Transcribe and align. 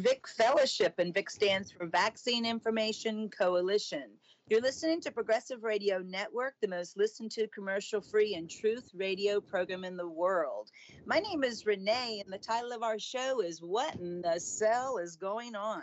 VIC 0.00 0.28
Fellowship, 0.28 0.94
and 0.98 1.12
VIC 1.12 1.28
stands 1.28 1.70
for 1.70 1.84
Vaccine 1.84 2.46
Information 2.46 3.28
Coalition. 3.28 4.04
You're 4.48 4.62
listening 4.62 5.02
to 5.02 5.10
Progressive 5.10 5.62
Radio 5.62 5.98
Network, 5.98 6.54
the 6.62 6.68
most 6.68 6.96
listened 6.96 7.32
to 7.32 7.46
commercial 7.48 8.00
free 8.00 8.34
and 8.34 8.48
truth 8.48 8.88
radio 8.94 9.42
program 9.42 9.84
in 9.84 9.98
the 9.98 10.08
world. 10.08 10.70
My 11.04 11.18
name 11.18 11.44
is 11.44 11.66
Renee, 11.66 12.22
and 12.24 12.32
the 12.32 12.38
title 12.38 12.72
of 12.72 12.82
our 12.82 12.98
show 12.98 13.42
is 13.42 13.60
What 13.60 13.94
in 13.96 14.22
the 14.22 14.40
Cell 14.40 14.96
is 14.96 15.16
Going 15.16 15.54
On? 15.54 15.82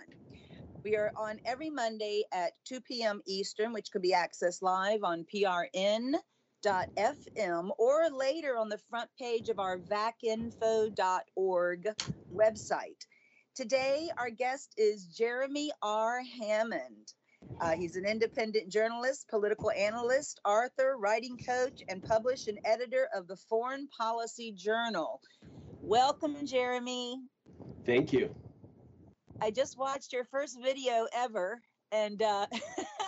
We 0.83 0.95
are 0.95 1.11
on 1.15 1.39
every 1.45 1.69
Monday 1.69 2.23
at 2.31 2.53
2 2.65 2.81
p.m. 2.81 3.21
Eastern, 3.27 3.71
which 3.71 3.91
could 3.91 4.01
be 4.01 4.13
accessed 4.13 4.63
live 4.63 5.03
on 5.03 5.27
prn.fm 5.31 6.19
or 7.77 8.09
later 8.09 8.57
on 8.57 8.69
the 8.69 8.81
front 8.89 9.11
page 9.19 9.49
of 9.49 9.59
our 9.59 9.77
vacinfo.org 9.77 10.97
website. 12.33 13.05
Today, 13.57 14.11
our 14.19 14.29
guest 14.29 14.75
is 14.77 15.05
Jeremy 15.05 15.71
R. 15.81 16.21
Hammond. 16.39 17.13
Uh, 17.59 17.71
he's 17.71 17.95
an 17.95 18.05
independent 18.05 18.69
journalist, 18.71 19.27
political 19.29 19.71
analyst, 19.71 20.39
author, 20.45 20.95
writing 20.99 21.39
coach, 21.43 21.81
and 21.89 22.03
published 22.03 22.47
and 22.49 22.59
editor 22.65 23.09
of 23.15 23.27
the 23.27 23.35
Foreign 23.35 23.87
Policy 23.87 24.51
Journal. 24.51 25.21
Welcome, 25.81 26.45
Jeremy. 26.45 27.19
Thank 27.83 28.13
you. 28.13 28.29
I 29.41 29.49
just 29.49 29.75
watched 29.75 30.13
your 30.13 30.25
first 30.25 30.59
video 30.61 31.07
ever, 31.11 31.59
and 31.91 32.21
uh, 32.21 32.45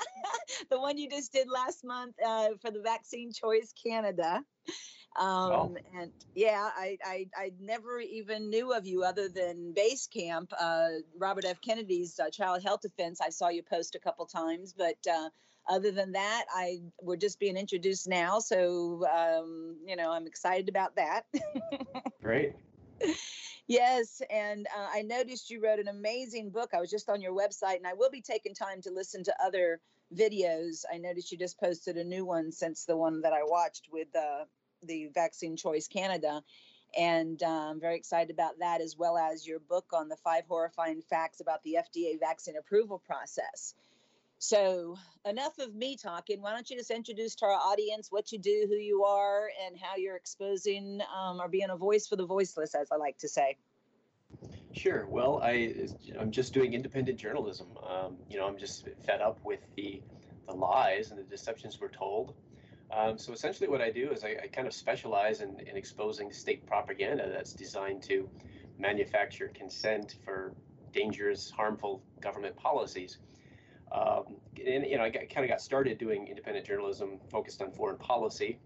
the 0.71 0.79
one 0.79 0.97
you 0.97 1.11
just 1.11 1.31
did 1.31 1.47
last 1.47 1.85
month 1.85 2.15
uh, 2.25 2.47
for 2.59 2.71
the 2.71 2.81
Vaccine 2.81 3.31
Choice 3.31 3.71
Canada. 3.85 4.41
Um. 5.17 5.77
And 5.97 6.11
yeah, 6.35 6.69
I, 6.75 6.97
I, 7.03 7.25
I 7.35 7.51
never 7.59 7.99
even 7.99 8.49
knew 8.49 8.73
of 8.73 8.85
you 8.85 9.03
other 9.03 9.27
than 9.27 9.73
Base 9.73 10.07
Camp, 10.07 10.53
uh, 10.59 10.87
Robert 11.17 11.45
F. 11.45 11.59
Kennedy's 11.61 12.19
uh, 12.19 12.29
Child 12.29 12.63
Health 12.63 12.81
Defense. 12.81 13.19
I 13.21 13.29
saw 13.29 13.49
you 13.49 13.63
post 13.63 13.95
a 13.95 13.99
couple 13.99 14.25
times, 14.25 14.73
but 14.77 14.97
uh, 15.11 15.29
other 15.67 15.91
than 15.91 16.13
that, 16.13 16.45
I 16.53 16.79
we're 17.01 17.17
just 17.17 17.39
being 17.39 17.57
introduced 17.57 18.07
now. 18.07 18.39
So 18.39 19.05
um, 19.07 19.77
you 19.85 19.95
know, 19.95 20.11
I'm 20.11 20.27
excited 20.27 20.69
about 20.69 20.95
that. 20.95 21.25
Great. 22.23 22.53
Yes, 23.67 24.21
and 24.31 24.65
uh, 24.75 24.87
I 24.91 25.03
noticed 25.03 25.51
you 25.51 25.61
wrote 25.63 25.77
an 25.77 25.87
amazing 25.87 26.49
book. 26.49 26.71
I 26.73 26.81
was 26.81 26.89
just 26.89 27.07
on 27.07 27.21
your 27.21 27.33
website, 27.33 27.77
and 27.77 27.85
I 27.85 27.93
will 27.93 28.09
be 28.09 28.21
taking 28.21 28.55
time 28.55 28.81
to 28.81 28.91
listen 28.91 29.23
to 29.25 29.33
other 29.43 29.79
videos. 30.15 30.85
I 30.91 30.97
noticed 30.97 31.31
you 31.31 31.37
just 31.37 31.59
posted 31.59 31.95
a 31.95 32.03
new 32.03 32.25
one 32.25 32.51
since 32.51 32.85
the 32.85 32.97
one 32.97 33.21
that 33.21 33.31
I 33.31 33.43
watched 33.43 33.87
with 33.91 34.07
uh, 34.15 34.45
the 34.83 35.09
Vaccine 35.13 35.55
Choice 35.55 35.87
Canada. 35.87 36.43
And 36.97 37.41
I'm 37.43 37.79
very 37.79 37.95
excited 37.95 38.31
about 38.31 38.59
that, 38.59 38.81
as 38.81 38.97
well 38.97 39.17
as 39.17 39.45
your 39.45 39.59
book 39.59 39.85
on 39.93 40.09
the 40.09 40.17
five 40.17 40.43
horrifying 40.47 41.01
facts 41.01 41.39
about 41.39 41.63
the 41.63 41.77
FDA 41.77 42.19
vaccine 42.19 42.57
approval 42.57 42.99
process. 42.99 43.75
So, 44.41 44.97
enough 45.25 45.59
of 45.59 45.75
me 45.75 45.97
talking. 45.97 46.41
Why 46.41 46.53
don't 46.53 46.69
you 46.69 46.77
just 46.77 46.91
introduce 46.91 47.35
to 47.35 47.45
our 47.45 47.51
audience 47.51 48.07
what 48.09 48.31
you 48.31 48.39
do, 48.39 48.65
who 48.69 48.75
you 48.75 49.03
are, 49.03 49.49
and 49.65 49.77
how 49.77 49.97
you're 49.97 50.15
exposing 50.15 51.01
um, 51.13 51.41
or 51.41 51.49
being 51.49 51.69
a 51.69 51.75
voice 51.75 52.07
for 52.07 52.15
the 52.15 52.25
voiceless, 52.25 52.73
as 52.73 52.87
I 52.89 52.95
like 52.95 53.17
to 53.19 53.27
say. 53.27 53.57
Sure. 54.71 55.05
Well, 55.07 55.41
I 55.43 55.73
I'm 56.17 56.31
just 56.31 56.53
doing 56.53 56.73
independent 56.73 57.19
journalism. 57.19 57.67
Um, 57.85 58.17
you 58.29 58.37
know, 58.37 58.47
I'm 58.47 58.57
just 58.57 58.87
fed 59.05 59.19
up 59.19 59.39
with 59.43 59.59
the 59.75 60.01
the 60.47 60.53
lies 60.53 61.11
and 61.11 61.19
the 61.19 61.23
deceptions 61.23 61.79
we're 61.79 61.89
told. 61.89 62.33
Um, 62.91 63.17
so 63.17 63.33
essentially, 63.33 63.69
what 63.69 63.81
I 63.81 63.91
do 63.91 64.11
is 64.11 64.23
I, 64.23 64.35
I 64.43 64.47
kind 64.47 64.67
of 64.67 64.73
specialize 64.73 65.41
in, 65.41 65.59
in 65.59 65.77
exposing 65.77 66.31
state 66.31 66.65
propaganda 66.65 67.29
that's 67.31 67.53
designed 67.53 68.01
to 68.03 68.27
manufacture 68.77 69.51
consent 69.53 70.15
for 70.23 70.53
dangerous, 70.91 71.51
harmful 71.51 72.01
government 72.19 72.55
policies. 72.55 73.19
Um, 73.91 74.37
and 74.65 74.85
you 74.85 74.97
know, 74.97 75.03
I 75.03 75.09
kind 75.09 75.43
of 75.43 75.49
got 75.49 75.61
started 75.61 75.97
doing 75.97 76.27
independent 76.27 76.65
journalism 76.65 77.19
focused 77.31 77.61
on 77.61 77.71
foreign 77.71 77.97
policy, 77.97 78.59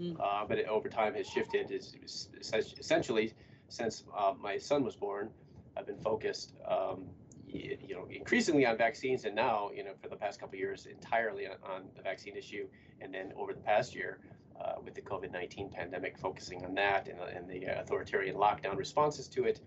mm. 0.00 0.18
uh, 0.20 0.44
but 0.46 0.58
it 0.58 0.66
over 0.66 0.88
time 0.88 1.14
has 1.14 1.26
shifted. 1.26 1.70
Is 1.70 1.96
essentially 2.40 3.34
since 3.68 4.04
uh, 4.16 4.34
my 4.38 4.58
son 4.58 4.84
was 4.84 4.96
born, 4.96 5.30
I've 5.76 5.86
been 5.86 6.00
focused, 6.00 6.54
um, 6.68 7.06
you, 7.52 7.94
know, 7.94 8.06
increasingly 8.10 8.66
on 8.66 8.76
vaccines, 8.76 9.24
and 9.24 9.34
now, 9.34 9.70
you 9.74 9.84
know, 9.84 9.92
for 10.02 10.08
the 10.08 10.16
past 10.16 10.40
couple 10.40 10.58
years, 10.58 10.86
entirely 10.86 11.46
on, 11.46 11.56
on, 11.64 11.82
the 11.96 12.02
vaccine 12.02 12.36
issue, 12.36 12.66
and 13.00 13.12
then 13.12 13.32
over 13.36 13.52
the 13.52 13.60
past 13.60 13.94
year. 13.94 14.18
Uh, 14.60 14.74
with 14.84 14.94
the 14.94 15.00
COVID-19 15.00 15.72
pandemic, 15.72 16.18
focusing 16.18 16.62
on 16.66 16.74
that 16.74 17.08
and, 17.08 17.18
and 17.34 17.48
the 17.48 17.64
authoritarian 17.80 18.36
lockdown 18.36 18.76
responses 18.76 19.26
to 19.26 19.44
it, 19.44 19.58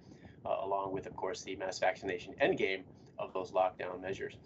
uh, 0.45 0.57
along 0.61 0.94
with, 0.94 1.07
of 1.07 1.16
course, 1.16 1.41
the 1.41 1.55
mass 1.55 1.79
vaccination 1.79 2.35
endgame 2.39 2.83
of 3.17 3.33
those 3.33 3.51
lockdown 3.51 4.00
measures. 4.00 4.38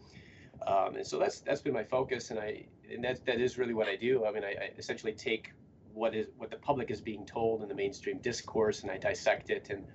Um, 0.65 0.95
and 0.95 1.05
so 1.05 1.19
that's 1.19 1.41
that's 1.41 1.61
been 1.61 1.73
my 1.73 1.83
focus, 1.83 2.31
and 2.31 2.39
I 2.39 2.65
and 2.91 3.03
that 3.03 3.25
that 3.25 3.39
is 3.39 3.57
really 3.57 3.73
what 3.73 3.87
I 3.87 3.95
do. 3.95 4.25
I 4.25 4.31
mean, 4.31 4.43
I, 4.43 4.51
I 4.51 4.71
essentially 4.77 5.13
take 5.13 5.51
what 5.93 6.15
is 6.15 6.27
what 6.37 6.49
the 6.49 6.57
public 6.57 6.91
is 6.91 7.01
being 7.01 7.25
told 7.25 7.61
in 7.61 7.67
the 7.67 7.75
mainstream 7.75 8.19
discourse, 8.19 8.83
and 8.83 8.91
I 8.91 8.97
dissect 8.97 9.49
it 9.49 9.69
and 9.69 9.85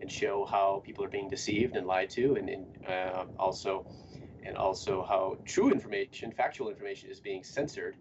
and 0.00 0.10
show 0.10 0.44
how 0.44 0.82
people 0.84 1.04
are 1.04 1.08
being 1.08 1.28
deceived 1.28 1.76
and 1.76 1.86
lied 1.86 2.10
to, 2.10 2.36
and, 2.36 2.48
and 2.48 2.66
uh, 2.88 3.24
also 3.38 3.86
and 4.42 4.56
also 4.56 5.04
how 5.06 5.36
true 5.44 5.70
information, 5.70 6.32
factual 6.32 6.70
information, 6.70 7.10
is 7.10 7.20
being 7.20 7.44
censored. 7.44 7.96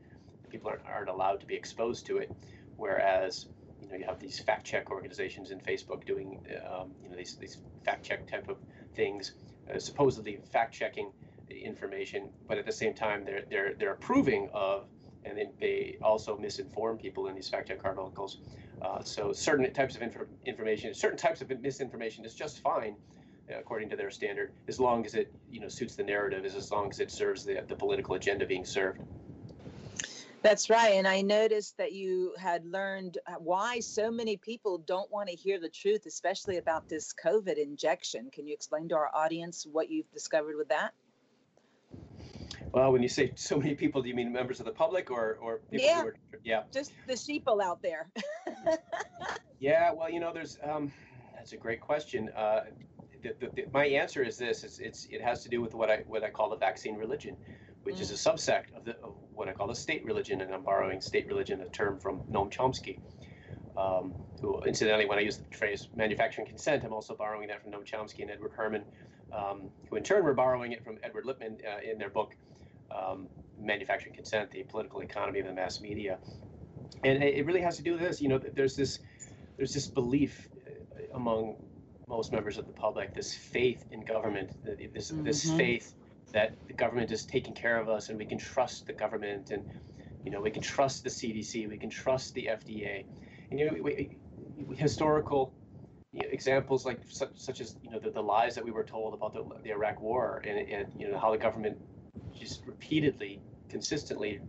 People 0.49 0.69
aren't, 0.69 0.81
aren't 0.85 1.09
allowed 1.09 1.41
to 1.41 1.45
be 1.45 1.55
exposed 1.55 2.05
to 2.05 2.17
it, 2.17 2.31
whereas 2.77 3.47
you 3.81 3.89
know 3.89 3.95
you 3.95 4.05
have 4.05 4.19
these 4.19 4.39
fact 4.39 4.65
check 4.65 4.89
organizations 4.89 5.51
in 5.51 5.59
Facebook 5.59 6.05
doing 6.05 6.39
um, 6.71 6.91
you 7.03 7.09
know 7.09 7.17
these 7.17 7.35
these 7.35 7.57
fact 7.83 8.05
check 8.05 8.27
type 8.27 8.49
of 8.49 8.57
things, 8.95 9.33
uh, 9.73 9.79
supposedly 9.79 10.39
fact 10.51 10.73
checking 10.73 11.11
information, 11.49 12.29
but 12.47 12.57
at 12.57 12.65
the 12.65 12.71
same 12.71 12.93
time 12.93 13.25
they're 13.25 13.43
they're 13.49 13.73
they're 13.77 13.93
approving 13.93 14.49
of 14.53 14.85
and 15.25 15.37
then 15.37 15.51
they 15.59 15.97
also 16.01 16.37
misinform 16.37 16.99
people 16.99 17.27
in 17.27 17.35
these 17.35 17.49
fact 17.49 17.67
check 17.67 17.79
articles. 17.83 18.39
Uh, 18.81 19.03
so 19.03 19.33
certain 19.33 19.71
types 19.73 19.95
of 19.95 20.01
inf- 20.01 20.17
information, 20.45 20.93
certain 20.93 21.17
types 21.17 21.41
of 21.41 21.49
misinformation 21.61 22.23
is 22.23 22.33
just 22.33 22.61
fine 22.61 22.95
uh, 23.51 23.59
according 23.59 23.89
to 23.89 23.95
their 23.95 24.11
standard, 24.11 24.51
as 24.67 24.79
long 24.79 25.05
as 25.05 25.15
it 25.15 25.33
you 25.49 25.59
know 25.59 25.67
suits 25.67 25.95
the 25.95 26.03
narrative, 26.03 26.45
as 26.45 26.71
long 26.71 26.89
as 26.89 26.99
it 26.99 27.11
serves 27.11 27.43
the, 27.43 27.63
the 27.67 27.75
political 27.75 28.15
agenda 28.15 28.45
being 28.45 28.65
served. 28.65 29.01
That's 30.41 30.69
right. 30.69 30.93
And 30.93 31.05
I 31.05 31.21
noticed 31.21 31.75
that 31.77 31.91
you 31.91 32.33
had 32.39 32.65
learned 32.65 33.17
uh, 33.27 33.33
why 33.39 33.81
so 33.81 34.09
many 34.09 34.37
people 34.37 34.77
don't 34.77 35.11
want 35.11 35.27
to 35.27 35.35
hear 35.35 35.59
the 35.59 35.67
truth, 35.67 36.05
especially 36.05 36.57
about 36.57 36.87
this 36.87 37.13
COVID 37.13 37.57
injection. 37.57 38.29
Can 38.31 38.47
you 38.47 38.53
explain 38.53 38.87
to 38.89 38.95
our 38.95 39.09
audience 39.13 39.67
what 39.69 39.89
you've 39.89 40.09
discovered 40.13 40.55
with 40.55 40.69
that? 40.69 40.93
Well, 42.71 42.91
when 42.91 43.01
you 43.01 43.09
say 43.09 43.31
so 43.35 43.57
many 43.57 43.73
people, 43.73 44.01
do 44.01 44.09
you 44.09 44.15
mean 44.15 44.31
members 44.31 44.59
of 44.59 44.65
the 44.65 44.71
public 44.71 45.09
or 45.09 45.37
or 45.41 45.59
people 45.71 45.87
yeah, 45.87 46.03
are, 46.03 46.15
yeah, 46.43 46.63
just 46.71 46.91
the 47.07 47.13
sheeple 47.13 47.61
out 47.63 47.81
there. 47.81 48.09
yeah, 49.59 49.91
well, 49.91 50.09
you 50.09 50.19
know, 50.19 50.31
there's 50.33 50.59
um, 50.63 50.91
that's 51.35 51.53
a 51.53 51.57
great 51.57 51.81
question. 51.81 52.29
Uh, 52.29 52.65
the, 53.23 53.35
the, 53.39 53.49
the, 53.55 53.65
my 53.73 53.85
answer 53.85 54.23
is 54.23 54.37
this: 54.37 54.63
it's, 54.63 54.79
it's 54.79 55.05
it 55.05 55.21
has 55.21 55.43
to 55.43 55.49
do 55.49 55.61
with 55.61 55.73
what 55.73 55.89
I 55.89 56.03
what 56.07 56.23
I 56.23 56.29
call 56.29 56.49
the 56.49 56.57
vaccine 56.57 56.95
religion, 56.95 57.35
which 57.83 57.95
mm. 57.95 58.01
is 58.01 58.11
a 58.11 58.13
mm. 58.13 58.33
subsect 58.33 58.75
of 58.75 58.85
the 58.85 58.97
of 58.97 59.15
what 59.33 59.47
I 59.47 59.53
call 59.53 59.67
the 59.67 59.75
state 59.75 60.05
religion, 60.05 60.41
and 60.41 60.53
I'm 60.53 60.63
borrowing 60.63 61.01
state 61.01 61.27
religion, 61.27 61.61
a 61.61 61.69
term 61.69 61.99
from 61.99 62.19
Noam 62.31 62.51
Chomsky. 62.51 62.99
Um, 63.77 64.13
who, 64.41 64.61
incidentally, 64.63 65.05
when 65.05 65.17
I 65.17 65.21
use 65.21 65.37
the 65.37 65.57
phrase 65.57 65.87
manufacturing 65.95 66.47
consent, 66.47 66.83
I'm 66.83 66.91
also 66.91 67.15
borrowing 67.15 67.47
that 67.47 67.63
from 67.63 67.71
Noam 67.71 67.85
Chomsky 67.85 68.21
and 68.21 68.29
Edward 68.29 68.51
Herman, 68.53 68.83
um, 69.31 69.69
who 69.89 69.95
in 69.95 70.03
turn 70.03 70.23
were 70.23 70.33
borrowing 70.33 70.73
it 70.73 70.83
from 70.83 70.97
Edward 71.01 71.25
Lippmann 71.25 71.57
uh, 71.65 71.79
in 71.89 71.97
their 71.97 72.09
book 72.09 72.35
um, 72.91 73.27
manufacturing 73.59 74.15
consent, 74.15 74.51
the 74.51 74.63
political 74.63 75.01
economy 75.01 75.39
of 75.39 75.47
the 75.47 75.53
mass 75.53 75.81
media, 75.81 76.17
and 77.03 77.23
it 77.23 77.45
really 77.45 77.61
has 77.61 77.77
to 77.77 77.83
do 77.83 77.93
with 77.93 78.01
this. 78.01 78.21
You 78.21 78.29
know, 78.29 78.37
there's 78.37 78.75
this 78.75 78.99
there's 79.57 79.73
this 79.73 79.87
belief 79.87 80.49
uh, 80.65 81.15
among 81.15 81.55
most 82.07 82.31
members 82.31 82.57
of 82.57 82.65
the 82.65 82.73
public, 82.73 83.13
this 83.13 83.33
faith 83.33 83.85
in 83.91 84.01
government, 84.01 84.51
this 84.93 85.11
mm-hmm. 85.11 85.23
this 85.23 85.49
faith 85.51 85.93
that 86.31 86.53
the 86.67 86.73
government 86.73 87.11
is 87.11 87.25
taking 87.25 87.53
care 87.53 87.79
of 87.79 87.89
us 87.89 88.09
and 88.09 88.17
we 88.17 88.25
can 88.25 88.37
trust 88.37 88.85
the 88.85 88.93
government 88.93 89.49
and 89.51 89.67
you 90.23 90.31
know 90.31 90.41
we 90.41 90.51
can 90.51 90.61
trust 90.61 91.03
the 91.03 91.09
CDC, 91.09 91.69
we 91.69 91.77
can 91.77 91.89
trust 91.89 92.33
the 92.33 92.45
FDA. 92.45 93.05
And, 93.49 93.59
you 93.59 93.65
know, 93.65 93.73
we, 93.73 93.81
we, 93.81 94.75
historical 94.75 95.53
you 96.11 96.21
know, 96.21 96.27
examples 96.31 96.85
like 96.85 96.99
such, 97.07 97.29
such, 97.35 97.61
as 97.61 97.75
you 97.83 97.91
know 97.91 97.99
the, 97.99 98.09
the 98.09 98.21
lies 98.21 98.55
that 98.55 98.63
we 98.63 98.71
were 98.71 98.83
told 98.83 99.13
about 99.13 99.33
the, 99.33 99.43
the 99.63 99.71
Iraq 99.71 100.01
War 100.01 100.41
and, 100.45 100.57
and 100.67 100.87
you 100.97 101.09
know 101.09 101.17
how 101.17 101.31
the 101.31 101.37
government 101.37 101.77
just 102.37 102.65
repeatedly, 102.65 103.41
consistently, 103.69 104.39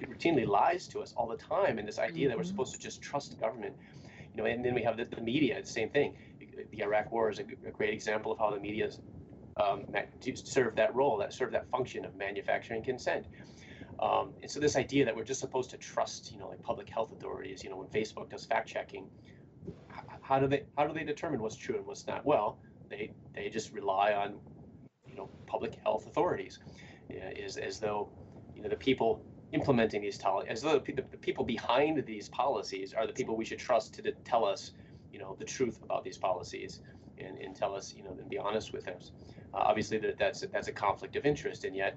routinely 0.00 0.46
lies 0.46 0.88
to 0.88 1.00
us 1.00 1.12
all 1.16 1.28
the 1.28 1.36
time. 1.36 1.78
And 1.78 1.86
this 1.86 1.98
idea 1.98 2.10
mm-hmm. 2.10 2.28
that 2.28 2.36
we're 2.36 2.42
mm-hmm. 2.42 2.50
supposed 2.50 2.74
to 2.74 2.80
just 2.80 3.02
trust 3.02 3.38
government, 3.38 3.76
you 4.34 4.42
know, 4.42 4.46
and 4.46 4.64
then 4.64 4.74
we 4.74 4.82
have 4.82 4.96
the, 4.96 5.04
the 5.04 5.20
media, 5.20 5.60
the 5.60 5.66
same 5.66 5.90
thing. 5.90 6.16
The 6.72 6.82
Iraq 6.82 7.10
War 7.10 7.30
is 7.30 7.38
a, 7.38 7.44
a 7.66 7.70
great 7.70 7.94
example 7.94 8.32
of 8.32 8.38
how 8.38 8.50
the 8.50 8.60
media 8.60 8.90
um, 9.56 9.84
served 10.34 10.76
that 10.76 10.94
role, 10.94 11.16
that 11.18 11.32
served 11.32 11.54
that 11.54 11.68
function 11.70 12.04
of 12.04 12.14
manufacturing 12.16 12.82
consent. 12.82 13.26
Um, 14.00 14.32
and 14.40 14.50
so 14.50 14.60
this 14.60 14.76
idea 14.76 15.04
that 15.04 15.14
we're 15.14 15.24
just 15.24 15.40
supposed 15.40 15.70
to 15.70 15.76
trust, 15.76 16.32
you 16.32 16.38
know, 16.38 16.48
like 16.48 16.62
public 16.62 16.88
health 16.88 17.12
authorities, 17.12 17.62
you 17.62 17.70
know, 17.70 17.76
when 17.76 17.88
Facebook 17.88 18.30
does 18.30 18.46
fact 18.46 18.68
checking, 18.68 19.06
how 20.22 20.38
do 20.38 20.46
they 20.46 20.62
how 20.76 20.86
do 20.86 20.94
they 20.94 21.04
determine 21.04 21.40
what's 21.42 21.56
true 21.56 21.76
and 21.76 21.86
what's 21.86 22.06
not? 22.06 22.24
Well, 22.24 22.58
they 22.88 23.12
they 23.34 23.48
just 23.48 23.72
rely 23.72 24.12
on 24.12 24.38
you 25.06 25.16
know 25.16 25.28
public 25.46 25.74
health 25.82 26.06
authorities, 26.06 26.60
is 27.10 27.56
as 27.56 27.78
though 27.78 28.08
you 28.54 28.62
know 28.62 28.68
the 28.68 28.76
people 28.76 29.22
implementing 29.52 30.02
these 30.02 30.18
policies, 30.18 30.50
as 30.50 30.62
though 30.62 30.78
the, 30.78 30.92
the, 30.92 31.16
people 31.18 31.44
behind 31.44 32.04
these 32.06 32.28
policies 32.28 32.94
are 32.94 33.06
the 33.06 33.12
people 33.12 33.36
we 33.36 33.44
should 33.44 33.58
trust 33.58 33.94
to, 33.94 34.02
to 34.02 34.12
tell 34.24 34.44
us 34.44 34.72
you 35.12 35.18
know 35.18 35.36
the 35.38 35.44
truth 35.44 35.80
about 35.82 36.04
these 36.04 36.18
policies 36.18 36.80
and, 37.18 37.36
and 37.38 37.56
tell 37.56 37.74
us 37.74 37.94
you 37.96 38.04
know 38.04 38.16
and 38.18 38.28
be 38.28 38.38
honest 38.38 38.72
with 38.72 38.88
us. 38.88 39.12
Uh, 39.52 39.58
obviously, 39.58 39.98
that, 39.98 40.18
that's 40.18 40.40
that's 40.52 40.68
a 40.68 40.72
conflict 40.72 41.16
of 41.16 41.26
interest, 41.26 41.64
and 41.64 41.74
yet 41.74 41.96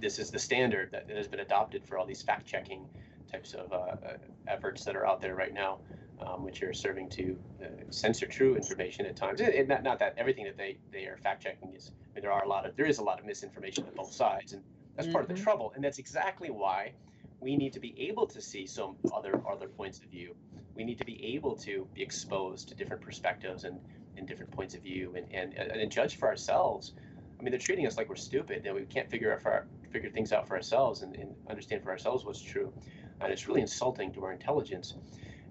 this 0.00 0.18
is 0.18 0.30
the 0.30 0.38
standard 0.38 0.90
that 0.92 1.08
has 1.10 1.28
been 1.28 1.40
adopted 1.40 1.86
for 1.86 1.98
all 1.98 2.06
these 2.06 2.22
fact 2.22 2.46
checking 2.46 2.86
types 3.30 3.54
of 3.54 3.72
uh, 3.72 3.76
uh, 3.76 4.16
efforts 4.48 4.84
that 4.84 4.96
are 4.96 5.06
out 5.06 5.20
there 5.20 5.34
right 5.34 5.54
now, 5.54 5.78
um, 6.20 6.44
which 6.44 6.62
are 6.62 6.72
serving 6.72 7.08
to 7.08 7.36
uh, 7.62 7.66
censor 7.90 8.26
true 8.26 8.54
information 8.56 9.06
at 9.06 9.16
times. 9.16 9.40
And 9.40 9.68
not, 9.68 9.82
not 9.82 9.98
that 9.98 10.14
everything 10.16 10.44
that 10.44 10.56
they, 10.56 10.78
they 10.92 11.06
are 11.06 11.16
fact 11.16 11.42
checking 11.42 11.72
is, 11.72 11.90
there 12.22 12.32
are 12.32 12.44
a 12.44 12.48
lot 12.48 12.66
of, 12.66 12.76
there 12.76 12.86
is 12.86 12.98
a 12.98 13.02
lot 13.02 13.18
of 13.20 13.26
misinformation 13.26 13.84
on 13.84 13.94
both 13.94 14.12
sides. 14.12 14.52
And 14.52 14.62
that's 14.96 15.06
mm-hmm. 15.06 15.12
part 15.12 15.24
of 15.24 15.28
the 15.28 15.34
mm-hmm. 15.34 15.44
trouble. 15.44 15.72
And 15.74 15.84
that's 15.84 15.98
exactly 15.98 16.50
why 16.50 16.92
we 17.40 17.56
need 17.56 17.72
to 17.74 17.80
be 17.80 17.94
able 17.98 18.26
to 18.28 18.40
see 18.40 18.66
some 18.66 18.96
other, 19.12 19.40
other 19.50 19.68
points 19.68 19.98
of 19.98 20.06
view. 20.06 20.34
We 20.74 20.84
need 20.84 20.98
to 20.98 21.04
be 21.04 21.22
able 21.36 21.56
to 21.56 21.86
be 21.94 22.02
exposed 22.02 22.68
to 22.68 22.74
different 22.74 23.02
perspectives 23.02 23.64
and, 23.64 23.78
and 24.16 24.26
different 24.26 24.50
points 24.50 24.74
of 24.74 24.82
view 24.82 25.14
and, 25.16 25.26
and, 25.32 25.54
and 25.54 25.90
judge 25.90 26.16
for 26.16 26.28
ourselves. 26.28 26.92
I 27.38 27.42
mean, 27.42 27.50
they're 27.50 27.60
treating 27.60 27.86
us 27.86 27.96
like 27.96 28.08
we're 28.08 28.16
stupid 28.16 28.64
and 28.66 28.74
we 28.74 28.82
can't 28.82 29.10
figure 29.10 29.32
out 29.32 29.42
for, 29.42 29.66
figure 29.90 30.10
things 30.10 30.32
out 30.32 30.48
for 30.48 30.56
ourselves 30.56 31.02
and, 31.02 31.14
and 31.16 31.34
understand 31.48 31.82
for 31.82 31.90
ourselves 31.90 32.24
what's 32.24 32.40
true 32.40 32.72
and 33.20 33.32
it's 33.32 33.48
really 33.48 33.60
insulting 33.60 34.12
to 34.12 34.24
our 34.24 34.32
intelligence. 34.32 34.94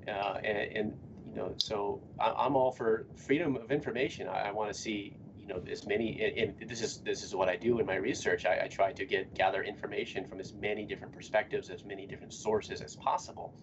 Uh, 0.08 0.40
and, 0.44 0.78
and, 0.78 0.98
you 1.30 1.36
know, 1.36 1.54
so 1.58 2.02
I, 2.20 2.46
am 2.46 2.56
all 2.56 2.72
for 2.72 3.06
freedom 3.16 3.56
of 3.56 3.72
information. 3.72 4.28
I, 4.28 4.50
I 4.50 4.52
want 4.52 4.72
to 4.72 4.80
see, 4.80 5.18
you 5.44 5.50
know, 5.54 5.62
as 5.70 5.86
many. 5.86 6.34
And, 6.38 6.70
this 6.70 6.82
is 6.82 7.00
this 7.00 7.22
is 7.22 7.36
what 7.36 7.50
I 7.50 7.58
do 7.58 7.80
in 7.80 7.86
my 7.86 7.96
research. 7.96 8.46
I, 8.46 8.62
I 8.64 8.68
try 8.68 8.94
to 8.94 9.06
get 9.06 9.34
gather 9.36 9.62
information 9.62 10.26
from 10.26 10.40
as 10.40 10.54
many 10.54 10.86
different 10.86 11.14
perspectives, 11.14 11.70
as 11.70 11.84
many 11.84 12.08
different 12.08 12.34
sources 12.34 12.82
as 12.82 12.96
possible. 12.96 13.54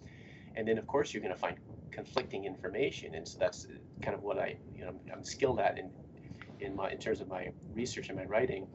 And 0.57 0.69
then, 0.69 0.77
of 0.77 0.87
course, 0.87 1.15
you're 1.15 1.23
going 1.23 1.35
to 1.35 1.41
find 1.41 1.57
conflicting 1.91 2.45
information, 2.45 3.15
and 3.15 3.27
so 3.27 3.39
that's 3.39 3.67
kind 4.03 4.15
of 4.15 4.23
what 4.23 4.39
I, 4.39 4.57
you 4.77 4.85
know, 4.85 4.95
I'm 5.13 5.25
skilled 5.25 5.59
at 5.59 5.79
in 5.79 5.91
in 6.61 6.77
my 6.77 6.91
in 6.91 6.99
terms 6.99 7.23
of 7.23 7.29
my 7.29 7.49
research 7.73 8.09
and 8.11 8.19
my 8.19 8.25
writing 8.25 8.67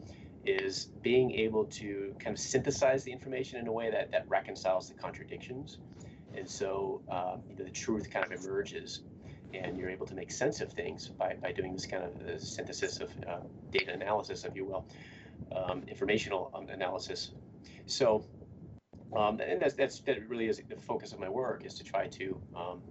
is 0.46 0.86
being 1.02 1.32
able 1.32 1.66
to 1.66 2.16
kind 2.20 2.36
of 2.36 2.40
synthesize 2.40 3.04
the 3.04 3.12
information 3.12 3.60
in 3.60 3.68
a 3.68 3.72
way 3.72 3.90
that, 3.90 4.12
that 4.12 4.28
reconciles 4.30 4.88
the 4.90 4.94
contradictions. 4.94 5.80
And 6.36 6.48
so 6.48 7.02
um, 7.10 7.42
you 7.50 7.56
know, 7.56 7.66
the 7.66 7.72
truth 7.72 8.12
kind 8.12 8.26
of 8.26 8.32
emerges 8.32 9.02
and 9.54 9.78
you're 9.78 9.90
able 9.90 10.06
to 10.06 10.16
make 10.16 10.32
sense 10.32 10.62
of 10.62 10.72
things 10.72 11.08
by, 11.08 11.36
by 11.42 11.52
doing 11.52 11.74
this 11.74 11.86
kind 11.86 12.04
of 12.04 12.28
uh, 12.28 12.40
synthesis 12.40 13.00
of 13.00 13.10
uh, 13.28 13.40
data 13.72 13.94
analysis, 13.94 14.46
if 14.46 14.56
you 14.56 14.66
will, 14.66 14.86
um, 15.56 15.84
informational 15.88 16.52
um, 16.54 16.68
analysis. 16.70 17.32
So, 17.86 18.26
um, 19.16 19.40
and 19.40 19.62
that's, 19.62 19.76
that's, 19.76 20.00
that 20.02 20.28
really 20.28 20.48
is 20.48 20.62
the 20.68 20.76
focus 20.76 21.14
of 21.14 21.20
my 21.20 21.30
work 21.30 21.64
is 21.66 21.76
to 21.76 21.84
try 21.84 22.08
to, 22.08 22.42
um, 22.56 22.82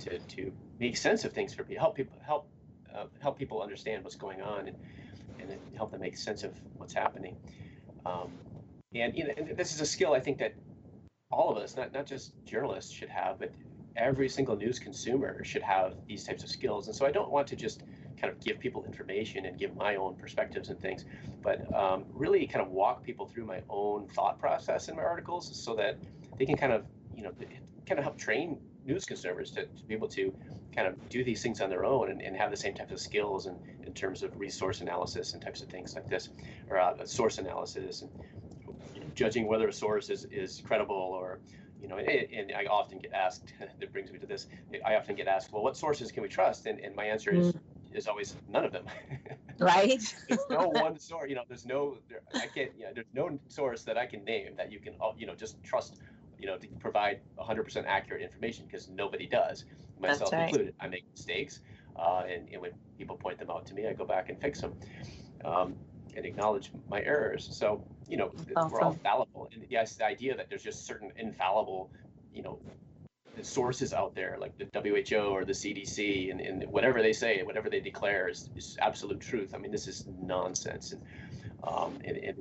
to, 0.00 0.18
to 0.18 0.52
make 0.78 0.96
sense 0.96 1.24
of 1.24 1.32
things 1.32 1.54
for 1.54 1.64
people, 1.64 1.80
help 1.80 1.96
people, 1.96 2.18
help, 2.24 2.48
uh, 2.94 3.04
help 3.20 3.38
people 3.38 3.62
understand 3.62 4.02
what's 4.02 4.16
going 4.16 4.40
on 4.40 4.68
and, 4.68 4.76
and 5.38 5.50
help 5.76 5.92
them 5.92 6.00
make 6.00 6.16
sense 6.16 6.42
of 6.42 6.52
what's 6.76 6.94
happening. 6.94 7.36
Um, 8.06 8.32
and 8.94 9.16
you 9.16 9.24
know, 9.24 9.34
and 9.36 9.56
this 9.56 9.74
is 9.74 9.80
a 9.80 9.86
skill 9.86 10.14
I 10.14 10.20
think 10.20 10.38
that 10.38 10.54
all 11.30 11.50
of 11.50 11.56
us, 11.58 11.76
not 11.76 11.92
not 11.92 12.06
just 12.06 12.32
journalists, 12.44 12.90
should 12.90 13.08
have, 13.08 13.38
but 13.38 13.52
every 14.00 14.28
single 14.28 14.56
news 14.56 14.78
consumer 14.78 15.44
should 15.44 15.62
have 15.62 15.94
these 16.08 16.24
types 16.24 16.42
of 16.42 16.48
skills. 16.48 16.88
And 16.88 16.96
so 16.96 17.06
I 17.06 17.12
don't 17.12 17.30
want 17.30 17.46
to 17.48 17.56
just 17.56 17.82
kind 18.20 18.32
of 18.32 18.40
give 18.40 18.58
people 18.58 18.84
information 18.84 19.46
and 19.46 19.58
give 19.58 19.76
my 19.76 19.96
own 19.96 20.16
perspectives 20.16 20.70
and 20.70 20.80
things, 20.80 21.04
but 21.42 21.72
um, 21.74 22.04
really 22.12 22.46
kind 22.46 22.64
of 22.64 22.72
walk 22.72 23.02
people 23.02 23.26
through 23.26 23.44
my 23.44 23.60
own 23.68 24.08
thought 24.08 24.38
process 24.40 24.88
in 24.88 24.96
my 24.96 25.02
articles 25.02 25.50
so 25.54 25.74
that 25.76 25.98
they 26.38 26.46
can 26.46 26.56
kind 26.56 26.72
of, 26.72 26.84
you 27.14 27.22
know, 27.22 27.32
kind 27.86 27.98
of 27.98 28.04
help 28.04 28.18
train 28.18 28.58
news 28.86 29.04
consumers 29.04 29.50
to, 29.50 29.66
to 29.66 29.84
be 29.84 29.94
able 29.94 30.08
to 30.08 30.32
kind 30.74 30.88
of 30.88 31.08
do 31.08 31.22
these 31.22 31.42
things 31.42 31.60
on 31.60 31.68
their 31.68 31.84
own 31.84 32.10
and, 32.10 32.22
and 32.22 32.36
have 32.36 32.50
the 32.50 32.56
same 32.56 32.74
types 32.74 32.92
of 32.92 33.00
skills 33.00 33.46
and 33.46 33.58
in 33.86 33.92
terms 33.92 34.22
of 34.22 34.38
resource 34.38 34.80
analysis 34.80 35.34
and 35.34 35.42
types 35.42 35.60
of 35.60 35.68
things 35.68 35.94
like 35.94 36.08
this, 36.08 36.30
or 36.70 36.78
uh, 36.78 37.04
source 37.04 37.38
analysis 37.38 38.02
and 38.02 38.10
judging 39.14 39.46
whether 39.46 39.68
a 39.68 39.72
source 39.72 40.08
is, 40.08 40.24
is 40.26 40.62
credible 40.64 40.94
or 40.94 41.40
you 41.80 41.88
know, 41.88 41.96
and, 41.98 42.08
and, 42.08 42.52
I 42.52 42.66
often 42.66 42.98
get 42.98 43.12
asked, 43.12 43.52
that 43.80 43.92
brings 43.92 44.10
me 44.12 44.18
to 44.18 44.26
this, 44.26 44.46
I 44.84 44.96
often 44.96 45.16
get 45.16 45.26
asked, 45.26 45.52
well, 45.52 45.62
what 45.62 45.76
sources 45.76 46.12
can 46.12 46.22
we 46.22 46.28
trust? 46.28 46.66
And, 46.66 46.78
and 46.80 46.94
my 46.94 47.04
answer 47.04 47.30
is, 47.30 47.52
mm. 47.52 47.60
is 47.92 48.06
always 48.06 48.36
none 48.48 48.64
of 48.64 48.72
them. 48.72 48.84
right. 49.58 50.02
there's 50.28 50.40
no 50.50 50.68
one 50.74 50.98
source, 50.98 51.28
you 51.28 51.34
know, 51.34 51.44
there's 51.48 51.66
no, 51.66 51.98
there, 52.08 52.20
I 52.34 52.46
can't, 52.46 52.70
you 52.78 52.84
know, 52.84 52.92
there's 52.94 53.06
no 53.14 53.38
source 53.48 53.82
that 53.84 53.96
I 53.96 54.06
can 54.06 54.24
name 54.24 54.54
that 54.56 54.70
you 54.70 54.78
can, 54.78 54.94
you 55.16 55.26
know, 55.26 55.34
just 55.34 55.62
trust, 55.62 56.00
you 56.38 56.46
know, 56.46 56.56
to 56.56 56.66
provide 56.78 57.20
100% 57.38 57.84
accurate 57.86 58.22
information 58.22 58.66
because 58.66 58.88
nobody 58.88 59.26
does, 59.26 59.64
myself 60.00 60.32
right. 60.32 60.48
included. 60.48 60.74
I 60.80 60.88
make 60.88 61.04
mistakes. 61.10 61.60
Uh, 61.96 62.22
and, 62.28 62.48
and, 62.50 62.62
when 62.62 62.70
people 62.96 63.16
point 63.16 63.38
them 63.38 63.50
out 63.50 63.66
to 63.66 63.74
me, 63.74 63.86
I 63.86 63.92
go 63.92 64.04
back 64.04 64.30
and 64.30 64.40
fix 64.40 64.60
them 64.60 64.74
um, 65.44 65.74
and 66.16 66.24
acknowledge 66.26 66.70
my 66.88 67.02
errors. 67.02 67.48
So, 67.52 67.82
you 68.08 68.16
know, 68.16 68.32
awesome. 68.56 68.70
we're 68.70 68.80
all 68.80 68.98
fallible. 69.02 69.48
And 69.52 69.64
yes, 69.68 69.96
the 69.96 70.06
idea 70.06 70.36
that 70.36 70.48
there's 70.48 70.62
just 70.62 70.86
certain 70.86 71.12
infallible, 71.16 71.90
you 72.32 72.42
know, 72.42 72.58
sources 73.42 73.94
out 73.94 74.14
there 74.14 74.36
like 74.38 74.52
the 74.58 74.66
WHO 74.74 75.16
or 75.16 75.44
the 75.44 75.52
CDC 75.52 76.30
and, 76.30 76.40
and 76.40 76.64
whatever 76.70 77.00
they 77.00 77.12
say, 77.12 77.42
whatever 77.42 77.70
they 77.70 77.80
declare 77.80 78.28
is, 78.28 78.50
is 78.56 78.76
absolute 78.80 79.20
truth. 79.20 79.54
I 79.54 79.58
mean, 79.58 79.70
this 79.70 79.86
is 79.86 80.06
nonsense. 80.20 80.92
And, 80.92 81.02
um, 81.64 81.98
and, 82.04 82.16
and 82.16 82.36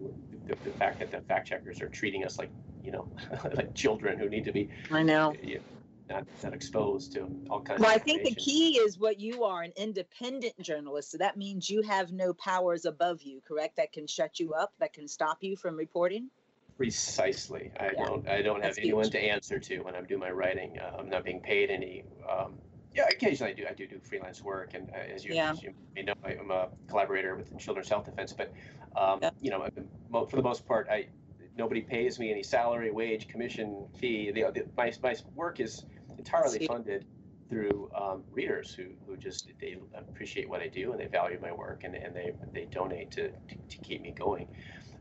the, 0.47 0.55
the, 0.63 0.71
fact 0.77 0.99
that 0.99 1.11
the 1.11 1.21
fact 1.21 1.47
checkers 1.47 1.81
are 1.81 1.89
treating 1.89 2.25
us 2.25 2.37
like, 2.37 2.49
you 2.83 2.91
know, 2.91 3.07
like 3.55 3.73
children 3.75 4.17
who 4.17 4.29
need 4.29 4.45
to 4.45 4.51
be, 4.51 4.69
I 4.91 5.03
know, 5.03 5.33
you 5.41 5.55
know 5.55 5.61
not, 6.09 6.25
not 6.43 6.53
exposed 6.53 7.13
to 7.13 7.29
all 7.49 7.61
kinds 7.61 7.81
well, 7.81 7.91
I 7.91 7.97
think 7.97 8.23
the 8.23 8.35
key 8.35 8.77
is 8.77 8.97
what 8.97 9.19
you 9.19 9.43
are 9.43 9.61
an 9.61 9.73
independent 9.75 10.59
journalist. 10.61 11.11
So 11.11 11.17
that 11.19 11.37
means 11.37 11.69
you 11.69 11.81
have 11.83 12.11
no 12.11 12.33
powers 12.33 12.85
above 12.85 13.21
you, 13.21 13.41
correct? 13.47 13.77
That 13.77 13.91
can 13.91 14.07
shut 14.07 14.39
you 14.39 14.53
up, 14.53 14.73
that 14.79 14.93
can 14.93 15.07
stop 15.07 15.37
you 15.41 15.55
from 15.55 15.75
reporting? 15.75 16.29
Precisely. 16.77 17.71
I 17.79 17.85
yeah. 17.85 18.05
don't 18.05 18.27
I 18.27 18.41
don't 18.41 18.61
have 18.61 18.75
That's 18.75 18.77
anyone 18.79 19.03
huge. 19.03 19.11
to 19.13 19.19
answer 19.19 19.59
to 19.59 19.79
when 19.79 19.95
I'm 19.95 20.05
doing 20.05 20.21
my 20.21 20.31
writing. 20.31 20.79
Uh, 20.79 20.97
I'm 20.97 21.09
not 21.09 21.25
being 21.25 21.41
paid 21.41 21.69
any 21.69 22.03
um, 22.29 22.53
yeah, 22.95 23.05
occasionally 23.11 23.51
I 23.51 23.55
do. 23.55 23.65
I 23.69 23.73
do 23.73 23.87
do 23.87 23.99
freelance 23.99 24.41
work, 24.41 24.73
and 24.73 24.89
uh, 24.89 25.13
as, 25.13 25.23
you, 25.23 25.35
yeah. 25.35 25.51
as 25.51 25.61
you 25.61 25.73
may 25.95 26.01
know, 26.01 26.13
I, 26.23 26.31
am 26.33 26.49
a 26.49 26.69
collaborator 26.87 27.35
with 27.35 27.55
Children's 27.59 27.89
Health 27.89 28.05
Defense. 28.05 28.33
But 28.33 28.51
um, 28.95 29.19
yeah. 29.21 29.29
you 29.41 29.51
know, 29.51 29.67
for 30.27 30.35
the 30.35 30.41
most 30.41 30.65
part, 30.65 30.87
I 30.89 31.07
nobody 31.57 31.81
pays 31.81 32.17
me 32.17 32.31
any 32.31 32.41
salary, 32.41 32.89
wage, 32.89 33.27
commission, 33.27 33.85
fee. 33.99 34.31
The, 34.31 34.45
the, 34.53 34.65
my 34.75 34.91
my 35.03 35.15
work 35.35 35.59
is 35.59 35.85
entirely 36.19 36.67
funded 36.67 37.05
through 37.49 37.89
um, 37.95 38.23
readers 38.31 38.73
who, 38.73 38.85
who 39.07 39.17
just 39.17 39.51
they 39.59 39.77
appreciate 39.95 40.47
what 40.47 40.61
I 40.61 40.67
do 40.67 40.91
and 40.91 40.99
they 40.99 41.07
value 41.07 41.39
my 41.41 41.51
work 41.51 41.83
and, 41.83 41.95
and 41.95 42.15
they 42.15 42.33
they 42.53 42.65
donate 42.65 43.11
to, 43.11 43.29
to, 43.29 43.55
to 43.69 43.77
keep 43.79 44.01
me 44.01 44.11
going. 44.11 44.47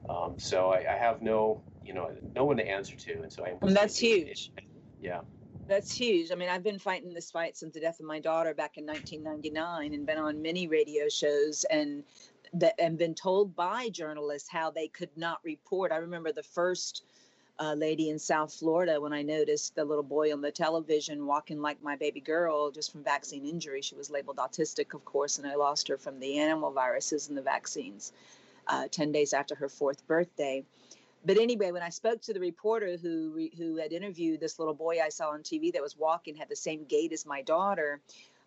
Um, 0.08 0.38
so 0.38 0.70
I, 0.70 0.94
I, 0.94 0.96
have 0.96 1.20
no 1.20 1.62
you 1.84 1.92
know 1.92 2.10
no 2.34 2.44
one 2.44 2.56
to 2.56 2.66
answer 2.66 2.96
to, 2.96 3.22
and 3.22 3.32
so 3.32 3.44
I. 3.44 3.54
And 3.60 3.76
that's 3.76 3.98
huge. 3.98 4.52
Yeah. 5.00 5.20
That's 5.66 5.92
huge. 5.92 6.32
I 6.32 6.34
mean, 6.34 6.48
I've 6.48 6.62
been 6.62 6.78
fighting 6.78 7.12
this 7.12 7.30
fight 7.30 7.54
since 7.58 7.74
the 7.74 7.80
death 7.80 8.00
of 8.00 8.06
my 8.06 8.20
daughter 8.20 8.54
back 8.54 8.78
in 8.78 8.86
1999, 8.86 9.92
and 9.92 10.06
been 10.06 10.16
on 10.16 10.40
many 10.40 10.66
radio 10.66 11.10
shows 11.10 11.64
and 11.70 12.04
that 12.54 12.74
and 12.78 12.96
been 12.96 13.14
told 13.14 13.54
by 13.54 13.90
journalists 13.90 14.48
how 14.48 14.70
they 14.70 14.88
could 14.88 15.10
not 15.16 15.40
report. 15.44 15.92
I 15.92 15.96
remember 15.96 16.32
the 16.32 16.42
first 16.42 17.04
uh, 17.60 17.74
lady 17.74 18.10
in 18.10 18.18
South 18.18 18.52
Florida 18.52 19.00
when 19.00 19.12
I 19.12 19.22
noticed 19.22 19.74
the 19.74 19.84
little 19.84 20.04
boy 20.04 20.32
on 20.32 20.40
the 20.40 20.50
television 20.50 21.26
walking 21.26 21.60
like 21.60 21.82
my 21.82 21.96
baby 21.96 22.20
girl 22.20 22.70
just 22.70 22.92
from 22.92 23.02
vaccine 23.02 23.44
injury. 23.44 23.82
She 23.82 23.96
was 23.96 24.10
labeled 24.10 24.36
autistic, 24.36 24.94
of 24.94 25.04
course, 25.04 25.38
and 25.38 25.46
I 25.46 25.56
lost 25.56 25.88
her 25.88 25.98
from 25.98 26.20
the 26.20 26.38
animal 26.38 26.70
viruses 26.70 27.28
and 27.28 27.36
the 27.36 27.42
vaccines 27.42 28.12
uh, 28.68 28.86
10 28.90 29.12
days 29.12 29.32
after 29.32 29.54
her 29.56 29.68
fourth 29.68 30.06
birthday. 30.06 30.64
But 31.24 31.38
anyway, 31.38 31.72
when 31.72 31.82
I 31.82 31.88
spoke 31.88 32.22
to 32.22 32.32
the 32.32 32.40
reporter 32.40 32.96
who 32.96 33.48
who 33.56 33.76
had 33.76 33.92
interviewed 33.92 34.40
this 34.40 34.58
little 34.58 34.74
boy 34.74 34.98
I 35.02 35.08
saw 35.08 35.30
on 35.30 35.42
TV 35.42 35.72
that 35.72 35.82
was 35.82 35.96
walking, 35.96 36.36
had 36.36 36.48
the 36.48 36.56
same 36.56 36.84
gait 36.84 37.12
as 37.12 37.26
my 37.26 37.42
daughter, 37.42 38.00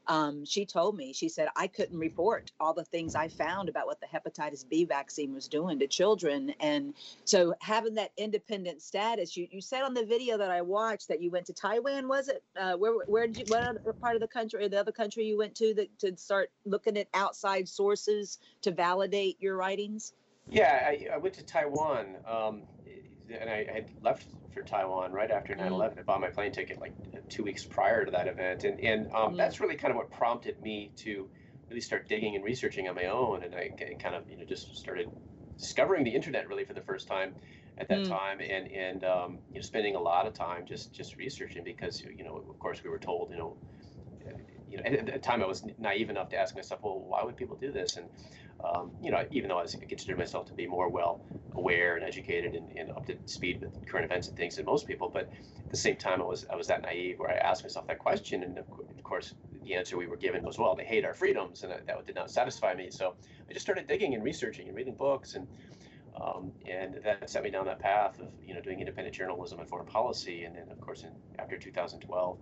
um, 0.07 0.45
she 0.45 0.65
told 0.65 0.95
me, 0.95 1.13
she 1.13 1.29
said, 1.29 1.47
I 1.55 1.67
couldn't 1.67 1.97
report 1.97 2.51
all 2.59 2.73
the 2.73 2.83
things 2.83 3.15
I 3.15 3.27
found 3.27 3.69
about 3.69 3.85
what 3.85 3.99
the 4.01 4.07
hepatitis 4.07 4.67
B 4.67 4.85
vaccine 4.85 5.33
was 5.33 5.47
doing 5.47 5.79
to 5.79 5.87
children. 5.87 6.53
And 6.59 6.93
so 7.25 7.53
having 7.61 7.95
that 7.95 8.11
independent 8.17 8.81
status, 8.81 9.37
you, 9.37 9.47
you 9.51 9.61
said 9.61 9.83
on 9.83 9.93
the 9.93 10.05
video 10.05 10.37
that 10.37 10.51
I 10.51 10.61
watched 10.61 11.07
that 11.07 11.21
you 11.21 11.29
went 11.29 11.45
to 11.47 11.53
Taiwan, 11.53 12.07
was 12.07 12.27
it? 12.27 12.43
Uh, 12.59 12.73
where, 12.73 12.93
where 13.07 13.27
did 13.27 13.37
you, 13.37 13.45
what 13.47 13.63
other 13.63 13.93
part 13.93 14.15
of 14.15 14.21
the 14.21 14.27
country 14.27 14.65
or 14.65 14.69
the 14.69 14.79
other 14.79 14.91
country 14.91 15.25
you 15.25 15.37
went 15.37 15.55
to 15.55 15.73
that, 15.75 15.99
to 15.99 16.17
start 16.17 16.49
looking 16.65 16.97
at 16.97 17.07
outside 17.13 17.67
sources 17.67 18.39
to 18.61 18.71
validate 18.71 19.37
your 19.39 19.55
writings? 19.55 20.13
Yeah, 20.49 20.87
I, 20.87 21.07
I 21.13 21.17
went 21.17 21.35
to 21.35 21.43
Taiwan. 21.43 22.17
Um, 22.27 22.63
and 23.29 23.49
I 23.49 23.65
had 23.71 23.89
left 24.01 24.25
for 24.53 24.61
Taiwan 24.61 25.11
right 25.11 25.31
after 25.31 25.55
9/11. 25.55 25.95
Mm. 25.95 25.99
I 25.99 26.01
bought 26.03 26.21
my 26.21 26.29
plane 26.29 26.51
ticket 26.51 26.79
like 26.79 26.93
two 27.29 27.43
weeks 27.43 27.63
prior 27.63 28.05
to 28.05 28.11
that 28.11 28.27
event, 28.27 28.63
and 28.63 28.79
and 28.79 29.11
um, 29.13 29.33
mm. 29.33 29.37
that's 29.37 29.59
really 29.59 29.75
kind 29.75 29.91
of 29.91 29.97
what 29.97 30.11
prompted 30.11 30.61
me 30.61 30.91
to 30.97 31.29
really 31.69 31.81
start 31.81 32.07
digging 32.07 32.35
and 32.35 32.43
researching 32.43 32.87
on 32.89 32.95
my 32.95 33.05
own, 33.05 33.43
and 33.43 33.55
I 33.55 33.69
kind 33.99 34.15
of 34.15 34.29
you 34.29 34.37
know 34.37 34.45
just 34.45 34.75
started 34.75 35.09
discovering 35.57 36.03
the 36.03 36.11
internet 36.11 36.47
really 36.47 36.65
for 36.65 36.73
the 36.73 36.81
first 36.81 37.07
time 37.07 37.35
at 37.77 37.87
that 37.87 37.99
mm. 37.99 38.09
time, 38.09 38.39
and 38.41 38.71
and 38.71 39.03
um, 39.03 39.39
you 39.49 39.55
know 39.55 39.61
spending 39.61 39.95
a 39.95 40.01
lot 40.01 40.27
of 40.27 40.33
time 40.33 40.65
just 40.65 40.93
just 40.93 41.15
researching 41.15 41.63
because 41.63 42.01
you 42.01 42.23
know 42.23 42.43
of 42.49 42.59
course 42.59 42.83
we 42.83 42.89
were 42.89 42.99
told 42.99 43.31
you 43.31 43.37
know 43.37 43.55
you 44.71 44.77
know 44.77 44.83
at 44.83 45.05
the 45.05 45.19
time 45.19 45.43
I 45.43 45.45
was 45.45 45.63
naive 45.77 46.09
enough 46.09 46.29
to 46.29 46.37
ask 46.37 46.55
myself, 46.55 46.81
well, 46.83 46.99
why 46.99 47.23
would 47.23 47.35
people 47.35 47.57
do 47.57 47.71
this? 47.71 47.97
And 47.97 48.07
um, 48.63 48.91
you 49.01 49.11
know, 49.11 49.25
even 49.31 49.49
though 49.49 49.59
I 49.59 49.65
considered 49.87 50.17
myself 50.17 50.45
to 50.47 50.53
be 50.53 50.67
more 50.67 50.89
well 50.89 51.21
aware 51.55 51.95
and 51.95 52.05
educated 52.05 52.55
and, 52.55 52.71
and, 52.77 52.91
up 52.91 53.05
to 53.07 53.17
speed 53.25 53.61
with 53.61 53.85
current 53.87 54.05
events 54.05 54.27
and 54.27 54.37
things 54.37 54.55
than 54.55 54.65
most 54.65 54.87
people, 54.87 55.09
but 55.09 55.23
at 55.23 55.69
the 55.69 55.77
same 55.77 55.95
time, 55.95 56.21
I 56.21 56.25
was 56.25 56.45
I 56.51 56.55
was 56.55 56.67
that 56.67 56.83
naive 56.83 57.19
where 57.19 57.31
I 57.31 57.35
asked 57.35 57.63
myself 57.63 57.87
that 57.87 57.99
question, 57.99 58.43
and 58.43 58.57
of 58.57 59.03
course, 59.03 59.33
the 59.63 59.75
answer 59.75 59.97
we 59.97 60.07
were 60.07 60.17
given 60.17 60.43
was, 60.43 60.57
well, 60.57 60.75
they 60.75 60.85
hate 60.85 61.05
our 61.05 61.13
freedoms, 61.13 61.63
and 61.63 61.71
that, 61.71 61.87
that 61.87 62.05
did 62.05 62.15
not 62.15 62.31
satisfy 62.31 62.73
me. 62.73 62.89
So 62.89 63.15
I 63.49 63.53
just 63.53 63.65
started 63.65 63.87
digging 63.87 64.13
and 64.13 64.23
researching 64.23 64.67
and 64.67 64.75
reading 64.75 64.95
books, 64.95 65.35
and 65.35 65.47
um, 66.21 66.51
and 66.69 66.99
that 67.03 67.29
set 67.29 67.43
me 67.43 67.49
down 67.49 67.65
that 67.65 67.79
path 67.79 68.19
of 68.19 68.27
you 68.45 68.53
know 68.53 68.61
doing 68.61 68.79
independent 68.79 69.15
journalism 69.15 69.59
and 69.59 69.69
foreign 69.69 69.87
policy, 69.87 70.43
and 70.43 70.55
then 70.55 70.69
of 70.71 70.79
course 70.81 71.03
in, 71.03 71.11
after 71.39 71.57
2012, 71.57 72.37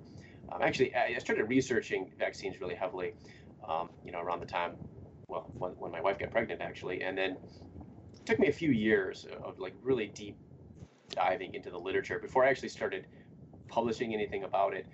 um, 0.52 0.62
actually 0.62 0.94
I 0.96 1.18
started 1.20 1.46
researching 1.46 2.12
vaccines 2.18 2.60
really 2.60 2.76
heavily, 2.76 3.14
um, 3.68 3.90
you 4.06 4.12
know, 4.12 4.22
around 4.22 4.40
the 4.40 4.46
time 4.46 4.74
well, 5.28 5.50
when, 5.58 5.72
when 5.72 5.92
my 5.92 6.02
wife 6.02 6.20
got 6.20 6.32
pregnant, 6.32 6.62
actually. 6.62 7.02
And 7.04 7.18
then 7.18 7.32
it 7.32 8.26
took 8.26 8.40
me 8.40 8.48
a 8.48 8.52
few 8.54 8.72
years 8.72 9.26
of 9.44 9.60
like 9.60 9.76
really 9.84 10.08
deep 10.08 10.38
diving 11.12 11.54
into 11.54 11.70
the 11.70 11.78
literature 11.78 12.20
before 12.20 12.46
I 12.46 12.50
actually 12.50 12.70
started 12.70 13.06
publishing 13.68 14.14
anything 14.14 14.44
about 14.44 14.74
it. 14.74 14.88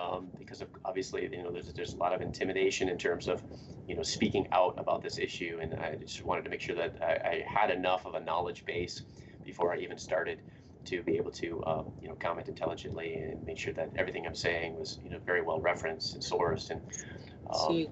Um, 0.00 0.28
because 0.38 0.60
of, 0.60 0.68
obviously, 0.84 1.28
you 1.32 1.42
know, 1.42 1.50
there's 1.50 1.72
there's 1.72 1.94
a 1.94 1.98
lot 1.98 2.12
of 2.12 2.20
intimidation 2.20 2.88
in 2.88 2.96
terms 2.96 3.26
of, 3.26 3.42
you 3.88 3.96
know, 3.96 4.02
speaking 4.04 4.46
out 4.52 4.76
about 4.78 5.02
this 5.02 5.18
issue, 5.18 5.58
and 5.60 5.74
I 5.74 5.96
just 5.96 6.24
wanted 6.24 6.44
to 6.44 6.50
make 6.50 6.60
sure 6.60 6.76
that 6.76 6.96
I, 7.02 7.28
I 7.28 7.44
had 7.52 7.70
enough 7.70 8.06
of 8.06 8.14
a 8.14 8.20
knowledge 8.20 8.64
base 8.64 9.02
before 9.44 9.72
I 9.72 9.78
even 9.78 9.98
started 9.98 10.42
to 10.86 11.02
be 11.02 11.16
able 11.16 11.30
to, 11.32 11.64
um, 11.66 11.92
you 12.00 12.08
know, 12.08 12.14
comment 12.14 12.48
intelligently 12.48 13.14
and 13.14 13.44
make 13.44 13.58
sure 13.58 13.72
that 13.74 13.90
everything 13.96 14.26
I'm 14.26 14.34
saying 14.34 14.78
was, 14.78 14.98
you 15.04 15.10
know, 15.10 15.18
very 15.24 15.42
well 15.42 15.60
referenced 15.60 16.14
and 16.14 16.22
sourced. 16.22 16.70
And 16.70 16.80
um, 17.50 17.86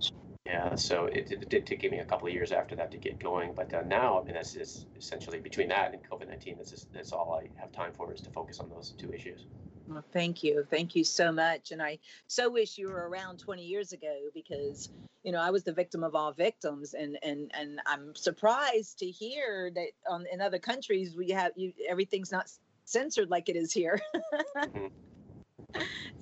yeah, 0.48 0.74
so 0.76 1.04
it, 1.04 1.30
it, 1.30 1.48
did 1.50 1.66
take 1.66 1.82
me 1.90 1.98
a 1.98 2.04
couple 2.06 2.26
of 2.26 2.32
years 2.32 2.52
after 2.52 2.74
that 2.76 2.90
to 2.92 2.96
get 2.96 3.18
going, 3.18 3.52
but 3.54 3.72
uh, 3.74 3.82
now 3.82 4.18
I 4.18 4.24
mean 4.24 4.32
that's 4.32 4.56
is 4.56 4.86
essentially 4.96 5.40
between 5.40 5.68
that 5.68 5.92
and 5.92 6.02
COVID 6.10 6.26
nineteen. 6.26 6.56
That's 6.56 6.70
just, 6.70 6.90
that's 6.90 7.12
all 7.12 7.38
I 7.38 7.50
have 7.60 7.70
time 7.70 7.92
for 7.92 8.10
is 8.14 8.22
to 8.22 8.30
focus 8.30 8.58
on 8.58 8.70
those 8.70 8.94
two 8.96 9.12
issues. 9.12 9.44
Well, 9.86 10.02
thank 10.12 10.42
you, 10.42 10.66
thank 10.70 10.96
you 10.96 11.04
so 11.04 11.30
much, 11.32 11.70
and 11.70 11.82
I 11.82 11.98
so 12.28 12.50
wish 12.50 12.78
you 12.78 12.88
were 12.88 13.10
around 13.10 13.38
20 13.38 13.62
years 13.62 13.92
ago 13.92 14.16
because 14.32 14.88
you 15.22 15.32
know 15.32 15.40
I 15.40 15.50
was 15.50 15.64
the 15.64 15.72
victim 15.72 16.02
of 16.02 16.14
all 16.14 16.32
victims, 16.32 16.94
and 16.94 17.18
and 17.22 17.50
and 17.52 17.80
I'm 17.84 18.14
surprised 18.14 19.00
to 19.00 19.06
hear 19.06 19.70
that 19.74 19.88
on 20.08 20.24
in 20.32 20.40
other 20.40 20.58
countries 20.58 21.14
we 21.14 21.28
have 21.28 21.52
you 21.56 21.74
everything's 21.86 22.32
not 22.32 22.50
censored 22.88 23.30
like 23.30 23.48
it 23.48 23.56
is 23.56 23.72
here. 23.72 24.00
mm-hmm. 24.56 24.86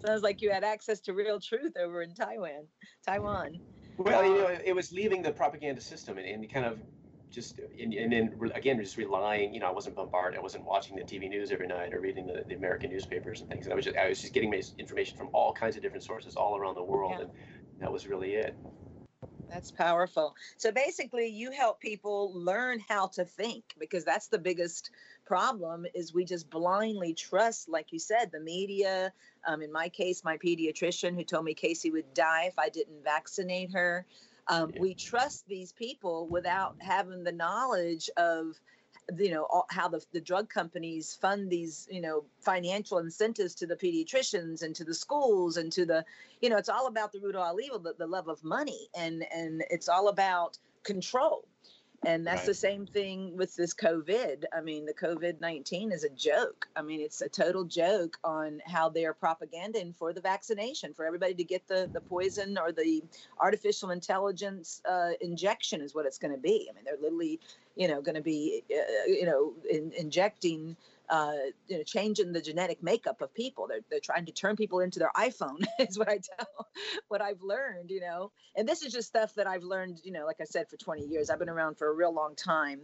Sounds 0.05 0.23
like 0.23 0.43
you 0.43 0.51
had 0.51 0.65
access 0.65 1.01
to 1.01 1.13
real 1.13 1.41
truth 1.41 1.77
over 1.77 2.03
in 2.03 2.15
Taiwan. 2.15 2.67
Taiwan. 3.07 3.61
Well, 3.97 4.25
you 4.25 4.39
know, 4.39 4.59
it 4.65 4.75
was 4.75 4.93
leaving 4.93 5.23
the 5.23 5.31
propaganda 5.31 5.81
system 5.81 6.19
and, 6.19 6.27
and 6.27 6.53
kind 6.53 6.67
of 6.67 6.79
just 7.31 7.61
and, 7.81 7.95
and 7.95 8.13
then 8.13 8.39
again 8.55 8.79
just 8.79 8.97
relying. 8.97 9.55
You 9.55 9.61
know, 9.61 9.69
I 9.69 9.73
wasn't 9.73 9.97
bombarded. 9.97 10.39
I 10.39 10.43
wasn't 10.43 10.65
watching 10.65 10.97
the 10.97 11.03
TV 11.03 11.29
news 11.29 11.51
every 11.51 11.67
night 11.67 11.95
or 11.95 12.01
reading 12.01 12.27
the, 12.27 12.45
the 12.47 12.55
American 12.55 12.91
newspapers 12.91 13.41
and 13.41 13.51
things. 13.51 13.67
And 13.67 13.73
I 13.73 13.77
was 13.77 13.85
just 13.85 13.97
I 13.97 14.09
was 14.09 14.21
just 14.21 14.33
getting 14.33 14.51
my 14.51 14.63
information 14.79 15.17
from 15.17 15.29
all 15.33 15.53
kinds 15.53 15.77
of 15.77 15.83
different 15.83 16.05
sources 16.05 16.37
all 16.37 16.57
around 16.57 16.75
the 16.75 16.85
world, 16.85 17.15
yeah. 17.17 17.23
and 17.23 17.31
that 17.81 17.93
was 17.93 18.07
really 18.07 18.35
it. 18.35 18.57
That's 19.49 19.71
powerful. 19.71 20.35
So 20.57 20.73
basically, 20.73 21.29
you 21.29 21.51
help 21.53 21.81
people 21.81 22.33
learn 22.35 22.81
how 22.89 23.09
to 23.09 23.25
think 23.25 23.65
because 23.79 24.05
that's 24.05 24.29
the 24.29 24.39
biggest 24.39 24.91
problem 25.27 25.87
is 25.95 26.15
we 26.15 26.25
just 26.25 26.49
blindly 26.49 27.13
trust, 27.13 27.69
like 27.69 27.93
you 27.93 27.99
said, 27.99 28.31
the 28.33 28.41
media. 28.41 29.13
Um, 29.47 29.61
in 29.63 29.73
my 29.73 29.89
case, 29.89 30.25
my 30.25 30.39
pediatrician 30.39 31.15
who 31.15 31.25
told 31.25 31.45
me 31.45 31.55
Casey 31.55 31.91
would 31.91 32.15
die 32.15 32.45
if 32.45 32.59
I 32.59 32.69
didn't 32.69 33.05
vaccinate 33.05 33.73
her. 33.73 34.07
Um, 34.49 34.71
yeah. 34.75 34.81
We 34.81 34.95
trust 34.95 35.47
these 35.49 35.73
people 35.73 36.29
without 36.29 36.77
having 36.81 37.25
the 37.25 37.33
knowledge 37.33 38.09
of 38.17 38.59
you 39.19 39.31
know 39.31 39.45
all, 39.45 39.67
how 39.71 39.89
the, 39.89 40.05
the 40.13 40.21
drug 40.21 40.49
companies 40.49 41.17
fund 41.21 41.49
these 41.49 41.87
you 41.91 42.01
know 42.01 42.25
financial 42.41 42.99
incentives 42.99 43.55
to 43.55 43.67
the 43.67 43.77
pediatricians 43.77 44.63
and 44.63 44.75
to 44.75 44.85
the 44.85 44.95
schools 44.95 45.59
and 45.59 45.71
to 45.71 45.87
the 45.87 46.05
you 46.41 46.51
know 46.51 46.57
it's 46.57 46.69
all 46.69 46.89
about 46.89 47.13
the 47.13 47.21
root 47.21 47.37
of 47.37 47.41
all 47.41 47.61
evil 47.61 47.79
the, 47.79 47.95
the 47.99 48.07
love 48.07 48.27
of 48.27 48.43
money 48.43 48.89
and 48.97 49.25
and 49.33 49.63
it's 49.71 49.89
all 49.89 50.09
about 50.09 50.59
control 50.83 51.47
and 52.05 52.27
that's 52.27 52.41
right. 52.41 52.47
the 52.47 52.55
same 52.55 52.87
thing 52.87 53.37
with 53.37 53.57
this 53.57 53.75
covid. 53.75 54.45
I 54.57 54.61
mean 54.61 54.87
the 54.87 54.95
covid-19 54.95 55.93
is 55.93 56.05
a 56.05 56.11
joke. 56.11 56.69
I 56.77 56.83
mean 56.83 57.01
it's 57.01 57.23
a 57.23 57.29
total 57.29 57.65
joke 57.65 58.19
on 58.25 58.61
how 58.67 58.89
they're 58.89 59.15
propaganding 59.15 59.95
for 59.99 60.13
the 60.13 60.21
vaccination 60.21 60.95
for 60.95 61.05
everybody 61.05 61.35
to 61.35 61.45
get 61.45 61.67
the 61.69 61.89
the 61.93 62.01
poison 62.01 62.59
or 62.59 62.73
the 62.73 63.03
artificial 63.39 63.91
intelligence 63.91 64.83
uh, 64.89 65.11
injection 65.21 65.81
is 65.81 65.95
what 65.95 66.07
it's 66.07 66.19
going 66.19 66.35
to 66.35 66.41
be. 66.41 66.69
I 66.71 66.75
mean 66.75 66.85
they're 66.85 67.01
literally 67.01 67.41
you 67.77 67.89
know 67.89 68.01
going 68.01 68.17
to 68.17 68.23
be 68.23 68.63
uh, 68.71 69.07
you 69.07 69.27
know 69.27 69.53
in, 69.71 69.93
injecting 69.93 70.77
uh, 71.09 71.33
you 71.69 71.79
know, 71.79 71.83
changing 71.83 72.33
the 72.33 72.41
genetic 72.41 72.83
makeup 72.83 73.21
of 73.21 73.33
people. 73.35 73.67
They're, 73.69 73.81
they're 73.91 74.01
trying 74.01 74.27
to 74.27 74.33
turn 74.33 74.57
people 74.57 74.81
into 74.81 74.99
their 74.99 75.11
iPhone 75.17 75.65
is 75.79 75.99
what 75.99 76.09
I 76.09 76.19
tell, 76.19 76.69
what 77.09 77.23
I've 77.23 77.43
learned, 77.43 77.91
you 77.91 78.01
know, 78.01 78.33
and 78.57 78.69
this 78.69 78.83
is 78.83 78.93
just 78.93 79.09
stuff 79.09 79.35
that 79.35 79.47
I've 79.47 79.63
learned, 79.63 80.01
you 80.05 80.13
know, 80.13 80.27
like 80.27 80.41
I 80.41 80.45
said, 80.45 80.69
for 80.69 80.77
20 80.77 81.05
years, 81.07 81.31
I've 81.31 81.39
been 81.39 81.49
around 81.49 81.79
for 81.79 81.89
a 81.89 81.93
real 81.93 82.13
long 82.13 82.35
time, 82.35 82.81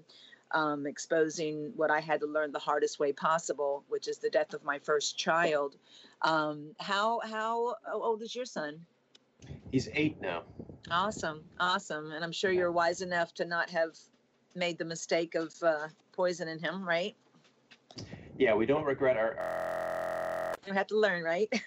um, 0.53 0.87
exposing 0.87 1.73
what 1.77 1.91
I 1.91 2.01
had 2.01 2.21
to 2.21 2.27
learn 2.27 2.53
the 2.53 2.59
hardest 2.59 2.99
way 2.99 3.13
possible, 3.13 3.85
which 3.89 4.09
is 4.09 4.19
the 4.19 4.31
death 4.31 4.55
of 4.55 4.65
my 4.65 4.79
first 4.79 5.19
child. 5.19 5.77
Um, 6.23 6.75
how, 6.79 7.21
how 7.21 7.77
old 7.93 8.23
is 8.23 8.35
your 8.35 8.45
son? 8.45 8.87
He's 9.71 9.89
eight 9.95 10.21
now. 10.21 10.43
Awesome. 10.91 11.45
Awesome. 11.59 12.13
And 12.13 12.23
I'm 12.23 12.33
sure 12.33 12.53
you're 12.53 12.71
wise 12.71 13.01
enough 13.01 13.33
to 13.35 13.45
not 13.45 13.71
have 13.71 13.97
made 14.55 14.79
the 14.79 14.85
mistake 14.85 15.35
of 15.35 15.55
uh, 15.63 15.89
poisoning 16.13 16.59
him, 16.59 16.87
right? 16.87 17.17
Yeah, 18.39 18.55
we 18.55 18.67
don't 18.67 18.85
regret 18.85 19.17
our. 19.17 19.37
our... 19.39 20.55
You 20.67 20.73
have 20.75 20.87
to 20.89 20.99
learn, 20.99 21.23
right? 21.23 21.49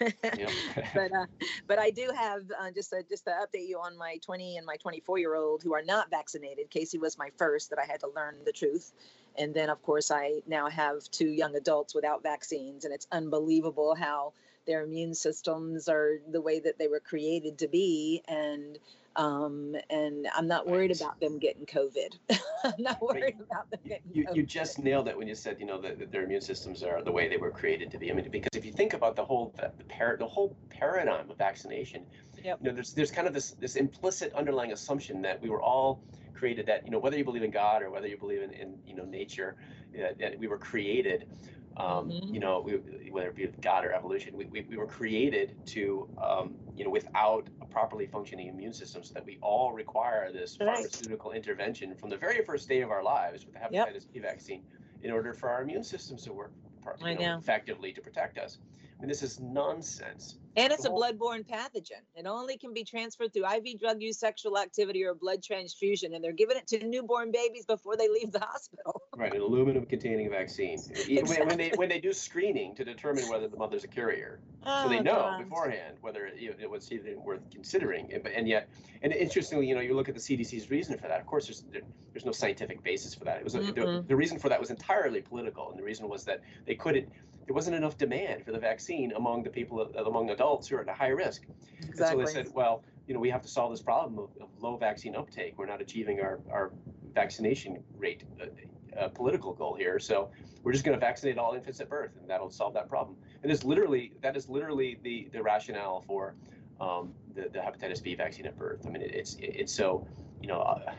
but 0.94 1.12
uh, 1.12 1.26
but 1.66 1.78
I 1.78 1.90
do 1.90 2.10
have 2.16 2.42
uh, 2.58 2.70
just 2.70 2.92
a, 2.92 3.02
just 3.08 3.24
to 3.26 3.30
update 3.30 3.68
you 3.68 3.78
on 3.78 3.96
my 3.96 4.18
20 4.24 4.56
and 4.56 4.66
my 4.66 4.76
24 4.76 5.18
year 5.18 5.34
old 5.34 5.62
who 5.62 5.74
are 5.74 5.82
not 5.82 6.10
vaccinated. 6.10 6.70
Casey 6.70 6.98
was 6.98 7.18
my 7.18 7.30
first 7.36 7.70
that 7.70 7.78
I 7.78 7.84
had 7.84 8.00
to 8.00 8.08
learn 8.14 8.36
the 8.44 8.52
truth, 8.52 8.92
and 9.36 9.54
then 9.54 9.70
of 9.70 9.82
course 9.82 10.10
I 10.10 10.42
now 10.46 10.68
have 10.68 11.10
two 11.10 11.28
young 11.28 11.56
adults 11.56 11.94
without 11.94 12.22
vaccines, 12.22 12.84
and 12.84 12.94
it's 12.94 13.06
unbelievable 13.12 13.94
how 13.94 14.32
their 14.66 14.82
immune 14.82 15.14
systems 15.14 15.88
are 15.88 16.18
the 16.30 16.40
way 16.40 16.60
that 16.60 16.78
they 16.78 16.88
were 16.88 17.00
created 17.00 17.58
to 17.58 17.68
be, 17.68 18.22
and 18.28 18.78
um, 19.16 19.74
and 19.88 20.28
I'm 20.34 20.46
not 20.46 20.66
worried 20.66 20.90
right. 20.90 21.00
about 21.00 21.20
them 21.20 21.38
getting 21.38 21.64
COVID. 21.64 22.18
I'm 22.64 22.74
not 22.78 23.00
worried 23.00 23.36
about 23.40 23.70
them 23.70 23.80
getting 23.86 24.10
you, 24.12 24.24
COVID. 24.26 24.36
You 24.36 24.42
just 24.42 24.78
nailed 24.78 25.08
it 25.08 25.16
when 25.16 25.26
you 25.26 25.34
said, 25.34 25.56
you 25.58 25.66
know, 25.66 25.80
that, 25.80 25.98
that, 25.98 26.12
their 26.12 26.24
immune 26.24 26.42
systems 26.42 26.82
are 26.82 27.02
the 27.02 27.12
way 27.12 27.28
they 27.28 27.38
were 27.38 27.50
created 27.50 27.90
to 27.92 27.98
be. 27.98 28.10
I 28.10 28.14
mean, 28.14 28.30
because 28.30 28.50
if 28.54 28.64
you 28.64 28.72
think 28.72 28.92
about 28.92 29.16
the 29.16 29.24
whole 29.24 29.54
the, 29.56 29.72
the, 29.78 29.84
par- 29.84 30.16
the 30.18 30.26
whole 30.26 30.56
paradigm 30.68 31.30
of 31.30 31.38
vaccination, 31.38 32.04
yep. 32.44 32.58
you 32.60 32.68
know, 32.68 32.74
there's 32.74 32.92
there's 32.92 33.10
kind 33.10 33.26
of 33.26 33.32
this 33.32 33.52
this 33.52 33.76
implicit 33.76 34.32
underlying 34.34 34.72
assumption 34.72 35.22
that 35.22 35.40
we 35.40 35.48
were 35.48 35.62
all 35.62 36.02
created 36.34 36.66
that 36.66 36.84
you 36.84 36.90
know 36.90 36.98
whether 36.98 37.16
you 37.16 37.24
believe 37.24 37.42
in 37.42 37.50
God 37.50 37.82
or 37.82 37.90
whether 37.90 38.06
you 38.06 38.18
believe 38.18 38.42
in, 38.42 38.52
in 38.52 38.74
you 38.86 38.94
know 38.94 39.04
nature, 39.04 39.56
uh, 39.98 40.08
that 40.20 40.38
we 40.38 40.46
were 40.46 40.58
created 40.58 41.26
um, 41.76 42.08
mm-hmm. 42.08 42.34
You 42.34 42.40
know, 42.40 42.62
we, 42.64 43.10
whether 43.10 43.28
it 43.28 43.36
be 43.36 43.46
God 43.60 43.84
or 43.84 43.92
evolution, 43.92 44.36
we, 44.36 44.46
we, 44.46 44.62
we 44.62 44.76
were 44.76 44.86
created 44.86 45.54
to, 45.66 46.08
um, 46.22 46.54
you 46.74 46.84
know, 46.84 46.90
without 46.90 47.48
a 47.60 47.66
properly 47.66 48.06
functioning 48.06 48.48
immune 48.48 48.72
system, 48.72 49.02
so 49.02 49.12
that 49.14 49.26
we 49.26 49.38
all 49.42 49.72
require 49.72 50.32
this 50.32 50.56
right. 50.58 50.74
pharmaceutical 50.74 51.32
intervention 51.32 51.94
from 51.94 52.08
the 52.08 52.16
very 52.16 52.42
first 52.44 52.68
day 52.68 52.80
of 52.80 52.90
our 52.90 53.02
lives 53.02 53.44
with 53.44 53.54
the 53.54 53.60
hepatitis 53.60 53.94
yep. 53.94 54.12
B 54.12 54.18
vaccine, 54.20 54.62
in 55.02 55.10
order 55.10 55.34
for 55.34 55.50
our 55.50 55.62
immune 55.62 55.84
systems 55.84 56.22
to 56.24 56.32
work 56.32 56.52
you 57.00 57.14
know, 57.16 57.38
effectively 57.38 57.92
to 57.92 58.00
protect 58.00 58.38
us. 58.38 58.58
I 58.98 59.02
mean, 59.02 59.08
this 59.08 59.22
is 59.22 59.40
nonsense. 59.40 60.36
And 60.56 60.72
it's 60.72 60.86
a 60.86 60.88
bloodborne 60.88 61.44
pathogen. 61.46 62.00
It 62.14 62.26
only 62.26 62.56
can 62.56 62.72
be 62.72 62.82
transferred 62.82 63.34
through 63.34 63.44
IV 63.44 63.78
drug 63.78 64.00
use, 64.00 64.18
sexual 64.18 64.56
activity, 64.56 65.04
or 65.04 65.14
blood 65.14 65.42
transfusion. 65.42 66.14
And 66.14 66.24
they're 66.24 66.32
giving 66.32 66.56
it 66.56 66.66
to 66.68 66.82
newborn 66.82 67.30
babies 67.30 67.66
before 67.66 67.94
they 67.98 68.08
leave 68.08 68.32
the 68.32 68.40
hospital. 68.40 69.02
right, 69.14 69.34
an 69.34 69.42
aluminum 69.42 69.84
containing 69.84 70.30
vaccine. 70.30 70.78
exactly. 71.08 71.46
when, 71.46 71.58
they, 71.58 71.72
when 71.74 71.88
they 71.90 72.00
do 72.00 72.14
screening 72.14 72.74
to 72.76 72.86
determine 72.86 73.28
whether 73.28 73.48
the 73.48 73.56
mother's 73.58 73.84
a 73.84 73.88
carrier. 73.88 74.40
Oh, 74.64 74.84
so 74.84 74.88
they 74.88 75.00
oh, 75.00 75.02
know 75.02 75.14
God. 75.14 75.44
beforehand 75.44 75.98
whether 76.00 76.30
you 76.34 76.48
know, 76.48 76.56
it 76.58 76.70
was 76.70 76.90
even 76.90 77.22
worth 77.22 77.42
considering. 77.52 78.10
And 78.34 78.48
yet, 78.48 78.70
and 79.02 79.12
interestingly, 79.12 79.66
you 79.66 79.74
know, 79.74 79.82
you 79.82 79.94
look 79.94 80.08
at 80.08 80.14
the 80.14 80.20
CDC's 80.22 80.70
reason 80.70 80.96
for 80.96 81.06
that. 81.08 81.20
Of 81.20 81.26
course, 81.26 81.48
there's 81.48 81.64
there, 81.70 81.82
there's 82.14 82.24
no 82.24 82.32
scientific 82.32 82.82
basis 82.82 83.14
for 83.14 83.24
that. 83.24 83.36
It 83.36 83.44
was 83.44 83.56
a, 83.56 83.60
the, 83.60 84.02
the 84.08 84.16
reason 84.16 84.38
for 84.38 84.48
that 84.48 84.58
was 84.58 84.70
entirely 84.70 85.20
political. 85.20 85.68
And 85.68 85.78
the 85.78 85.84
reason 85.84 86.08
was 86.08 86.24
that 86.24 86.40
they 86.64 86.74
couldn't 86.74 87.08
there 87.46 87.54
wasn't 87.54 87.76
enough 87.76 87.96
demand 87.96 88.44
for 88.44 88.52
the 88.52 88.58
vaccine 88.58 89.12
among 89.12 89.44
the 89.44 89.50
people 89.50 89.80
among 90.04 90.30
adults 90.30 90.68
who 90.68 90.76
are 90.76 90.80
at 90.80 90.88
a 90.88 90.92
high 90.92 91.08
risk. 91.08 91.42
Exactly. 91.78 91.90
And 91.90 91.98
so 91.98 92.16
they 92.18 92.44
said, 92.44 92.54
well, 92.54 92.82
you 93.06 93.14
know, 93.14 93.20
we 93.20 93.30
have 93.30 93.42
to 93.42 93.48
solve 93.48 93.70
this 93.70 93.82
problem 93.82 94.18
of, 94.18 94.30
of 94.42 94.48
low 94.60 94.76
vaccine 94.76 95.14
uptake. 95.14 95.54
We're 95.56 95.66
not 95.66 95.80
achieving 95.80 96.20
our, 96.20 96.40
our 96.50 96.72
vaccination 97.14 97.82
rate 97.96 98.24
uh, 98.40 98.98
uh, 98.98 99.08
political 99.08 99.52
goal 99.52 99.74
here. 99.74 99.98
So 100.00 100.30
we're 100.62 100.72
just 100.72 100.84
going 100.84 100.98
to 100.98 101.00
vaccinate 101.00 101.38
all 101.38 101.54
infants 101.54 101.80
at 101.80 101.88
birth, 101.88 102.16
and 102.20 102.28
that'll 102.28 102.50
solve 102.50 102.74
that 102.74 102.88
problem. 102.88 103.16
And 103.42 103.52
it's 103.52 103.62
literally 103.62 104.12
that 104.22 104.36
is 104.36 104.48
literally 104.48 104.98
the 105.02 105.28
the 105.32 105.42
rationale 105.42 106.02
for 106.06 106.34
um, 106.80 107.12
the 107.34 107.42
the 107.42 107.60
hepatitis 107.60 108.02
B 108.02 108.14
vaccine 108.16 108.46
at 108.46 108.56
birth. 108.58 108.84
I 108.86 108.90
mean, 108.90 109.02
it, 109.02 109.14
it's 109.14 109.34
it, 109.34 109.54
it's 109.54 109.72
so 109.72 110.06
you 110.40 110.48
know, 110.48 110.60
uh, 110.60 110.92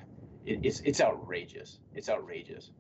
it, 0.46 0.60
it's 0.64 0.80
it's 0.82 1.02
outrageous. 1.02 1.80
It's 1.94 2.10
outrageous. 2.10 2.72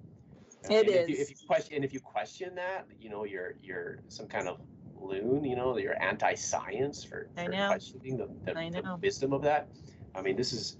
It 0.70 0.88
and 0.88 0.90
is. 0.90 0.96
If 0.96 1.10
you, 1.10 1.16
if 1.16 1.30
you 1.30 1.36
question 1.48 1.76
and 1.76 1.86
if 1.86 1.94
you 1.94 2.00
question 2.00 2.56
that, 2.56 2.88
you 3.00 3.10
know, 3.10 3.24
you're 3.24 3.56
you're 3.62 4.00
some 4.08 4.28
kind 4.28 4.48
of 4.48 4.60
loon. 5.00 5.44
You 5.44 5.56
know, 5.56 5.78
you're 5.78 6.02
anti-science 6.02 7.04
for, 7.04 7.30
for 7.36 7.52
questioning 7.70 8.18
the, 8.18 8.28
the, 8.46 8.54
the 8.72 8.98
wisdom 9.02 9.34
of 9.34 9.42
that. 9.44 9.70
I 10.16 10.22
mean, 10.22 10.36
this 10.36 10.54
is 10.54 10.78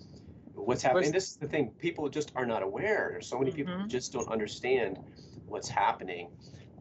what's 0.54 0.82
happening. 0.82 1.12
This 1.12 1.32
is 1.32 1.38
the 1.38 1.48
thing. 1.48 1.72
People 1.78 2.10
just 2.10 2.32
are 2.36 2.46
not 2.46 2.64
aware. 2.64 3.10
There's 3.12 3.28
so 3.28 3.40
many 3.40 3.52
people 3.52 3.74
who 3.74 3.84
Mhm. 3.84 3.88
just 3.88 4.12
don't 4.14 4.28
understand 4.28 5.00
what's 5.46 5.70
happening. 5.70 6.30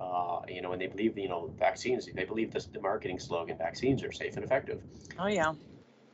Uh, 0.01 0.41
you 0.49 0.61
know, 0.61 0.73
and 0.73 0.81
they 0.81 0.87
believe, 0.87 1.17
you 1.17 1.29
know, 1.29 1.55
vaccines. 1.59 2.07
They 2.15 2.25
believe 2.25 2.53
this, 2.53 2.67
the 2.67 2.81
marketing 2.81 3.19
slogan, 3.19 3.57
"Vaccines 3.57 4.03
are 4.03 4.13
safe 4.13 4.37
and 4.37 4.45
effective," 4.45 4.83
Oh 5.19 5.27
yeah. 5.27 5.55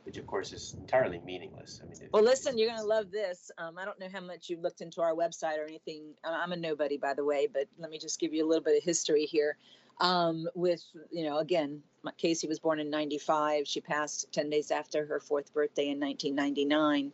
Which 0.03 0.17
of 0.17 0.27
course 0.27 0.53
is 0.53 0.75
entirely 0.77 1.19
meaningless. 1.25 1.81
I 1.81 1.87
mean, 1.87 2.09
Well, 2.11 2.23
listen, 2.23 2.57
you're 2.57 2.69
gonna 2.69 2.83
love 2.83 3.11
this. 3.11 3.51
Um, 3.57 3.77
I 3.77 3.85
don't 3.85 3.99
know 3.99 4.09
how 4.11 4.21
much 4.21 4.49
you've 4.49 4.61
looked 4.61 4.81
into 4.81 5.01
our 5.01 5.13
website 5.13 5.57
or 5.57 5.63
anything. 5.63 6.13
I'm 6.23 6.51
a 6.51 6.57
nobody, 6.57 6.97
by 6.97 7.13
the 7.13 7.23
way, 7.23 7.47
but 7.51 7.67
let 7.77 7.89
me 7.89 7.97
just 7.97 8.19
give 8.19 8.33
you 8.33 8.45
a 8.45 8.47
little 8.47 8.63
bit 8.63 8.77
of 8.77 8.83
history 8.83 9.25
here. 9.25 9.57
Um, 9.99 10.47
with 10.55 10.83
you 11.11 11.25
know, 11.25 11.37
again, 11.37 11.83
Casey 12.17 12.47
was 12.47 12.59
born 12.59 12.79
in 12.79 12.89
'95. 12.89 13.67
She 13.67 13.79
passed 13.79 14.31
10 14.33 14.49
days 14.49 14.71
after 14.71 15.05
her 15.05 15.19
fourth 15.19 15.53
birthday 15.53 15.89
in 15.89 15.99
1999. 15.99 17.11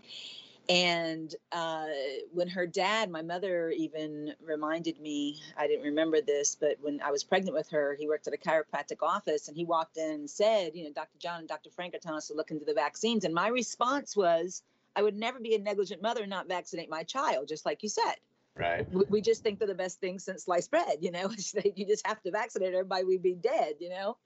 And 0.69 1.33
uh, 1.51 1.88
when 2.31 2.47
her 2.47 2.67
dad, 2.67 3.09
my 3.09 3.23
mother 3.23 3.71
even 3.71 4.35
reminded 4.39 5.01
me, 5.01 5.41
I 5.57 5.65
didn't 5.65 5.83
remember 5.83 6.21
this, 6.21 6.55
but 6.55 6.77
when 6.79 7.01
I 7.01 7.09
was 7.09 7.23
pregnant 7.23 7.55
with 7.55 7.67
her, 7.71 7.95
he 7.99 8.07
worked 8.07 8.27
at 8.27 8.35
a 8.35 8.38
chiropractic 8.38 9.01
office 9.01 9.47
and 9.47 9.57
he 9.57 9.65
walked 9.65 9.97
in 9.97 10.11
and 10.11 10.29
said, 10.29 10.75
you 10.75 10.83
know, 10.83 10.91
Dr. 10.91 11.17
John 11.17 11.39
and 11.39 11.47
Dr. 11.47 11.71
Frank 11.71 11.95
are 11.95 11.97
telling 11.97 12.17
us 12.17 12.27
to 12.27 12.35
look 12.35 12.51
into 12.51 12.65
the 12.65 12.75
vaccines. 12.75 13.25
And 13.25 13.33
my 13.33 13.47
response 13.47 14.15
was, 14.15 14.61
I 14.95 15.01
would 15.01 15.17
never 15.17 15.39
be 15.39 15.55
a 15.55 15.59
negligent 15.59 16.03
mother 16.03 16.21
and 16.21 16.29
not 16.29 16.47
vaccinate 16.47 16.89
my 16.89 17.01
child, 17.01 17.47
just 17.47 17.65
like 17.65 17.81
you 17.81 17.89
said. 17.89 18.15
right. 18.55 18.85
We, 19.09 19.21
just 19.21 19.41
think 19.41 19.57
they're 19.57 19.67
the 19.67 19.73
best 19.73 19.99
thing 19.99 20.19
since 20.19 20.43
sliced 20.43 20.69
bread, 20.69 20.97
you 21.01 21.09
know, 21.09 21.31
you 21.75 21.88
just 21.88 22.05
have 22.05 22.21
to 22.21 22.31
vaccinate 22.31 22.75
everybody, 22.75 23.05
we'd 23.05 23.23
be 23.23 23.33
dead, 23.33 23.75
you 23.79 23.89
know. 23.89 24.17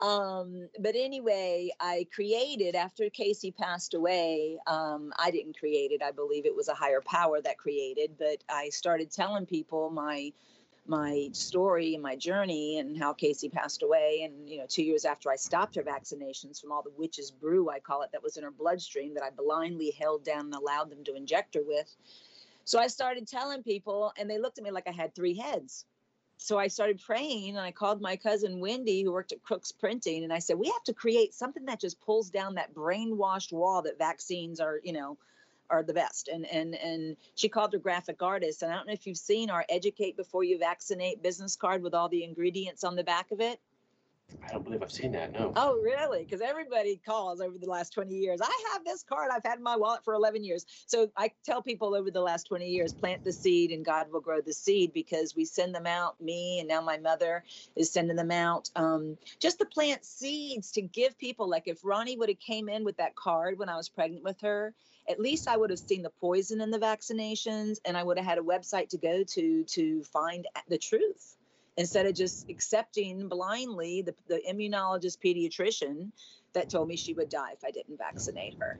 Um, 0.00 0.68
but 0.78 0.94
anyway, 0.96 1.70
I 1.78 2.06
created 2.12 2.74
after 2.74 3.10
Casey 3.10 3.50
passed 3.50 3.92
away. 3.94 4.58
Um, 4.66 5.12
I 5.18 5.30
didn't 5.30 5.58
create 5.58 5.92
it. 5.92 6.02
I 6.02 6.10
believe 6.10 6.46
it 6.46 6.56
was 6.56 6.68
a 6.68 6.74
higher 6.74 7.02
power 7.02 7.40
that 7.42 7.58
created. 7.58 8.12
But 8.18 8.42
I 8.48 8.70
started 8.70 9.10
telling 9.10 9.46
people 9.46 9.90
my 9.90 10.32
my 10.86 11.28
story 11.32 11.94
and 11.94 12.02
my 12.02 12.16
journey 12.16 12.78
and 12.78 12.98
how 12.98 13.12
Casey 13.12 13.48
passed 13.48 13.82
away. 13.82 14.22
And 14.24 14.48
you 14.48 14.58
know, 14.58 14.66
two 14.66 14.82
years 14.82 15.04
after 15.04 15.30
I 15.30 15.36
stopped 15.36 15.76
her 15.76 15.82
vaccinations 15.82 16.60
from 16.60 16.72
all 16.72 16.82
the 16.82 16.92
witch's 16.96 17.30
brew, 17.30 17.68
I 17.70 17.78
call 17.78 18.02
it, 18.02 18.10
that 18.12 18.22
was 18.22 18.38
in 18.38 18.44
her 18.44 18.50
bloodstream 18.50 19.14
that 19.14 19.22
I 19.22 19.30
blindly 19.30 19.94
held 20.00 20.24
down 20.24 20.46
and 20.46 20.54
allowed 20.54 20.90
them 20.90 21.04
to 21.04 21.14
inject 21.14 21.54
her 21.54 21.62
with. 21.64 21.94
So 22.64 22.78
I 22.78 22.86
started 22.88 23.28
telling 23.28 23.62
people, 23.62 24.12
and 24.18 24.28
they 24.28 24.38
looked 24.38 24.58
at 24.58 24.64
me 24.64 24.70
like 24.70 24.88
I 24.88 24.92
had 24.92 25.14
three 25.14 25.34
heads 25.34 25.84
so 26.42 26.58
I 26.58 26.68
started 26.68 27.02
praying 27.04 27.50
and 27.50 27.60
I 27.60 27.70
called 27.70 28.00
my 28.00 28.16
cousin 28.16 28.60
Wendy, 28.60 29.02
who 29.02 29.12
worked 29.12 29.32
at 29.32 29.42
Crooks 29.42 29.72
Printing, 29.72 30.24
and 30.24 30.32
I 30.32 30.38
said, 30.38 30.58
We 30.58 30.68
have 30.68 30.82
to 30.84 30.94
create 30.94 31.34
something 31.34 31.66
that 31.66 31.80
just 31.80 32.00
pulls 32.00 32.30
down 32.30 32.54
that 32.54 32.74
brainwashed 32.74 33.52
wall 33.52 33.82
that 33.82 33.98
vaccines 33.98 34.58
are, 34.58 34.80
you 34.82 34.94
know, 34.94 35.18
are 35.68 35.82
the 35.82 35.92
best. 35.92 36.28
And 36.28 36.46
and 36.46 36.74
and 36.74 37.18
she 37.34 37.50
called 37.50 37.74
her 37.74 37.78
graphic 37.78 38.22
artist. 38.22 38.62
And 38.62 38.72
I 38.72 38.76
don't 38.76 38.86
know 38.86 38.94
if 38.94 39.06
you've 39.06 39.18
seen 39.18 39.50
our 39.50 39.66
educate 39.68 40.16
before 40.16 40.42
you 40.42 40.58
vaccinate 40.58 41.22
business 41.22 41.56
card 41.56 41.82
with 41.82 41.92
all 41.92 42.08
the 42.08 42.24
ingredients 42.24 42.84
on 42.84 42.96
the 42.96 43.04
back 43.04 43.30
of 43.32 43.40
it. 43.42 43.60
I 44.46 44.52
don't 44.52 44.64
believe 44.64 44.82
I've 44.82 44.90
seen 44.90 45.12
that. 45.12 45.32
No. 45.32 45.52
Oh, 45.56 45.80
really? 45.82 46.20
Because 46.20 46.40
everybody 46.40 47.00
calls 47.04 47.40
over 47.40 47.58
the 47.58 47.68
last 47.68 47.92
20 47.92 48.14
years. 48.14 48.40
I 48.42 48.64
have 48.72 48.84
this 48.84 49.02
card. 49.02 49.30
I've 49.32 49.44
had 49.44 49.58
in 49.58 49.64
my 49.64 49.76
wallet 49.76 50.04
for 50.04 50.14
11 50.14 50.44
years. 50.44 50.66
So 50.86 51.10
I 51.16 51.30
tell 51.44 51.62
people 51.62 51.94
over 51.94 52.10
the 52.10 52.20
last 52.20 52.44
20 52.44 52.66
years, 52.68 52.92
plant 52.92 53.22
the 53.24 53.32
seed 53.32 53.70
and 53.70 53.84
God 53.84 54.10
will 54.10 54.20
grow 54.20 54.40
the 54.40 54.52
seed 54.52 54.92
because 54.92 55.36
we 55.36 55.44
send 55.44 55.74
them 55.74 55.86
out. 55.86 56.20
Me 56.20 56.58
and 56.60 56.68
now 56.68 56.80
my 56.80 56.98
mother 56.98 57.44
is 57.76 57.92
sending 57.92 58.16
them 58.16 58.30
out 58.30 58.70
um, 58.76 59.16
just 59.38 59.58
to 59.58 59.64
plant 59.64 60.04
seeds 60.04 60.72
to 60.72 60.82
give 60.82 61.18
people. 61.18 61.48
Like 61.48 61.68
if 61.68 61.84
Ronnie 61.84 62.16
would 62.16 62.28
have 62.28 62.40
came 62.40 62.68
in 62.68 62.84
with 62.84 62.96
that 62.96 63.16
card 63.16 63.58
when 63.58 63.68
I 63.68 63.76
was 63.76 63.88
pregnant 63.88 64.24
with 64.24 64.40
her, 64.40 64.74
at 65.08 65.20
least 65.20 65.48
I 65.48 65.56
would 65.56 65.70
have 65.70 65.78
seen 65.78 66.02
the 66.02 66.12
poison 66.20 66.60
in 66.60 66.70
the 66.70 66.78
vaccinations 66.78 67.78
and 67.84 67.96
I 67.96 68.02
would 68.02 68.18
have 68.18 68.26
had 68.26 68.38
a 68.38 68.42
website 68.42 68.90
to 68.90 68.98
go 68.98 69.24
to 69.24 69.64
to 69.64 70.04
find 70.04 70.46
the 70.68 70.78
truth 70.78 71.36
instead 71.80 72.04
of 72.04 72.14
just 72.14 72.48
accepting 72.50 73.26
blindly 73.26 74.02
the, 74.02 74.14
the 74.28 74.40
immunologist 74.50 75.16
pediatrician 75.24 76.10
that 76.52 76.68
told 76.68 76.86
me 76.86 76.94
she 76.94 77.14
would 77.14 77.30
die 77.30 77.52
if 77.52 77.64
I 77.64 77.70
didn't 77.70 77.96
vaccinate 77.96 78.54
her. 78.60 78.78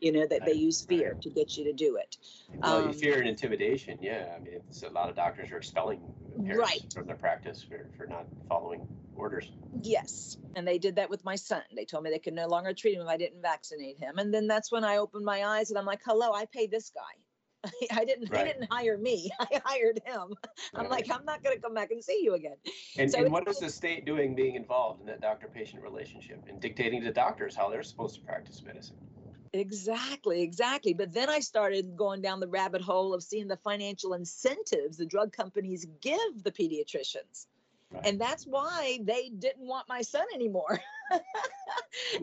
You 0.00 0.12
know, 0.12 0.26
that 0.26 0.44
they 0.44 0.52
use 0.54 0.84
fear 0.84 1.16
to 1.22 1.30
get 1.30 1.56
you 1.56 1.64
to 1.64 1.72
do 1.72 1.96
it. 1.96 2.16
Well, 2.60 2.88
Um, 2.88 2.92
fear 2.92 3.20
and 3.20 3.28
intimidation. 3.28 3.98
Yeah, 4.02 4.34
I 4.36 4.40
mean, 4.40 4.54
it's, 4.54 4.82
a 4.82 4.90
lot 4.90 5.08
of 5.08 5.14
doctors 5.14 5.50
are 5.52 5.56
expelling 5.58 6.00
parents 6.44 6.58
Right. 6.58 6.92
from 6.92 7.06
their 7.06 7.16
practice 7.16 7.62
for, 7.62 7.88
for 7.96 8.06
not 8.06 8.26
following 8.48 8.86
orders. 9.16 9.52
Yes. 9.80 10.36
And 10.56 10.66
they 10.66 10.78
did 10.78 10.96
that 10.96 11.08
with 11.08 11.24
my 11.24 11.36
son. 11.36 11.62
They 11.74 11.84
told 11.84 12.02
me 12.02 12.10
they 12.10 12.18
could 12.18 12.34
no 12.34 12.48
longer 12.48 12.74
treat 12.74 12.96
him 12.96 13.02
if 13.02 13.08
I 13.08 13.16
didn't 13.16 13.40
vaccinate 13.40 13.98
him. 13.98 14.18
And 14.18 14.34
then 14.34 14.46
that's 14.48 14.72
when 14.72 14.84
I 14.84 14.96
opened 14.98 15.24
my 15.24 15.44
eyes 15.44 15.70
and 15.70 15.78
I'm 15.78 15.86
like, 15.86 16.02
hello, 16.04 16.32
I 16.32 16.46
pay 16.52 16.66
this 16.66 16.90
guy. 16.90 17.14
I 17.92 18.04
didn't 18.04 18.30
Right. 18.30 18.44
didn't 18.46 18.68
hire 18.70 18.98
me. 18.98 19.30
I 19.40 19.60
hired 19.64 20.00
him. 20.04 20.34
I'm 20.74 20.82
Right. 20.82 20.90
like, 20.90 21.10
I'm 21.10 21.24
not 21.24 21.42
gonna 21.42 21.58
come 21.58 21.74
back 21.74 21.90
and 21.90 22.02
see 22.02 22.20
you 22.22 22.34
again. 22.34 22.56
And, 22.98 23.10
So 23.10 23.18
and 23.20 23.32
what 23.32 23.46
is 23.48 23.58
the 23.58 23.70
state 23.70 24.04
doing 24.04 24.34
being 24.34 24.54
involved 24.54 25.00
in 25.00 25.06
that 25.06 25.20
doctor-patient 25.20 25.82
relationship 25.82 26.42
and 26.48 26.60
dictating 26.60 27.02
to 27.02 27.12
doctors 27.12 27.54
how 27.54 27.68
they're 27.70 27.82
supposed 27.82 28.16
to 28.16 28.20
practice 28.22 28.62
medicine? 28.62 28.96
Exactly, 29.54 30.40
exactly. 30.42 30.94
But 30.94 31.12
then 31.12 31.28
I 31.28 31.40
started 31.40 31.94
going 31.96 32.22
down 32.22 32.40
the 32.40 32.48
rabbit 32.48 32.80
hole 32.80 33.12
of 33.12 33.22
seeing 33.22 33.48
the 33.48 33.56
financial 33.58 34.14
incentives 34.14 34.96
the 34.96 35.04
drug 35.06 35.32
companies 35.32 35.86
give 36.00 36.42
the 36.42 36.50
pediatricians. 36.50 37.46
Right. 37.90 38.06
And 38.06 38.18
that's 38.18 38.44
why 38.46 38.98
they 39.02 39.28
didn't 39.28 39.66
want 39.66 39.88
my 39.88 40.02
son 40.02 40.24
anymore. 40.34 40.80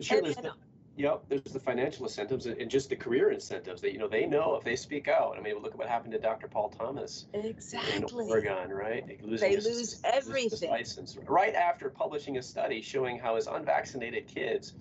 Sure, 0.00 0.18
And- 0.18 0.26
and- 0.38 0.50
yep, 0.96 1.22
there's 1.28 1.42
the 1.42 1.60
financial 1.60 2.04
incentives 2.06 2.46
and, 2.46 2.70
just 2.70 2.88
the 2.90 2.96
career 2.96 3.30
incentives 3.30 3.80
that 3.82 3.92
you 3.92 3.98
know 3.98 4.08
they 4.08 4.26
know 4.26 4.54
if 4.56 4.64
they 4.64 4.76
speak 4.76 5.08
out. 5.08 5.36
I 5.38 5.40
mean, 5.40 5.54
look 5.62 5.72
at 5.72 5.78
what 5.78 5.88
happened 5.88 6.12
to 6.12 6.18
Dr. 6.18 6.48
Paul 6.48 6.68
Thomas 6.70 7.26
in. 7.32 7.54
Oregon, 8.12 8.70
right? 8.70 9.06
Like 9.06 9.20
losing 9.22 9.48
They 9.50 9.56
his- 9.56 9.64
lose 9.66 9.78
his- 9.78 9.92
his 9.92 10.04
everything. 10.04 10.70
license 10.70 11.16
right 11.26 11.54
after 11.54 11.88
publishing 11.90 12.36
a 12.38 12.42
study 12.42 12.80
showing 12.82 13.18
how 13.18 13.36
his 13.36 13.46
unvaccinated 13.46 14.26
kids 14.26 14.74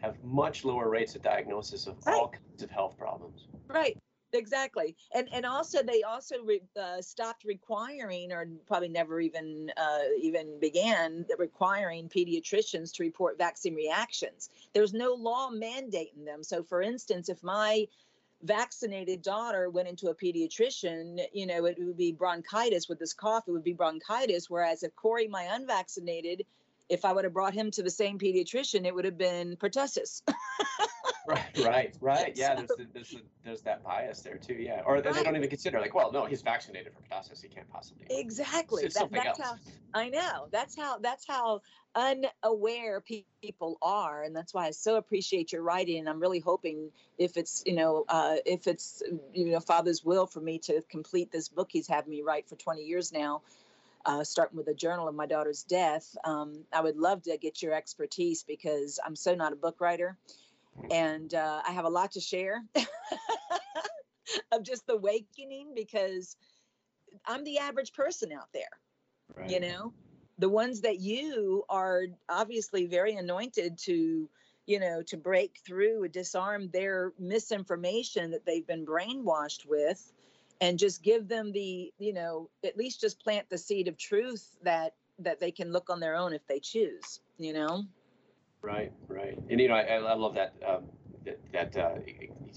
have 0.00 0.22
much 0.24 0.64
lower 0.64 0.88
rates 0.88 1.14
of 1.14 1.22
diagnosis 1.22 1.86
of 1.86 1.96
all 2.06 2.28
kinds 2.28 2.62
of 2.62 2.70
health 2.70 2.96
problems. 2.98 3.46
Right. 3.68 3.96
Exactly. 4.32 4.96
And 5.14 5.28
and 5.32 5.44
also 5.44 5.82
they 5.82 6.02
also 6.02 6.36
re, 6.44 6.60
uh, 6.80 7.02
stopped 7.02 7.44
requiring 7.44 8.32
or 8.32 8.46
probably 8.66 8.88
never 8.88 9.20
even 9.20 9.70
uh, 9.76 9.98
even 10.20 10.58
began 10.60 11.26
requiring 11.38 12.08
pediatricians 12.08 12.94
to 12.94 13.02
report 13.02 13.38
vaccine 13.38 13.74
reactions. 13.74 14.50
There's 14.72 14.94
no 14.94 15.12
law 15.14 15.50
mandating 15.50 16.24
them. 16.24 16.42
So 16.42 16.62
for 16.62 16.80
instance, 16.82 17.28
if 17.28 17.42
my 17.42 17.86
vaccinated 18.42 19.22
daughter 19.22 19.70
went 19.70 19.88
into 19.88 20.08
a 20.08 20.14
pediatrician, 20.14 21.20
you 21.32 21.46
know, 21.46 21.64
it 21.66 21.76
would 21.78 21.96
be 21.96 22.12
bronchitis 22.12 22.88
with 22.88 22.98
this 22.98 23.12
cough, 23.12 23.44
it 23.46 23.52
would 23.52 23.64
be 23.64 23.72
bronchitis. 23.74 24.50
Whereas 24.50 24.82
if 24.82 24.94
Corey, 24.96 25.28
my 25.28 25.44
unvaccinated, 25.52 26.44
if 26.88 27.04
I 27.04 27.12
would 27.12 27.24
have 27.24 27.32
brought 27.34 27.54
him 27.54 27.70
to 27.72 27.82
the 27.82 27.90
same 27.90 28.18
pediatrician, 28.18 28.86
it 28.86 28.94
would 28.94 29.04
have 29.04 29.18
been 29.18 29.56
pertussis. 29.56 30.22
Right, 31.28 31.64
right, 31.64 31.96
right. 32.00 32.32
Yeah, 32.34 32.56
there's 32.56 32.68
the, 32.68 32.86
there's 32.92 33.10
the, 33.10 33.20
there's 33.44 33.62
that 33.62 33.84
bias 33.84 34.22
there 34.22 34.38
too. 34.38 34.54
Yeah, 34.54 34.82
or 34.84 35.00
they 35.00 35.12
don't 35.12 35.36
even 35.36 35.48
consider 35.48 35.78
like, 35.78 35.94
well, 35.94 36.10
no, 36.10 36.24
he's 36.24 36.42
vaccinated 36.42 36.92
for 36.92 37.00
pertussis. 37.02 37.40
He 37.40 37.48
can't 37.48 37.68
possibly. 37.70 38.06
Exactly. 38.10 38.82
That, 38.88 39.12
that's 39.12 39.38
else. 39.38 39.40
how 39.40 39.54
I 39.94 40.08
know. 40.08 40.48
That's 40.50 40.76
how 40.76 40.98
that's 40.98 41.24
how 41.26 41.60
unaware 41.94 43.00
pe- 43.00 43.24
people 43.40 43.78
are, 43.82 44.24
and 44.24 44.34
that's 44.34 44.52
why 44.52 44.66
I 44.66 44.70
so 44.72 44.96
appreciate 44.96 45.52
your 45.52 45.62
writing. 45.62 46.00
And 46.00 46.08
I'm 46.08 46.20
really 46.20 46.40
hoping 46.40 46.90
if 47.18 47.36
it's 47.36 47.62
you 47.66 47.74
know 47.74 48.04
uh, 48.08 48.36
if 48.44 48.66
it's 48.66 49.02
you 49.32 49.52
know 49.52 49.60
Father's 49.60 50.04
will 50.04 50.26
for 50.26 50.40
me 50.40 50.58
to 50.60 50.82
complete 50.90 51.30
this 51.30 51.48
book 51.48 51.68
he's 51.70 51.86
had 51.86 52.08
me 52.08 52.22
write 52.22 52.48
for 52.48 52.56
20 52.56 52.82
years 52.82 53.12
now. 53.12 53.42
Uh, 54.04 54.24
starting 54.24 54.56
with 54.56 54.66
a 54.66 54.74
journal 54.74 55.06
of 55.06 55.14
my 55.14 55.26
daughter's 55.26 55.62
death, 55.62 56.16
um, 56.24 56.64
I 56.72 56.80
would 56.80 56.96
love 56.96 57.22
to 57.22 57.38
get 57.38 57.62
your 57.62 57.72
expertise 57.72 58.42
because 58.42 58.98
I'm 59.06 59.14
so 59.14 59.32
not 59.32 59.52
a 59.52 59.56
book 59.56 59.80
writer, 59.80 60.18
and 60.90 61.34
uh, 61.34 61.62
I 61.66 61.72
have 61.72 61.84
a 61.84 61.90
lot 61.90 62.12
to 62.12 62.20
share 62.20 62.62
of 64.52 64.62
just 64.62 64.86
the 64.86 64.94
awakening 64.94 65.72
because 65.74 66.36
I'm 67.26 67.44
the 67.44 67.58
average 67.58 67.92
person 67.92 68.32
out 68.32 68.48
there 68.52 68.68
you 69.48 69.60
know? 69.60 69.92
The 70.38 70.48
ones 70.48 70.80
that 70.80 70.98
you 71.00 71.64
are 71.68 72.04
obviously 72.28 72.86
very 72.86 73.14
anointed 73.14 73.78
to 73.78 74.28
you 74.64 74.78
know, 74.78 75.02
to 75.02 75.16
break 75.16 75.58
through 75.66 76.04
and 76.04 76.12
disarm 76.12 76.70
their 76.72 77.12
misinformation 77.18 78.30
that 78.30 78.46
they've 78.46 78.66
been 78.66 78.86
brainwashed 78.86 79.66
with 79.66 80.12
and 80.60 80.78
just 80.78 81.02
give 81.02 81.26
them 81.26 81.50
the, 81.50 81.92
you 81.98 82.12
know, 82.12 82.48
at 82.64 82.76
least 82.76 83.00
just 83.00 83.20
plant 83.20 83.50
the 83.50 83.58
seed 83.58 83.88
of 83.88 83.98
truth 83.98 84.56
that 84.62 84.94
that 85.18 85.40
they 85.40 85.50
can 85.50 85.72
look 85.72 85.90
on 85.90 85.98
their 85.98 86.14
own 86.14 86.32
if 86.32 86.46
they 86.46 86.60
choose, 86.60 87.20
you 87.38 87.52
know? 87.52 87.82
Right, 88.62 88.92
right. 89.08 89.38
And 89.50 89.60
you 89.60 89.68
know, 89.68 89.74
I, 89.74 89.82
I 89.82 90.14
love 90.14 90.34
that 90.34 90.54
um, 90.66 90.84
that, 91.24 91.38
that 91.52 91.76
uh, 91.76 91.94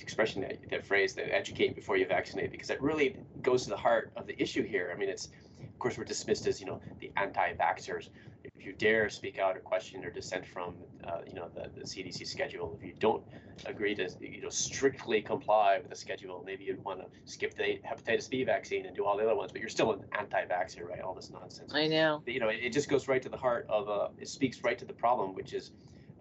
expression, 0.01 0.41
that, 0.41 0.57
that 0.69 0.85
phrase, 0.85 1.13
that 1.15 1.33
educate 1.33 1.75
before 1.75 1.97
you 1.97 2.05
vaccinate, 2.05 2.51
because 2.51 2.67
that 2.67 2.81
really 2.81 3.17
goes 3.41 3.63
to 3.63 3.69
the 3.69 3.77
heart 3.77 4.11
of 4.15 4.27
the 4.27 4.41
issue 4.41 4.63
here. 4.63 4.91
I 4.93 4.97
mean, 4.97 5.09
it's, 5.09 5.29
of 5.61 5.79
course, 5.79 5.97
we're 5.97 6.03
dismissed 6.03 6.47
as, 6.47 6.59
you 6.59 6.67
know, 6.67 6.81
the 6.99 7.11
anti-vaxxers. 7.17 8.09
If 8.43 8.65
you 8.65 8.73
dare 8.73 9.09
speak 9.09 9.39
out 9.39 9.55
or 9.55 9.59
question 9.59 10.05
or 10.05 10.09
dissent 10.09 10.45
from, 10.45 10.75
uh, 11.03 11.19
you 11.27 11.33
know, 11.33 11.49
the, 11.53 11.69
the 11.75 11.85
CDC 11.85 12.27
schedule, 12.27 12.77
if 12.79 12.85
you 12.85 12.93
don't 12.99 13.23
agree 13.65 13.95
to, 13.95 14.09
you 14.19 14.41
know, 14.41 14.49
strictly 14.49 15.21
comply 15.21 15.79
with 15.79 15.89
the 15.89 15.95
schedule, 15.95 16.43
maybe 16.45 16.63
you'd 16.63 16.83
want 16.83 16.99
to 16.99 17.05
skip 17.25 17.55
the 17.55 17.79
hepatitis 17.85 18.29
B 18.29 18.43
vaccine 18.43 18.85
and 18.85 18.95
do 18.95 19.05
all 19.05 19.17
the 19.17 19.23
other 19.23 19.35
ones, 19.35 19.51
but 19.51 19.61
you're 19.61 19.69
still 19.69 19.93
an 19.93 20.03
anti-vaxxer, 20.17 20.87
right? 20.87 21.01
All 21.01 21.13
this 21.13 21.29
nonsense. 21.29 21.73
I 21.73 21.87
know. 21.87 22.21
You 22.25 22.39
know, 22.39 22.49
it, 22.49 22.59
it 22.61 22.73
just 22.73 22.89
goes 22.89 23.07
right 23.07 23.21
to 23.21 23.29
the 23.29 23.37
heart 23.37 23.65
of, 23.69 23.89
uh, 23.89 24.09
it 24.19 24.27
speaks 24.27 24.63
right 24.63 24.77
to 24.77 24.85
the 24.85 24.93
problem, 24.93 25.33
which 25.33 25.53
is, 25.53 25.71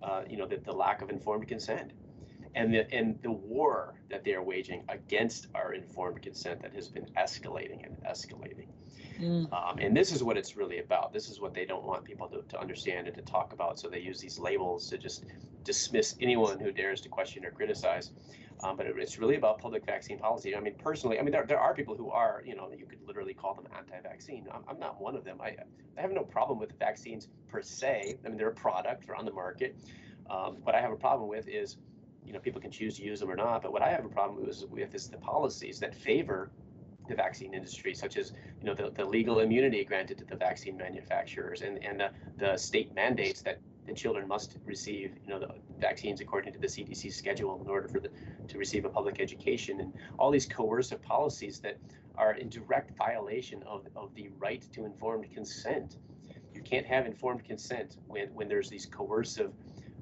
uh, 0.04 0.22
you 0.28 0.36
know, 0.36 0.46
the, 0.46 0.58
the 0.58 0.72
lack 0.72 1.02
of 1.02 1.10
informed 1.10 1.48
consent 1.48 1.92
and 2.54 2.72
the 2.72 2.92
and 2.94 3.18
the 3.22 3.30
war 3.30 3.94
that 4.10 4.24
they 4.24 4.34
are 4.34 4.42
waging 4.42 4.84
against 4.88 5.48
our 5.54 5.74
informed 5.74 6.22
consent 6.22 6.62
that 6.62 6.72
has 6.72 6.88
been 6.88 7.06
escalating 7.16 7.84
and 7.84 7.96
escalating. 8.08 8.68
Mm. 9.18 9.52
Um, 9.52 9.78
and 9.78 9.96
this 9.96 10.12
is 10.12 10.22
what 10.22 10.36
it's 10.36 10.56
really 10.56 10.78
about. 10.78 11.12
This 11.12 11.28
is 11.28 11.40
what 11.40 11.54
they 11.54 11.64
don't 11.64 11.84
want 11.84 12.04
people 12.04 12.28
to, 12.28 12.42
to 12.48 12.60
understand 12.60 13.06
and 13.06 13.16
to 13.16 13.22
talk 13.22 13.52
about. 13.52 13.78
So 13.78 13.88
they 13.88 14.00
use 14.00 14.20
these 14.20 14.38
labels 14.38 14.88
to 14.90 14.98
just 14.98 15.24
dismiss 15.62 16.16
anyone 16.20 16.58
who 16.58 16.72
dares 16.72 17.00
to 17.02 17.08
question 17.08 17.44
or 17.44 17.50
criticize. 17.50 18.10
Um, 18.62 18.76
but 18.76 18.86
it, 18.86 18.94
it's 18.98 19.18
really 19.18 19.36
about 19.36 19.58
public 19.58 19.84
vaccine 19.84 20.18
policy. 20.18 20.56
I 20.56 20.60
mean, 20.60 20.74
personally, 20.78 21.18
I 21.18 21.22
mean, 21.22 21.32
there, 21.32 21.44
there 21.46 21.60
are 21.60 21.74
people 21.74 21.96
who 21.96 22.10
are, 22.10 22.42
you 22.46 22.54
know, 22.54 22.70
you 22.76 22.86
could 22.86 23.00
literally 23.06 23.34
call 23.34 23.54
them 23.54 23.66
anti-vaccine. 23.76 24.46
I'm, 24.52 24.62
I'm 24.68 24.78
not 24.78 25.00
one 25.00 25.16
of 25.16 25.24
them. 25.24 25.38
I, 25.40 25.56
I 25.98 26.00
have 26.00 26.12
no 26.12 26.22
problem 26.22 26.58
with 26.58 26.78
vaccines 26.78 27.28
per 27.48 27.62
se. 27.62 28.16
I 28.24 28.28
mean, 28.28 28.38
they're 28.38 28.48
a 28.48 28.54
product, 28.54 29.06
they're 29.06 29.16
on 29.16 29.24
the 29.24 29.32
market. 29.32 29.76
Um, 30.30 30.56
what 30.62 30.74
I 30.74 30.80
have 30.80 30.92
a 30.92 30.96
problem 30.96 31.28
with 31.28 31.48
is 31.48 31.76
you 32.24 32.32
know 32.32 32.38
people 32.38 32.60
can 32.60 32.70
choose 32.70 32.96
to 32.96 33.04
use 33.04 33.20
them 33.20 33.30
or 33.30 33.36
not. 33.36 33.62
But 33.62 33.72
what 33.72 33.82
I 33.82 33.90
have 33.90 34.04
a 34.04 34.08
problem 34.08 34.44
with, 34.44 34.64
with 34.70 34.94
is 34.94 35.08
the 35.08 35.18
policies 35.18 35.78
that 35.80 35.94
favor 35.94 36.50
the 37.08 37.14
vaccine 37.14 37.52
industry, 37.52 37.94
such 37.94 38.16
as 38.16 38.32
you 38.60 38.66
know 38.66 38.74
the, 38.74 38.90
the 38.90 39.04
legal 39.04 39.40
immunity 39.40 39.84
granted 39.84 40.18
to 40.18 40.24
the 40.24 40.36
vaccine 40.36 40.76
manufacturers 40.76 41.62
and, 41.62 41.82
and 41.84 42.00
the, 42.00 42.10
the 42.38 42.56
state 42.56 42.94
mandates 42.94 43.42
that 43.42 43.60
the 43.86 43.92
children 43.92 44.26
must 44.26 44.56
receive 44.64 45.12
you 45.22 45.30
know 45.30 45.38
the 45.38 45.48
vaccines 45.78 46.20
according 46.20 46.52
to 46.52 46.58
the 46.58 46.66
CDC 46.66 47.12
schedule 47.12 47.60
in 47.60 47.68
order 47.68 47.88
for 47.88 48.00
the 48.00 48.10
to 48.48 48.58
receive 48.58 48.84
a 48.84 48.88
public 48.88 49.20
education 49.20 49.80
and 49.80 49.92
all 50.18 50.30
these 50.30 50.46
coercive 50.46 51.02
policies 51.02 51.60
that 51.60 51.78
are 52.16 52.34
in 52.34 52.48
direct 52.48 52.96
violation 52.96 53.62
of, 53.64 53.86
of 53.96 54.14
the 54.14 54.30
right 54.38 54.64
to 54.72 54.84
informed 54.84 55.30
consent. 55.32 55.96
You 56.54 56.62
can't 56.62 56.86
have 56.86 57.06
informed 57.06 57.44
consent 57.44 57.96
when, 58.06 58.28
when 58.28 58.48
there's 58.48 58.70
these 58.70 58.86
coercive 58.86 59.52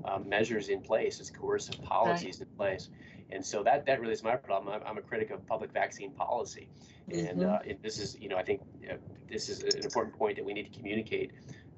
um, 0.04 0.28
measures 0.28 0.68
in 0.68 0.80
place, 0.82 1.20
as 1.20 1.30
coercive 1.30 1.82
policies 1.82 2.40
right. 2.40 2.48
in 2.48 2.56
place. 2.56 2.90
And 3.30 3.44
so 3.44 3.62
that 3.62 3.86
that 3.86 4.00
really 4.00 4.12
is 4.12 4.22
my 4.22 4.36
problem. 4.36 4.74
I'm, 4.74 4.86
I'm 4.86 4.98
a 4.98 5.02
critic 5.02 5.30
of 5.30 5.46
public 5.46 5.72
vaccine 5.72 6.12
policy, 6.12 6.68
and, 7.08 7.38
mm-hmm. 7.38 7.50
uh, 7.50 7.58
and 7.66 7.78
this 7.82 7.98
is 7.98 8.18
you 8.20 8.28
know 8.28 8.36
I 8.36 8.42
think 8.42 8.60
uh, 8.90 8.96
this 9.26 9.48
is 9.48 9.62
an 9.62 9.82
important 9.82 10.18
point 10.18 10.36
that 10.36 10.44
we 10.44 10.52
need 10.52 10.70
to 10.70 10.78
communicate 10.78 11.32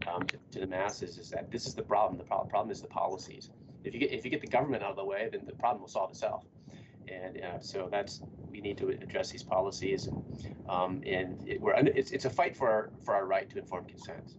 um, 0.07 0.27
to, 0.27 0.37
to, 0.53 0.61
the 0.61 0.67
masses 0.67 1.19
is 1.19 1.31
that 1.31 1.51
this 1.51 1.67
is 1.67 1.75
the 1.75 1.83
problem. 1.83 2.19
The 2.19 2.25
problem, 2.25 2.49
problem 2.49 2.71
is 2.71 2.81
the 2.81 2.89
policies. 2.89 3.51
If 3.85 3.95
you 3.95 4.01
get 4.01 4.13
if 4.13 4.25
you 4.25 4.31
get 4.31 4.41
the 4.41 4.47
government 4.47 4.83
out 4.83 4.91
of 4.91 4.97
the 4.97 5.05
way, 5.05 5.29
then 5.31 5.43
the 5.47 5.55
problem 5.55 5.83
will 5.83 5.89
solve 5.89 6.11
itself. 6.11 6.45
And 7.09 7.41
uh, 7.43 7.61
so 7.61 7.89
that's 7.91 8.23
we 8.51 8.61
need 8.61 8.79
to 8.79 8.89
address 8.89 9.31
these 9.31 9.43
policies, 9.43 10.07
and 10.07 10.25
um, 10.69 11.03
and 11.07 11.47
it, 11.47 11.61
we're 11.61 11.75
it's, 11.75 12.13
it's 12.13 12.25
a 12.25 12.31
fight 12.31 12.57
for 12.57 12.71
our 12.71 12.91
for 13.05 13.15
our 13.15 13.27
right 13.27 13.49
to 13.51 13.59
informed 13.59 13.89
consent. 13.89 14.35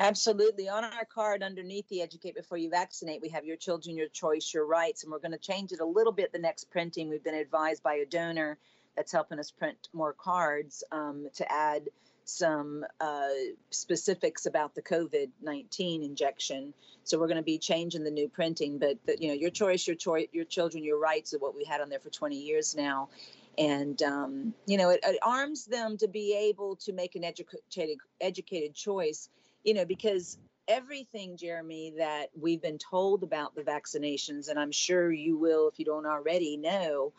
Absolutely. 0.00 0.68
On 0.68 0.84
our 0.84 1.04
card 1.12 1.42
underneath 1.42 1.88
the 1.88 2.02
Educate 2.02 2.36
Before 2.36 2.56
You 2.56 2.70
Vaccinate, 2.70 3.20
we 3.20 3.28
have 3.30 3.44
your 3.44 3.56
children, 3.56 3.96
your 3.96 4.06
choice, 4.06 4.54
your 4.54 4.64
rights. 4.64 5.02
And 5.02 5.10
we're 5.10 5.18
going 5.18 5.32
to 5.32 5.38
change 5.38 5.72
it 5.72 5.80
a 5.80 5.84
little 5.84 6.12
bit 6.12 6.30
the 6.32 6.38
next 6.38 6.70
printing. 6.70 7.08
We've 7.08 7.24
been 7.24 7.34
advised 7.34 7.82
by 7.82 7.94
a 7.94 8.06
donor 8.06 8.58
that's 8.94 9.10
helping 9.10 9.40
us 9.40 9.50
print 9.50 9.88
more 9.92 10.12
cards 10.12 10.84
um, 10.92 11.28
to 11.34 11.52
add 11.52 11.88
some 12.28 12.84
uh, 13.00 13.28
specifics 13.70 14.46
about 14.46 14.74
the 14.74 14.82
COVID 14.82 15.30
19 15.42 16.02
injection. 16.02 16.74
So 17.04 17.18
we're 17.18 17.26
going 17.26 17.38
to 17.38 17.42
be 17.42 17.58
changing 17.58 18.04
the 18.04 18.10
new 18.10 18.28
printing. 18.28 18.78
But, 18.78 18.98
you 19.20 19.28
know, 19.28 19.34
your 19.34 19.50
choice, 19.50 19.86
your 19.86 19.96
choice, 19.96 20.28
your 20.32 20.44
children, 20.44 20.84
your 20.84 20.98
rights 20.98 21.34
are 21.34 21.38
what 21.38 21.54
we 21.54 21.64
had 21.64 21.80
on 21.80 21.88
there 21.88 22.00
for 22.00 22.10
20 22.10 22.36
years 22.36 22.76
now 22.76 23.08
and 23.56 24.04
um, 24.04 24.54
you 24.66 24.76
know 24.78 24.90
it, 24.90 25.00
it, 25.02 25.18
arms 25.20 25.64
them 25.64 25.96
to 25.96 26.06
be 26.06 26.32
able 26.32 26.76
to 26.76 26.92
make 26.92 27.16
an 27.16 27.24
educated 27.24 27.98
educated 28.20 28.72
choice 28.72 29.30
you 29.64 29.74
know, 29.74 29.84
because 29.84 30.38
everything, 30.66 31.36
Jeremy, 31.36 31.94
that 31.98 32.30
we've 32.38 32.62
been 32.62 32.78
told 32.78 33.22
about 33.22 33.54
the 33.54 33.62
vaccinations, 33.62 34.48
and 34.48 34.58
I'm 34.58 34.72
sure 34.72 35.12
you 35.12 35.36
will 35.36 35.68
if 35.68 35.78
you 35.78 35.84
don't 35.84 36.06
already 36.06 36.56
know, 36.56 37.12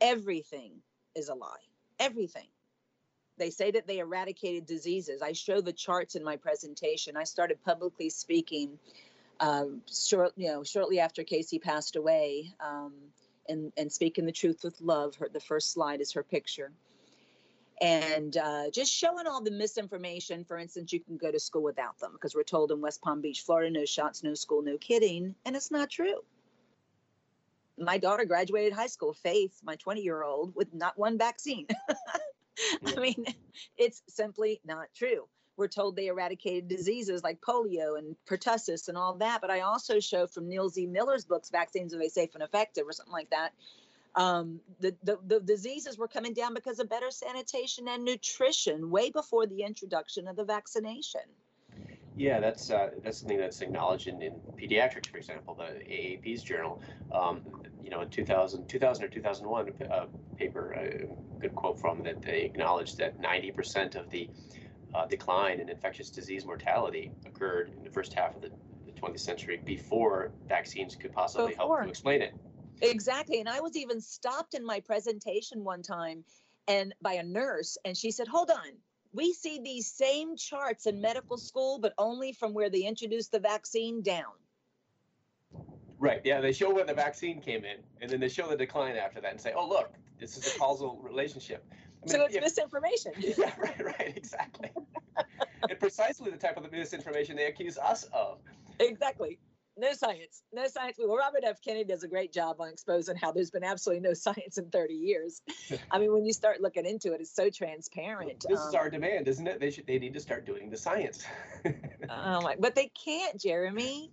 everything 0.00 0.72
is 1.14 1.28
a 1.28 1.34
lie. 1.34 1.66
Everything. 1.98 2.46
They 3.40 3.50
say 3.50 3.72
that 3.72 3.88
they 3.88 3.98
eradicated 3.98 4.66
diseases. 4.66 5.22
I 5.22 5.32
show 5.32 5.60
the 5.60 5.72
charts 5.72 6.14
in 6.14 6.22
my 6.22 6.36
presentation. 6.36 7.16
I 7.16 7.24
started 7.24 7.58
publicly 7.64 8.10
speaking 8.10 8.78
um, 9.40 9.82
short, 9.90 10.32
you 10.36 10.48
know, 10.48 10.62
shortly 10.62 11.00
after 11.00 11.24
Casey 11.24 11.58
passed 11.58 11.96
away, 11.96 12.54
um, 12.60 12.92
and 13.48 13.72
and 13.76 13.90
speaking 13.90 14.26
the 14.26 14.32
truth 14.32 14.60
with 14.62 14.80
love. 14.80 15.16
Her, 15.16 15.28
the 15.32 15.40
first 15.40 15.72
slide 15.72 16.00
is 16.00 16.12
her 16.12 16.22
picture 16.22 16.70
and 17.80 18.36
uh, 18.36 18.70
just 18.70 18.92
showing 18.92 19.26
all 19.26 19.42
the 19.42 19.50
misinformation. 19.50 20.44
For 20.44 20.58
instance, 20.58 20.92
you 20.92 21.00
can 21.00 21.16
go 21.16 21.32
to 21.32 21.40
school 21.40 21.62
without 21.62 21.98
them 21.98 22.12
because 22.12 22.34
we're 22.34 22.42
told 22.42 22.70
in 22.72 22.80
West 22.80 23.00
Palm 23.00 23.20
Beach, 23.20 23.42
Florida, 23.42 23.70
no 23.70 23.84
shots, 23.86 24.22
no 24.22 24.34
school, 24.34 24.62
no 24.62 24.76
kidding. 24.76 25.34
And 25.46 25.56
it's 25.56 25.70
not 25.70 25.88
true. 25.88 26.20
My 27.78 27.96
daughter 27.96 28.26
graduated 28.26 28.74
high 28.74 28.88
school, 28.88 29.14
Faith, 29.14 29.58
my 29.64 29.76
20 29.76 30.02
year 30.02 30.22
old, 30.22 30.54
with 30.54 30.74
not 30.74 30.98
one 30.98 31.16
vaccine. 31.16 31.66
I 32.86 33.00
mean, 33.00 33.24
it's 33.76 34.02
simply 34.08 34.60
not 34.64 34.88
true. 34.94 35.28
We're 35.56 35.68
told 35.68 35.96
they 35.96 36.06
eradicated 36.06 36.68
diseases 36.68 37.22
like 37.22 37.40
polio 37.40 37.98
and 37.98 38.16
pertussis 38.26 38.88
and 38.88 38.96
all 38.96 39.14
that. 39.16 39.40
But 39.40 39.50
I 39.50 39.60
also 39.60 40.00
show 40.00 40.26
from 40.26 40.48
Neil 40.48 40.68
Z. 40.68 40.86
Miller's 40.86 41.24
books, 41.24 41.50
Vaccines 41.50 41.94
Are 41.94 41.98
They 41.98 42.08
Safe 42.08 42.34
and 42.34 42.42
Effective, 42.42 42.86
or 42.86 42.92
something 42.92 43.12
like 43.12 43.30
that, 43.30 43.52
um, 44.14 44.60
the, 44.80 44.96
the, 45.02 45.18
the 45.26 45.40
diseases 45.40 45.98
were 45.98 46.08
coming 46.08 46.32
down 46.32 46.54
because 46.54 46.80
of 46.80 46.88
better 46.88 47.10
sanitation 47.10 47.88
and 47.88 48.04
nutrition 48.04 48.90
way 48.90 49.10
before 49.10 49.46
the 49.46 49.62
introduction 49.62 50.26
of 50.26 50.36
the 50.36 50.44
vaccination. 50.44 51.20
Yeah, 52.16 52.40
that's 52.40 52.70
uh, 52.70 52.90
that's 53.02 53.18
something 53.18 53.38
that's 53.38 53.60
acknowledged 53.62 54.08
in, 54.08 54.20
in 54.20 54.32
pediatrics, 54.60 55.06
for 55.06 55.16
example, 55.18 55.54
the 55.54 55.64
AAP's 55.64 56.42
journal. 56.42 56.82
Um, 57.12 57.42
you 57.82 57.90
know, 57.90 58.02
in 58.02 58.10
2000, 58.10 58.68
2000 58.68 59.04
or 59.04 59.08
2001, 59.08 59.72
a 59.80 59.92
uh, 59.92 60.06
paper, 60.36 60.72
a 60.72 61.40
good 61.40 61.54
quote 61.54 61.80
from 61.80 62.02
that 62.02 62.22
they 62.22 62.42
acknowledged 62.42 62.98
that 62.98 63.20
90% 63.20 63.96
of 63.96 64.10
the 64.10 64.28
uh, 64.94 65.06
decline 65.06 65.60
in 65.60 65.68
infectious 65.68 66.10
disease 66.10 66.44
mortality 66.44 67.10
occurred 67.26 67.70
in 67.76 67.84
the 67.84 67.90
first 67.90 68.12
half 68.12 68.34
of 68.36 68.42
the, 68.42 68.50
the 68.86 68.92
20th 68.92 69.20
century 69.20 69.60
before 69.64 70.30
vaccines 70.48 70.96
could 70.96 71.12
possibly 71.12 71.52
before. 71.52 71.78
help 71.78 71.84
to 71.84 71.88
explain 71.88 72.22
it. 72.22 72.34
Exactly. 72.82 73.40
And 73.40 73.48
I 73.48 73.60
was 73.60 73.76
even 73.76 74.00
stopped 74.00 74.54
in 74.54 74.64
my 74.64 74.80
presentation 74.80 75.64
one 75.64 75.82
time 75.82 76.24
and 76.66 76.94
by 77.02 77.14
a 77.14 77.22
nurse 77.22 77.76
and 77.84 77.96
she 77.96 78.10
said, 78.10 78.28
"Hold 78.28 78.50
on. 78.50 78.72
We 79.12 79.32
see 79.32 79.60
these 79.62 79.90
same 79.90 80.36
charts 80.36 80.86
in 80.86 81.00
medical 81.00 81.38
school 81.38 81.78
but 81.78 81.94
only 81.98 82.32
from 82.32 82.54
where 82.54 82.70
they 82.70 82.82
introduced 82.82 83.32
the 83.32 83.40
vaccine 83.40 84.02
down." 84.02 84.32
Right. 85.98 86.22
Yeah, 86.24 86.40
they 86.40 86.52
show 86.52 86.72
when 86.72 86.86
the 86.86 86.94
vaccine 86.94 87.40
came 87.40 87.64
in 87.64 87.78
and 88.00 88.10
then 88.10 88.20
they 88.20 88.28
show 88.28 88.48
the 88.48 88.56
decline 88.56 88.96
after 88.96 89.20
that 89.20 89.32
and 89.32 89.40
say, 89.40 89.52
"Oh, 89.54 89.68
look, 89.68 89.92
this 90.18 90.36
is 90.36 90.54
a 90.54 90.58
causal 90.58 90.98
relationship." 91.02 91.64
I 91.70 91.74
mean, 91.74 92.08
so 92.08 92.24
it's 92.24 92.34
yeah, 92.34 92.40
misinformation. 92.40 93.12
Yeah, 93.18 93.52
right, 93.58 93.84
right, 93.84 94.12
exactly. 94.16 94.70
and 95.68 95.78
precisely 95.78 96.30
the 96.30 96.38
type 96.38 96.56
of 96.56 96.70
misinformation 96.72 97.36
they 97.36 97.46
accuse 97.46 97.76
us 97.76 98.04
of. 98.12 98.38
Exactly 98.78 99.38
no 99.76 99.92
science, 99.92 100.42
no 100.52 100.66
science. 100.66 100.96
Well, 100.98 101.16
Robert 101.16 101.42
F. 101.44 101.60
Kennedy 101.62 101.84
does 101.84 102.02
a 102.02 102.08
great 102.08 102.32
job 102.32 102.56
on 102.60 102.68
exposing 102.68 103.16
how 103.16 103.32
there's 103.32 103.50
been 103.50 103.64
absolutely 103.64 104.06
no 104.06 104.14
science 104.14 104.58
in 104.58 104.70
30 104.70 104.94
years. 104.94 105.42
I 105.90 105.98
mean, 105.98 106.12
when 106.12 106.24
you 106.24 106.32
start 106.32 106.60
looking 106.60 106.86
into 106.86 107.12
it, 107.12 107.20
it's 107.20 107.34
so 107.34 107.50
transparent. 107.50 108.44
This 108.48 108.60
um, 108.60 108.68
is 108.68 108.74
our 108.74 108.90
demand, 108.90 109.28
isn't 109.28 109.46
it? 109.46 109.60
They 109.60 109.70
should, 109.70 109.86
they 109.86 109.98
need 109.98 110.14
to 110.14 110.20
start 110.20 110.46
doing 110.46 110.70
the 110.70 110.76
science. 110.76 111.24
oh 112.10 112.40
my, 112.40 112.56
but 112.58 112.74
they 112.74 112.90
can't, 113.04 113.40
Jeremy. 113.40 114.10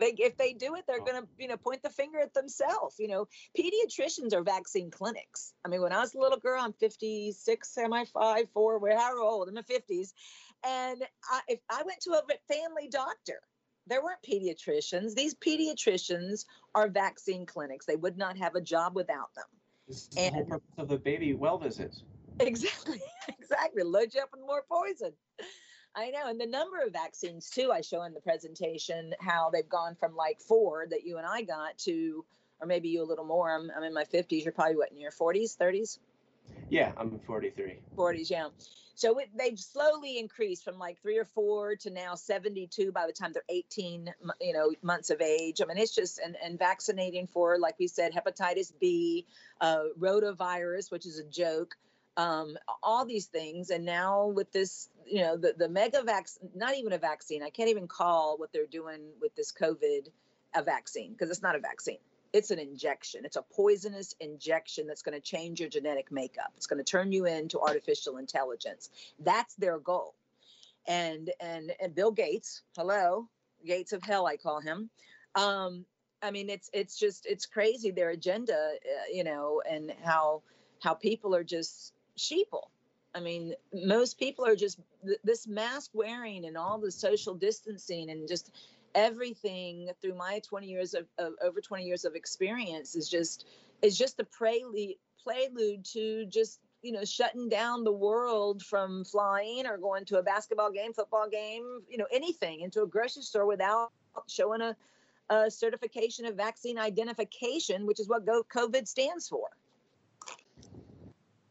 They, 0.00 0.12
if 0.18 0.36
they 0.36 0.52
do 0.52 0.74
it, 0.74 0.84
they're 0.88 1.00
oh. 1.00 1.04
going 1.04 1.22
to, 1.22 1.28
you 1.38 1.46
know, 1.46 1.56
point 1.56 1.82
the 1.84 1.90
finger 1.90 2.18
at 2.18 2.34
themselves. 2.34 2.96
You 2.98 3.08
know, 3.08 3.28
pediatricians 3.56 4.34
are 4.34 4.42
vaccine 4.42 4.90
clinics. 4.90 5.52
I 5.64 5.68
mean, 5.68 5.82
when 5.82 5.92
I 5.92 6.00
was 6.00 6.14
a 6.14 6.18
little 6.18 6.38
girl, 6.38 6.60
I'm 6.60 6.72
56, 6.72 7.78
am 7.78 7.92
I 7.92 8.04
five, 8.06 8.46
four, 8.52 8.78
where 8.78 8.98
how 8.98 9.22
old? 9.22 9.48
I'm 9.48 9.56
in 9.56 9.62
50s, 9.62 10.12
and 10.66 11.02
I, 11.30 11.40
if 11.46 11.60
I 11.70 11.82
went 11.84 12.00
to 12.02 12.10
a 12.10 12.52
family 12.52 12.88
doctor 12.90 13.40
there 13.86 14.02
weren't 14.02 14.22
pediatricians. 14.22 15.14
These 15.14 15.34
pediatricians 15.34 16.44
are 16.74 16.88
vaccine 16.88 17.46
clinics. 17.46 17.86
They 17.86 17.96
would 17.96 18.16
not 18.16 18.36
have 18.38 18.54
a 18.54 18.60
job 18.60 18.94
without 18.96 19.34
them. 19.34 19.44
This 19.88 20.08
is 20.08 20.16
and, 20.16 20.32
the 20.32 20.38
whole 20.38 20.44
purpose 20.44 20.68
of 20.78 20.88
the 20.88 20.98
baby 20.98 21.34
well 21.34 21.58
visits. 21.58 22.02
Exactly, 22.40 23.00
exactly. 23.28 23.82
Load 23.82 24.14
you 24.14 24.22
up 24.22 24.30
with 24.32 24.40
more 24.40 24.64
poison. 24.70 25.12
I 25.96 26.10
know. 26.10 26.28
And 26.28 26.40
the 26.40 26.46
number 26.46 26.80
of 26.84 26.92
vaccines, 26.92 27.50
too, 27.50 27.70
I 27.72 27.80
show 27.80 28.02
in 28.02 28.14
the 28.14 28.20
presentation 28.20 29.14
how 29.20 29.50
they've 29.50 29.68
gone 29.68 29.94
from 29.94 30.16
like 30.16 30.40
four 30.40 30.86
that 30.90 31.04
you 31.04 31.18
and 31.18 31.26
I 31.26 31.42
got 31.42 31.78
to, 31.78 32.24
or 32.60 32.66
maybe 32.66 32.88
you 32.88 33.02
a 33.02 33.04
little 33.04 33.24
more. 33.24 33.54
I'm, 33.54 33.70
I'm 33.76 33.84
in 33.84 33.94
my 33.94 34.04
50s. 34.04 34.42
You're 34.42 34.52
probably 34.52 34.76
what, 34.76 34.90
in 34.90 34.98
your 34.98 35.12
40s, 35.12 35.56
30s? 35.56 35.98
Yeah, 36.70 36.92
I'm 36.96 37.18
43. 37.20 37.78
40s, 37.96 38.30
yeah. 38.30 38.48
So 38.96 39.18
it, 39.18 39.28
they've 39.36 39.58
slowly 39.58 40.18
increased 40.18 40.64
from 40.64 40.78
like 40.78 41.00
three 41.02 41.18
or 41.18 41.24
four 41.24 41.76
to 41.76 41.90
now 41.90 42.14
72 42.14 42.92
by 42.92 43.06
the 43.06 43.12
time 43.12 43.32
they're 43.32 43.42
18, 43.48 44.12
you 44.40 44.52
know, 44.52 44.72
months 44.82 45.10
of 45.10 45.20
age. 45.20 45.60
I 45.60 45.66
mean, 45.66 45.78
it's 45.78 45.94
just 45.94 46.18
and, 46.18 46.36
and 46.42 46.58
vaccinating 46.58 47.26
for, 47.26 47.58
like 47.58 47.78
we 47.78 47.88
said, 47.88 48.12
hepatitis 48.12 48.72
B, 48.80 49.26
uh, 49.60 49.84
rotavirus, 49.98 50.90
which 50.90 51.06
is 51.06 51.18
a 51.18 51.24
joke, 51.24 51.76
um, 52.16 52.56
all 52.82 53.04
these 53.04 53.26
things. 53.26 53.70
And 53.70 53.84
now 53.84 54.26
with 54.26 54.52
this, 54.52 54.88
you 55.06 55.20
know, 55.20 55.36
the 55.36 55.54
the 55.56 55.68
mega 55.68 56.02
vaccine, 56.02 56.50
not 56.54 56.76
even 56.76 56.92
a 56.92 56.98
vaccine. 56.98 57.42
I 57.42 57.50
can't 57.50 57.70
even 57.70 57.88
call 57.88 58.38
what 58.38 58.52
they're 58.52 58.66
doing 58.66 59.00
with 59.20 59.34
this 59.34 59.52
COVID 59.52 60.08
a 60.54 60.62
vaccine 60.62 61.12
because 61.12 61.30
it's 61.30 61.42
not 61.42 61.56
a 61.56 61.58
vaccine 61.58 61.98
it's 62.34 62.50
an 62.50 62.58
injection. 62.58 63.24
It's 63.24 63.36
a 63.36 63.42
poisonous 63.42 64.12
injection 64.18 64.88
that's 64.88 65.02
going 65.02 65.14
to 65.14 65.20
change 65.20 65.60
your 65.60 65.68
genetic 65.68 66.10
makeup. 66.10 66.52
It's 66.56 66.66
going 66.66 66.84
to 66.84 66.84
turn 66.84 67.12
you 67.12 67.26
into 67.26 67.60
artificial 67.60 68.18
intelligence. 68.18 68.90
That's 69.20 69.54
their 69.54 69.78
goal. 69.78 70.14
And 70.86 71.30
and 71.40 71.72
and 71.80 71.94
Bill 71.94 72.10
Gates, 72.10 72.62
hello, 72.76 73.28
Gates 73.64 73.92
of 73.92 74.02
hell, 74.02 74.26
I 74.26 74.36
call 74.36 74.60
him. 74.60 74.90
Um, 75.36 75.86
I 76.22 76.32
mean, 76.32 76.50
it's 76.50 76.68
it's 76.74 76.98
just 76.98 77.24
it's 77.24 77.46
crazy 77.46 77.92
their 77.92 78.10
agenda, 78.10 78.52
uh, 78.54 79.04
you 79.12 79.22
know, 79.22 79.62
and 79.70 79.94
how 80.02 80.42
how 80.82 80.92
people 80.92 81.36
are 81.36 81.44
just 81.44 81.94
sheeple. 82.18 82.68
I 83.14 83.20
mean, 83.20 83.54
most 83.72 84.18
people 84.18 84.44
are 84.44 84.56
just 84.56 84.80
th- 85.06 85.20
this 85.22 85.46
mask 85.46 85.92
wearing 85.94 86.46
and 86.46 86.56
all 86.56 86.78
the 86.78 86.90
social 86.90 87.34
distancing 87.34 88.10
and 88.10 88.26
just 88.26 88.50
everything 88.94 89.90
through 90.00 90.14
my 90.14 90.40
20 90.46 90.66
years 90.66 90.94
of, 90.94 91.06
of, 91.18 91.32
over 91.42 91.60
20 91.60 91.84
years 91.84 92.04
of 92.04 92.14
experience 92.14 92.94
is 92.94 93.08
just 93.08 93.46
is 93.82 93.98
just 93.98 94.16
the 94.16 94.24
prelude 94.24 94.94
prelude 95.22 95.84
to 95.84 96.26
just 96.26 96.60
you 96.82 96.92
know 96.92 97.04
shutting 97.04 97.48
down 97.48 97.82
the 97.82 97.92
world 97.92 98.62
from 98.62 99.04
flying 99.04 99.66
or 99.66 99.78
going 99.78 100.04
to 100.04 100.18
a 100.18 100.22
basketball 100.22 100.70
game 100.70 100.92
football 100.92 101.28
game 101.28 101.80
you 101.88 101.96
know 101.96 102.06
anything 102.12 102.60
into 102.60 102.82
a 102.82 102.86
grocery 102.86 103.22
store 103.22 103.46
without 103.46 103.90
showing 104.28 104.60
a, 104.60 104.76
a 105.30 105.50
certification 105.50 106.26
of 106.26 106.36
vaccine 106.36 106.78
identification 106.78 107.86
which 107.86 107.98
is 107.98 108.08
what 108.08 108.26
go 108.26 108.44
covid 108.54 108.86
stands 108.86 109.28
for 109.28 109.48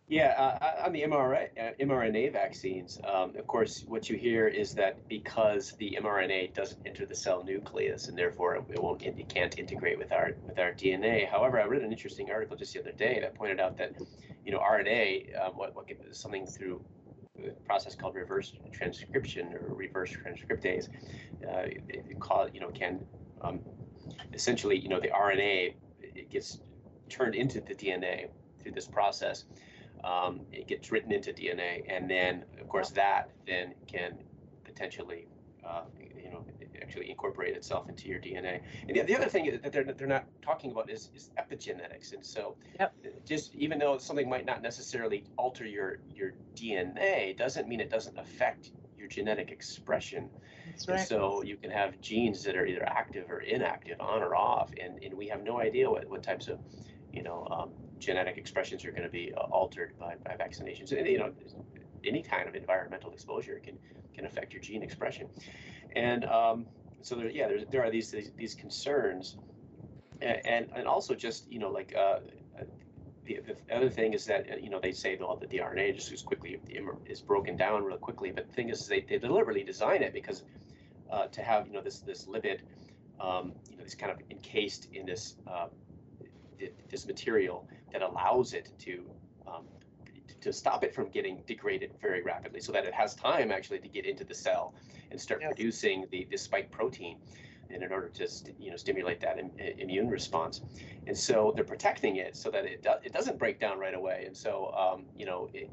yeah, 0.08 0.58
uh, 0.62 0.86
on 0.86 0.92
the 0.92 1.02
mRNA, 1.04 1.48
uh, 1.58 1.72
mRNA 1.80 2.34
vaccines, 2.34 3.00
um, 3.08 3.36
of 3.38 3.48
course, 3.48 3.84
what 3.88 4.10
you 4.10 4.18
hear 4.18 4.48
is 4.48 4.74
that 4.74 5.00
because 5.08 5.74
the 5.80 5.98
mRNA 6.02 6.54
doesn't 6.54 6.80
enter 6.86 7.06
the 7.06 7.16
cell 7.16 7.44
nucleus 7.44 8.10
and 8.10 8.18
therefore 8.18 8.56
it 8.56 8.82
won't, 8.82 9.02
it 9.02 9.30
can't 9.30 9.58
integrate 9.58 9.98
with 9.98 10.12
our 10.12 10.32
with 10.46 10.60
our 10.60 10.74
DNA. 10.74 11.30
However, 11.30 11.60
I 11.60 11.66
read 11.66 11.84
an 11.84 11.92
interesting 11.92 12.30
article 12.32 12.58
just 12.58 12.74
the 12.74 12.82
other 12.82 12.92
day 12.92 13.20
that 13.22 13.34
pointed 13.36 13.62
out 13.62 13.78
that, 13.78 13.94
you 14.46 14.52
know, 14.52 14.60
RNA, 14.60 15.42
um, 15.42 15.54
what 15.54 15.74
what 15.74 15.86
something 16.12 16.46
through 16.46 16.82
a 17.40 17.52
process 17.66 17.96
called 17.96 18.16
reverse 18.16 18.54
transcription 18.72 19.54
or 19.54 19.74
reverse 19.74 20.12
transcriptase, 20.12 20.90
uh, 21.48 21.64
it 21.88 22.20
call 22.20 22.50
you 22.54 22.60
know 22.60 22.70
can 22.70 23.00
um, 23.42 23.62
essentially 24.34 24.78
you 24.78 24.90
know 24.90 25.00
the 25.00 25.10
RNA 25.10 25.76
it 26.02 26.30
gets 26.30 26.60
turned 27.10 27.36
into 27.36 27.62
the 27.62 27.74
DNA 27.74 28.28
through 28.62 28.74
this 28.74 28.88
process 28.88 29.46
um, 30.04 30.42
it 30.52 30.68
gets 30.68 30.92
written 30.92 31.12
into 31.12 31.32
DNA, 31.32 31.84
and 31.88 32.10
then 32.10 32.44
of 32.60 32.68
course 32.68 32.90
that 32.92 33.30
then 33.48 33.74
can 33.88 34.18
potentially, 34.64 35.28
uh, 35.66 35.84
you 36.00 36.30
know, 36.30 36.46
actually 36.82 37.10
incorporate 37.10 37.56
itself 37.56 37.88
into 37.88 38.08
your 38.08 38.20
DNA. 38.20 38.62
And 38.88 38.96
the, 38.96 39.02
the 39.04 39.16
other 39.16 39.30
thing 39.30 39.60
that 39.62 39.72
they're 39.72 39.84
they're 39.84 40.08
not 40.08 40.26
talking 40.42 40.72
about 40.72 40.90
is, 40.90 41.10
is 41.16 41.32
epigenetics, 41.38 42.14
and 42.14 42.26
so 42.26 42.56
yep. 42.80 42.94
just 43.26 43.56
even 43.56 43.80
though 43.80 43.98
something 43.98 44.30
might 44.30 44.46
not 44.46 44.62
necessarily 44.62 45.24
alter 45.38 45.66
your 45.66 46.00
your 46.14 46.34
DNA, 46.56 47.38
doesn't 47.38 47.68
mean 47.68 47.80
it 47.80 47.90
doesn't 47.90 48.18
affect 48.18 48.72
your 48.98 49.08
genetic 49.08 49.52
expression. 49.52 50.30
Right. 50.88 51.00
So 51.00 51.44
you 51.44 51.58
can 51.58 51.72
have 51.72 52.00
genes 52.02 52.44
that 52.44 52.56
are 52.56 52.66
either 52.66 52.84
active 52.88 53.30
or 53.30 53.42
inactive, 53.42 54.00
on 54.00 54.24
or 54.24 54.36
off, 54.36 54.72
and, 54.82 55.04
and 55.04 55.14
we 55.14 55.28
have 55.28 55.44
no 55.44 55.60
idea 55.60 55.90
what, 55.90 56.10
what 56.10 56.24
types 56.24 56.48
of 56.48 56.60
you 57.14 57.22
know, 57.22 57.48
um, 57.52 57.70
genetic 58.04 58.38
expressions 58.38 58.86
are 58.86 58.92
going 58.92 59.04
to 59.04 59.10
be 59.10 59.34
uh, 59.36 59.42
altered 59.42 59.94
by, 60.00 60.16
by 60.24 60.36
vaccinations. 60.36 60.92
And, 60.92 61.08
you 61.08 61.20
know, 61.20 61.32
any 62.06 62.22
kind 62.22 62.48
of 62.48 62.56
environmental 62.56 63.12
exposure 63.12 63.60
can 63.64 63.78
can 64.14 64.26
affect 64.26 64.54
your 64.54 64.62
gene 64.62 64.84
expression. 64.84 65.28
And 65.96 66.26
um, 66.26 66.66
so 67.02 67.16
there, 67.16 67.30
yeah, 67.30 67.48
there, 67.48 67.66
there 67.66 67.84
are 67.84 67.90
these, 67.90 68.12
these, 68.12 68.32
these 68.38 68.54
concerns, 68.54 69.38
and, 70.22 70.46
and, 70.46 70.70
and 70.76 70.88
also 70.88 71.16
just 71.16 71.52
you 71.52 71.60
know 71.60 71.70
like 71.70 71.96
uh, 71.96 72.20
the, 73.26 73.40
the 73.46 73.76
other 73.76 73.90
thing 73.90 74.14
is 74.14 74.26
that 74.26 74.48
uh, 74.52 74.56
you 74.58 74.70
know 74.70 74.80
they 74.80 74.92
say 74.92 75.18
well 75.20 75.36
that 75.38 75.50
the 75.50 75.58
RNA 75.58 75.96
just 75.96 76.12
as 76.12 76.22
quickly 76.22 76.60
is 77.06 77.22
broken 77.22 77.58
down 77.58 77.84
real 77.84 77.98
quickly, 77.98 78.32
but 78.32 78.48
the 78.48 78.54
thing 78.54 78.70
is 78.70 78.88
they, 78.88 79.02
they 79.02 79.18
deliberately 79.18 79.64
design 79.64 80.02
it 80.04 80.14
because 80.14 80.44
uh, 81.12 81.28
to 81.28 81.42
have 81.42 81.68
you 81.68 81.74
know 81.74 81.82
this 81.82 82.00
this 82.00 82.26
lipid 82.26 82.60
um, 83.20 83.54
you 83.70 83.78
know 83.78 83.84
this 83.84 83.96
kind 83.96 84.12
of 84.12 84.20
encased 84.30 84.90
in 84.94 85.06
this 85.06 85.36
uh, 85.48 85.68
this 86.90 87.06
material 87.08 87.68
that 87.94 88.02
allows 88.02 88.54
it 88.54 88.72
to 88.80 89.06
um, 89.48 89.64
to 90.42 90.52
stop 90.52 90.84
it 90.84 90.94
from 90.94 91.10
getting 91.10 91.42
degraded 91.48 91.92
very 92.02 92.22
rapidly 92.22 92.60
so 92.60 92.72
that 92.74 92.86
it 92.86 92.94
has 92.94 93.16
time 93.16 93.52
actually 93.52 93.80
to 93.80 93.88
get 93.88 94.06
into 94.06 94.26
the 94.26 94.34
cell 94.34 94.74
and 95.12 95.20
start 95.20 95.40
yes. 95.42 95.54
producing 95.54 96.06
the, 96.12 96.28
the 96.30 96.38
spike 96.38 96.70
protein 96.70 97.18
and 97.70 97.82
in 97.82 97.92
order 97.92 98.10
to 98.10 98.28
you 98.60 98.70
know 98.70 98.76
stimulate 98.76 99.22
that 99.22 99.40
Im- 99.40 99.52
immune 99.78 100.10
response. 100.10 100.62
And 101.08 101.18
so 101.18 101.54
they're 101.56 101.64
protecting 101.64 102.18
it 102.18 102.36
so 102.36 102.50
that 102.52 102.66
it, 102.66 102.84
do- 102.84 103.02
it 103.04 103.14
doesn't 103.14 103.40
break 103.40 103.60
down 103.60 103.80
right 103.80 103.94
away. 103.94 104.24
And 104.28 104.36
so 104.36 104.74
um, 104.78 105.06
you 105.18 105.26
know 105.26 105.50
it, 105.54 105.70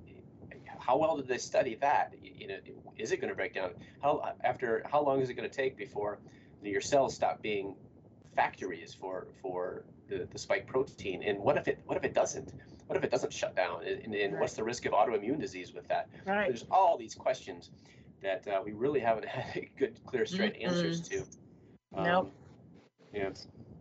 how 0.78 0.96
well 0.96 1.16
did 1.16 1.28
they 1.28 1.38
study 1.38 1.76
that? 1.80 2.14
You 2.22 2.48
know 2.48 2.56
is 2.96 3.12
it 3.12 3.20
going 3.20 3.30
to 3.30 3.36
break 3.36 3.54
down? 3.54 3.70
How 4.02 4.34
after 4.44 4.84
how 4.90 5.02
long 5.02 5.20
is 5.20 5.30
it 5.30 5.34
going 5.34 5.48
to 5.48 5.54
take 5.54 5.76
before 5.76 6.20
your 6.62 6.80
cells 6.80 7.14
stop 7.14 7.42
being 7.42 7.74
factories 8.36 8.94
for 8.94 9.28
for 9.42 9.84
the, 10.10 10.28
the 10.30 10.38
spike 10.38 10.66
protein 10.66 11.22
and 11.22 11.38
what 11.38 11.56
if 11.56 11.68
it 11.68 11.78
what 11.86 11.96
if 11.96 12.04
it 12.04 12.12
doesn't? 12.12 12.52
What 12.86 12.96
if 12.96 13.04
it 13.04 13.10
doesn't 13.10 13.32
shut 13.32 13.54
down? 13.54 13.84
And, 13.84 14.14
and 14.14 14.32
right. 14.32 14.40
what's 14.40 14.54
the 14.54 14.64
risk 14.64 14.84
of 14.84 14.92
autoimmune 14.92 15.40
disease 15.40 15.72
with 15.72 15.86
that? 15.88 16.08
Right. 16.26 16.48
there's 16.48 16.66
all 16.70 16.98
these 16.98 17.14
questions 17.14 17.70
that 18.22 18.46
uh, 18.48 18.60
we 18.62 18.72
really 18.72 19.00
haven't 19.00 19.24
had 19.28 19.68
good 19.78 19.98
clear 20.04 20.26
straight 20.26 20.54
mm-hmm. 20.54 20.68
answers 20.68 21.00
to. 21.08 21.20
Um, 21.94 22.04
nope. 22.04 22.32
yeah. 23.14 23.30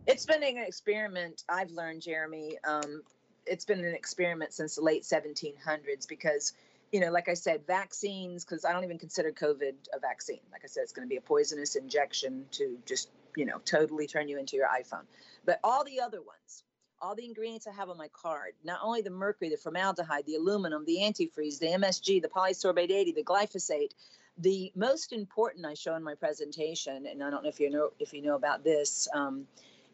It's 0.06 0.26
been 0.26 0.42
an 0.42 0.58
experiment 0.58 1.44
i've 1.48 1.70
learned 1.70 2.02
jeremy 2.02 2.58
um, 2.66 3.02
it's 3.46 3.64
been 3.64 3.84
an 3.84 3.94
experiment 3.94 4.52
since 4.52 4.76
the 4.76 4.82
late 4.82 5.02
1700s 5.02 6.08
because 6.08 6.52
you 6.90 7.00
know 7.00 7.10
like 7.10 7.28
i 7.28 7.34
said 7.34 7.60
vaccines 7.66 8.44
because 8.44 8.64
i 8.64 8.72
don't 8.72 8.82
even 8.84 8.98
consider 8.98 9.30
covid 9.30 9.74
a 9.94 10.00
vaccine. 10.00 10.40
Like 10.50 10.62
i 10.64 10.66
said 10.66 10.82
it's 10.82 10.92
going 10.92 11.06
to 11.06 11.10
be 11.10 11.16
a 11.16 11.20
poisonous 11.20 11.76
injection 11.76 12.46
to 12.52 12.78
just 12.86 13.08
you 13.36 13.44
know 13.44 13.60
totally 13.64 14.06
turn 14.06 14.28
you 14.28 14.38
into 14.38 14.56
your 14.56 14.66
iphone 14.68 15.04
but 15.44 15.60
all 15.64 15.84
the 15.84 16.00
other 16.00 16.20
ones, 16.22 16.64
all 17.00 17.14
the 17.14 17.24
ingredients 17.24 17.66
I 17.66 17.72
have 17.72 17.88
on 17.88 17.96
my 17.96 18.08
card, 18.08 18.52
not 18.64 18.80
only 18.82 19.00
the 19.00 19.10
mercury, 19.10 19.48
the 19.48 19.56
formaldehyde, 19.56 20.26
the 20.26 20.36
aluminum, 20.36 20.84
the 20.84 20.98
antifreeze, 20.98 21.58
the 21.58 21.66
MSG, 21.66 22.20
the 22.20 22.28
polysorbate 22.28 22.90
80, 22.90 23.12
the 23.12 23.24
glyphosate, 23.24 23.92
the 24.38 24.72
most 24.74 25.12
important 25.12 25.66
I 25.66 25.74
show 25.74 25.94
in 25.96 26.02
my 26.02 26.14
presentation, 26.14 27.06
and 27.06 27.22
I 27.22 27.30
don't 27.30 27.42
know 27.42 27.48
if 27.48 27.60
you 27.60 27.70
know 27.70 27.90
if 27.98 28.12
you 28.12 28.22
know 28.22 28.36
about 28.36 28.64
this, 28.64 29.08
um, 29.14 29.46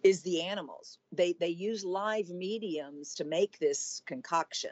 is 0.03 0.23
the 0.23 0.43
animals. 0.43 0.99
They 1.13 1.33
they 1.33 1.49
use 1.49 1.85
live 1.85 2.29
mediums 2.31 3.15
to 3.17 3.25
make 3.25 3.59
this 3.59 4.03
concoction. 4.07 4.71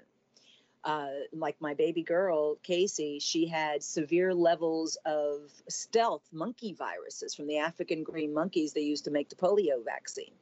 Uh, 0.85 1.09
like 1.33 1.57
my 1.61 1.73
baby 1.73 2.03
girl 2.03 2.57
Casey, 2.63 3.19
she 3.19 3.47
had 3.47 3.83
severe 3.83 4.35
levels 4.35 4.99
of 5.07 5.51
stealth 5.67 6.29
monkey 6.31 6.75
viruses 6.75 7.35
from 7.35 7.47
the 7.47 7.59
African 7.59 8.03
green 8.03 8.35
monkeys 8.35 8.75
they 8.75 8.83
used 8.83 9.05
to 9.05 9.11
make 9.11 9.31
the 9.31 9.35
polio 9.37 9.83
vaccine. 9.83 10.35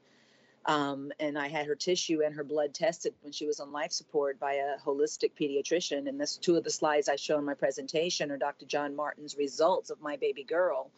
Um, 0.67 1.11
and 1.19 1.39
I 1.39 1.49
had 1.49 1.67
her 1.67 1.75
tissue 1.75 2.23
and 2.25 2.35
her 2.35 2.45
blood 2.45 2.73
tested 2.73 3.15
when 3.23 3.33
she 3.33 3.47
was 3.47 3.59
on 3.59 3.73
life 3.73 3.93
support 3.93 4.39
by 4.39 4.55
a 4.55 4.79
holistic 4.85 5.33
pediatrician. 5.39 6.09
And 6.09 6.21
this 6.21 6.37
two 6.37 6.57
of 6.57 6.65
the 6.65 6.71
slides 6.71 7.09
I 7.09 7.17
show 7.17 7.39
in 7.39 7.45
my 7.45 7.55
presentation 7.55 8.31
are 8.31 8.37
Dr. 8.37 8.67
John 8.67 8.95
Martin's 8.95 9.37
results 9.37 9.91
of 9.91 10.01
my 10.01 10.17
baby 10.17 10.45
girl. 10.45 10.91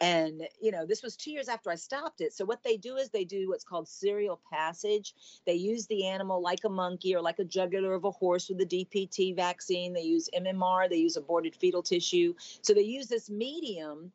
And, 0.00 0.48
you 0.60 0.72
know, 0.72 0.84
this 0.84 1.00
was 1.00 1.14
two 1.14 1.30
years 1.30 1.48
after 1.48 1.70
I 1.70 1.76
stopped 1.76 2.22
it. 2.22 2.32
So, 2.32 2.44
what 2.44 2.64
they 2.64 2.76
do 2.76 2.96
is 2.96 3.10
they 3.10 3.24
do 3.24 3.50
what's 3.50 3.62
called 3.62 3.86
serial 3.86 4.40
passage. 4.52 5.14
They 5.46 5.54
use 5.54 5.86
the 5.86 6.06
animal 6.06 6.42
like 6.42 6.64
a 6.64 6.68
monkey 6.68 7.14
or 7.14 7.20
like 7.20 7.38
a 7.38 7.44
jugular 7.44 7.94
of 7.94 8.04
a 8.04 8.10
horse 8.10 8.48
with 8.48 8.58
the 8.58 8.66
DPT 8.66 9.36
vaccine. 9.36 9.92
They 9.92 10.02
use 10.02 10.28
MMR, 10.36 10.88
they 10.88 10.96
use 10.96 11.16
aborted 11.16 11.54
fetal 11.54 11.84
tissue. 11.84 12.34
So, 12.62 12.74
they 12.74 12.82
use 12.82 13.06
this 13.06 13.30
medium 13.30 14.10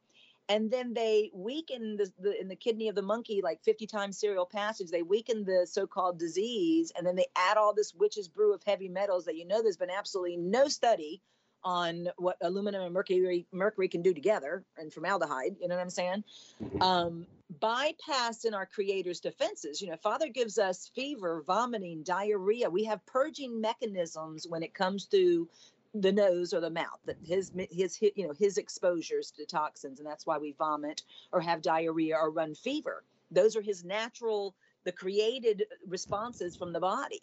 and 0.50 0.72
then 0.72 0.94
they 0.94 1.30
weaken 1.34 1.98
the, 1.98 2.12
the 2.20 2.40
in 2.40 2.48
the 2.48 2.56
kidney 2.56 2.88
of 2.88 2.96
the 2.96 3.02
monkey 3.02 3.42
like 3.44 3.62
50 3.64 3.88
times 3.88 4.18
serial 4.18 4.46
passage. 4.46 4.90
They 4.90 5.04
weaken 5.04 5.44
the 5.44 5.68
so-called 5.70 6.20
disease 6.20 6.92
and 6.96 7.06
then 7.06 7.16
they 7.16 7.28
add 7.36 7.58
all 7.58 7.74
this 7.74 7.94
witch's 7.94 8.28
brew 8.28 8.54
of 8.54 8.64
heavy 8.64 8.90
metals 8.90 9.26
that 9.26 9.36
you 9.36 9.46
know 9.46 9.62
there's 9.62 9.78
been 9.78 9.90
absolutely 9.90 10.38
no 10.38 10.68
study 10.68 11.22
on 11.64 12.08
what 12.18 12.38
aluminum 12.42 12.84
and 12.84 12.94
mercury 12.94 13.46
mercury 13.52 13.88
can 13.88 14.02
do 14.02 14.14
together 14.14 14.64
and 14.78 14.94
formaldehyde 14.94 15.56
you 15.60 15.68
know 15.68 15.76
what 15.76 15.82
i'm 15.82 15.90
saying? 15.90 16.24
Mm-hmm. 16.64 16.82
um, 16.82 17.28
bypass 17.60 18.46
in 18.46 18.54
our 18.54 18.66
creator's 18.66 19.20
defenses. 19.20 19.82
You 19.82 19.90
know 19.90 19.98
father 19.98 20.28
gives 20.30 20.58
us 20.58 20.92
fever 20.96 21.44
vomiting 21.46 22.04
diarrhea. 22.04 22.70
We 22.70 22.84
have 22.86 23.06
purging 23.06 23.60
mechanisms 23.60 24.46
when 24.48 24.64
it 24.64 24.74
comes 24.74 25.06
to 25.08 25.50
the 26.02 26.12
nose 26.12 26.54
or 26.54 26.60
the 26.60 26.70
mouth 26.70 27.00
that 27.06 27.18
his 27.24 27.52
his 27.72 28.00
you 28.02 28.28
know 28.28 28.34
his 28.38 28.58
exposures 28.58 29.32
to 29.32 29.46
toxins 29.46 30.00
and 30.00 30.08
that's 30.08 30.26
why 30.26 30.38
we 30.38 30.54
vomit 30.54 31.04
or 31.32 31.42
have 31.42 31.62
diarrhea 31.62 32.16
or 32.16 32.32
run 32.32 32.56
fever. 32.56 33.04
Those 33.32 33.56
are 33.56 33.62
his 33.62 33.84
natural 33.84 34.56
the 34.86 34.92
created 34.92 35.66
responses 35.86 36.56
from 36.56 36.72
the 36.72 36.80
body. 36.80 37.22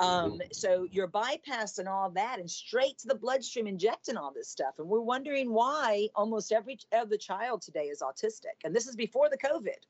Um, 0.00 0.32
mm-hmm. 0.32 0.40
so 0.52 0.86
you're 0.90 1.08
bypassing 1.08 1.88
all 1.88 2.10
that 2.10 2.38
and 2.38 2.48
straight 2.48 2.98
to 2.98 3.08
the 3.08 3.14
bloodstream 3.16 3.66
injecting 3.66 4.16
all 4.16 4.32
this 4.32 4.48
stuff. 4.48 4.74
And 4.78 4.88
we're 4.88 5.00
wondering 5.00 5.52
why 5.52 6.08
almost 6.14 6.52
every 6.52 6.78
other 6.92 7.16
child 7.16 7.62
today 7.62 7.86
is 7.86 8.00
autistic. 8.00 8.64
And 8.64 8.74
this 8.74 8.86
is 8.86 8.94
before 8.94 9.28
the 9.28 9.38
covid. 9.38 9.80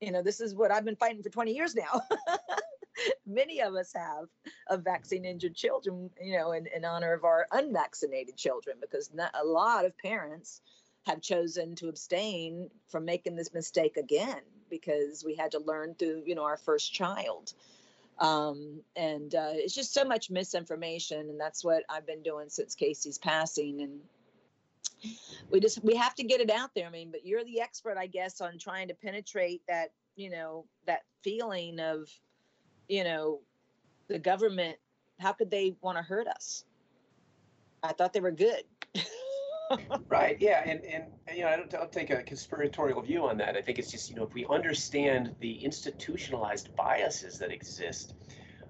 You 0.00 0.12
know 0.12 0.22
this 0.22 0.40
is 0.40 0.54
what 0.54 0.70
i've 0.70 0.84
been 0.84 0.96
fighting 0.96 1.22
for 1.22 1.28
20 1.28 1.52
years 1.52 1.74
now 1.74 2.00
many 3.26 3.60
of 3.60 3.74
us 3.74 3.92
have 3.94 4.26
of 4.68 4.84
vaccine 4.84 5.24
injured 5.24 5.54
children, 5.54 6.10
you 6.20 6.36
know, 6.36 6.52
in, 6.52 6.66
in 6.74 6.84
honor 6.84 7.12
of 7.12 7.24
our 7.24 7.46
unvaccinated 7.52 8.36
children, 8.36 8.76
because 8.80 9.10
not, 9.12 9.34
a 9.40 9.44
lot 9.44 9.84
of 9.84 9.96
parents 9.98 10.60
have 11.06 11.20
chosen 11.20 11.74
to 11.76 11.88
abstain 11.88 12.70
from 12.88 13.04
making 13.04 13.36
this 13.36 13.54
mistake 13.54 13.96
again 13.96 14.40
because 14.68 15.24
we 15.24 15.34
had 15.34 15.52
to 15.52 15.58
learn 15.58 15.94
through, 15.94 16.22
you 16.26 16.34
know, 16.34 16.44
our 16.44 16.56
first 16.56 16.92
child. 16.92 17.52
Um, 18.18 18.82
and 18.96 19.34
uh, 19.34 19.52
it's 19.52 19.74
just 19.74 19.94
so 19.94 20.04
much 20.04 20.30
misinformation, 20.30 21.30
and 21.30 21.40
that's 21.40 21.64
what 21.64 21.84
I've 21.88 22.06
been 22.06 22.22
doing 22.22 22.50
since 22.50 22.74
Casey's 22.74 23.18
passing. 23.18 23.80
And 23.80 24.00
we 25.50 25.58
just 25.58 25.82
we 25.82 25.96
have 25.96 26.14
to 26.16 26.24
get 26.24 26.40
it 26.40 26.50
out 26.50 26.70
there. 26.74 26.86
I 26.86 26.90
mean, 26.90 27.10
but 27.10 27.26
you're 27.26 27.44
the 27.44 27.62
expert, 27.62 27.96
I 27.96 28.06
guess, 28.06 28.42
on 28.42 28.58
trying 28.58 28.88
to 28.88 28.94
penetrate 28.94 29.62
that, 29.68 29.92
you 30.16 30.28
know, 30.28 30.66
that 30.86 31.00
feeling 31.24 31.80
of 31.80 32.10
you 32.90 33.04
know, 33.04 33.40
the 34.08 34.18
government, 34.18 34.76
how 35.20 35.32
could 35.32 35.50
they 35.50 35.76
want 35.80 35.96
to 35.96 36.02
hurt 36.02 36.26
us? 36.26 36.64
I 37.82 37.92
thought 37.92 38.12
they 38.12 38.20
were 38.20 38.32
good. 38.32 38.64
right. 40.08 40.36
Yeah. 40.40 40.62
And, 40.66 40.84
and, 40.84 41.04
you 41.32 41.42
know, 41.42 41.48
I 41.48 41.56
don't, 41.56 41.72
I 41.72 41.78
don't 41.78 41.92
take 41.92 42.10
a 42.10 42.22
conspiratorial 42.24 43.00
view 43.00 43.24
on 43.26 43.36
that. 43.38 43.56
I 43.56 43.62
think 43.62 43.78
it's 43.78 43.90
just, 43.90 44.10
you 44.10 44.16
know, 44.16 44.24
if 44.24 44.34
we 44.34 44.44
understand 44.46 45.36
the 45.40 45.52
institutionalized 45.64 46.74
biases 46.74 47.38
that 47.38 47.52
exist, 47.52 48.14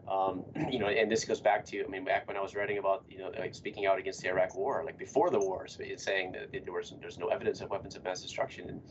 um, 0.07 0.45
you 0.71 0.79
know, 0.79 0.89
and 0.89 1.11
this 1.11 1.25
goes 1.25 1.41
back 1.41 1.65
to, 1.67 1.83
I 1.83 1.89
mean, 1.89 2.05
back 2.05 2.29
when 2.29 2.37
I 2.37 2.43
was 2.43 2.55
writing 2.55 2.77
about, 2.77 3.05
you 3.09 3.19
know, 3.19 3.33
like 3.39 3.55
speaking 3.55 3.87
out 3.87 3.99
against 3.99 4.21
the 4.21 4.29
Iraq 4.29 4.55
War, 4.55 4.83
like 4.85 4.99
before 4.99 5.31
the 5.31 5.39
war, 5.39 5.67
it's 5.79 6.05
saying 6.05 6.33
that 6.33 6.53
there 6.53 6.75
was 6.75 6.93
there's 7.01 7.19
no 7.19 7.29
evidence 7.29 7.63
of 7.63 7.71
weapons 7.71 7.97
of 7.97 8.05
mass 8.05 8.21
destruction. 8.21 8.69
And 8.69 8.83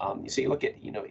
um, 0.00 0.28
so 0.28 0.42
you 0.42 0.50
look 0.50 0.64
at, 0.64 0.84
you 0.84 0.92
know, 0.92 1.06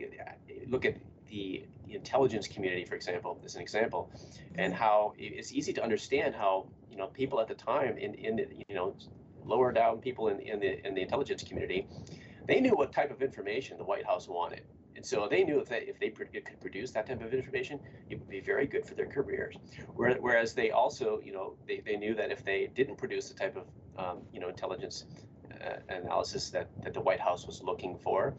look 0.68 0.86
at 0.86 0.98
the, 1.36 1.66
intelligence 1.88 2.48
community, 2.48 2.84
for 2.84 2.96
example, 2.96 3.40
as 3.46 3.56
an 3.56 3.62
example, 3.62 4.10
and 4.56 4.74
how 4.74 5.14
it's 5.18 5.54
easy 5.54 5.72
to 5.72 5.82
understand 5.84 6.36
how 6.36 6.68
you 6.92 6.98
know 6.98 7.08
people 7.08 7.40
at 7.40 7.48
the 7.48 7.54
time 7.54 7.98
in 7.98 8.14
in 8.16 8.36
the, 8.38 8.46
you 8.68 8.76
know 8.76 8.96
lower 9.46 9.72
down 9.72 10.00
people 10.08 10.28
in 10.32 10.40
in 10.40 10.60
the 10.60 10.72
in 10.86 10.96
the 10.96 11.02
intelligence 11.02 11.44
community, 11.44 11.88
they 12.48 12.60
knew 12.60 12.76
what 12.82 12.92
type 12.92 13.12
of 13.12 13.22
information 13.22 13.78
the 13.78 13.84
White 13.84 14.06
House 14.06 14.28
wanted. 14.28 14.64
And 14.96 15.06
so 15.06 15.28
they 15.30 15.44
knew 15.44 15.60
if 15.60 15.68
they, 15.68 15.82
if 15.94 16.00
they 16.00 16.10
could 16.10 16.60
produce 16.62 16.92
that 16.92 17.06
type 17.06 17.22
of 17.22 17.34
information, 17.34 17.80
it 18.10 18.18
would 18.18 18.30
be 18.30 18.40
very 18.40 18.66
good 18.66 18.86
for 18.88 18.96
their 18.96 19.12
careers. 19.18 19.56
Whereas 19.94 20.54
they 20.54 20.72
also, 20.72 21.20
you 21.22 21.34
know, 21.34 21.56
they, 21.68 21.82
they 21.86 21.98
knew 21.98 22.16
that 22.16 22.32
if 22.32 22.46
they 22.46 22.70
didn't 22.74 22.98
produce 22.98 23.28
the 23.28 23.38
type 23.44 23.58
of, 23.58 23.66
um, 24.04 24.18
you 24.32 24.40
know, 24.40 24.48
intelligence 24.48 25.04
uh, 25.52 25.80
analysis 25.90 26.50
that, 26.52 26.70
that 26.84 26.94
the 26.94 27.02
White 27.02 27.20
House 27.20 27.46
was 27.46 27.62
looking 27.62 27.98
for, 27.98 28.34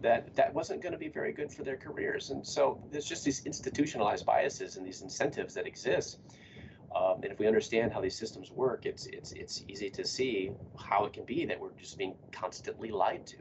that 0.00 0.34
that 0.36 0.54
wasn't 0.54 0.82
going 0.82 0.92
to 0.92 0.98
be 0.98 1.08
very 1.08 1.32
good 1.32 1.52
for 1.52 1.64
their 1.64 1.76
careers. 1.76 2.30
And 2.30 2.46
so 2.46 2.82
there's 2.90 3.04
just 3.06 3.24
these 3.24 3.44
institutionalized 3.44 4.24
biases 4.24 4.76
and 4.76 4.86
these 4.86 5.02
incentives 5.02 5.54
that 5.54 5.66
exist. 5.66 6.18
Um, 6.94 7.20
and 7.22 7.32
if 7.32 7.38
we 7.38 7.46
understand 7.46 7.92
how 7.92 8.00
these 8.00 8.16
systems 8.16 8.50
work, 8.50 8.86
it's 8.86 9.06
it's 9.06 9.32
it's 9.32 9.64
easy 9.68 9.90
to 9.90 10.06
see 10.06 10.52
how 10.78 11.04
it 11.04 11.12
can 11.12 11.24
be 11.24 11.44
that 11.44 11.60
we're 11.60 11.72
just 11.78 11.98
being 11.98 12.14
constantly 12.32 12.90
lied 12.90 13.26
to. 13.26 13.36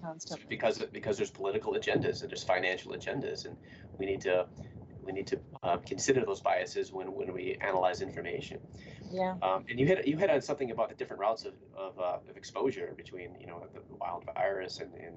Constantly. 0.00 0.46
Because 0.48 0.78
because 0.92 1.16
there's 1.16 1.30
political 1.30 1.72
agendas 1.72 2.20
and 2.22 2.30
there's 2.30 2.44
financial 2.44 2.92
agendas, 2.92 3.46
and 3.46 3.56
we 3.98 4.04
need 4.04 4.20
to 4.22 4.46
we 5.02 5.12
need 5.12 5.26
to 5.28 5.38
uh, 5.62 5.76
consider 5.78 6.24
those 6.24 6.40
biases 6.40 6.92
when, 6.92 7.12
when 7.12 7.32
we 7.32 7.56
analyze 7.60 8.00
information. 8.00 8.58
Yeah. 9.10 9.34
Um, 9.42 9.64
and 9.68 9.78
you 9.78 9.86
hit 9.86 10.06
you 10.06 10.16
hit 10.16 10.30
on 10.30 10.40
something 10.42 10.70
about 10.70 10.88
the 10.88 10.94
different 10.94 11.20
routes 11.20 11.44
of 11.44 11.54
of, 11.76 11.98
uh, 11.98 12.18
of 12.28 12.36
exposure 12.36 12.92
between 12.96 13.30
you 13.40 13.46
know 13.46 13.62
the, 13.72 13.80
the 13.88 13.94
wild 13.96 14.24
virus 14.34 14.80
and, 14.80 14.92
and 14.94 15.16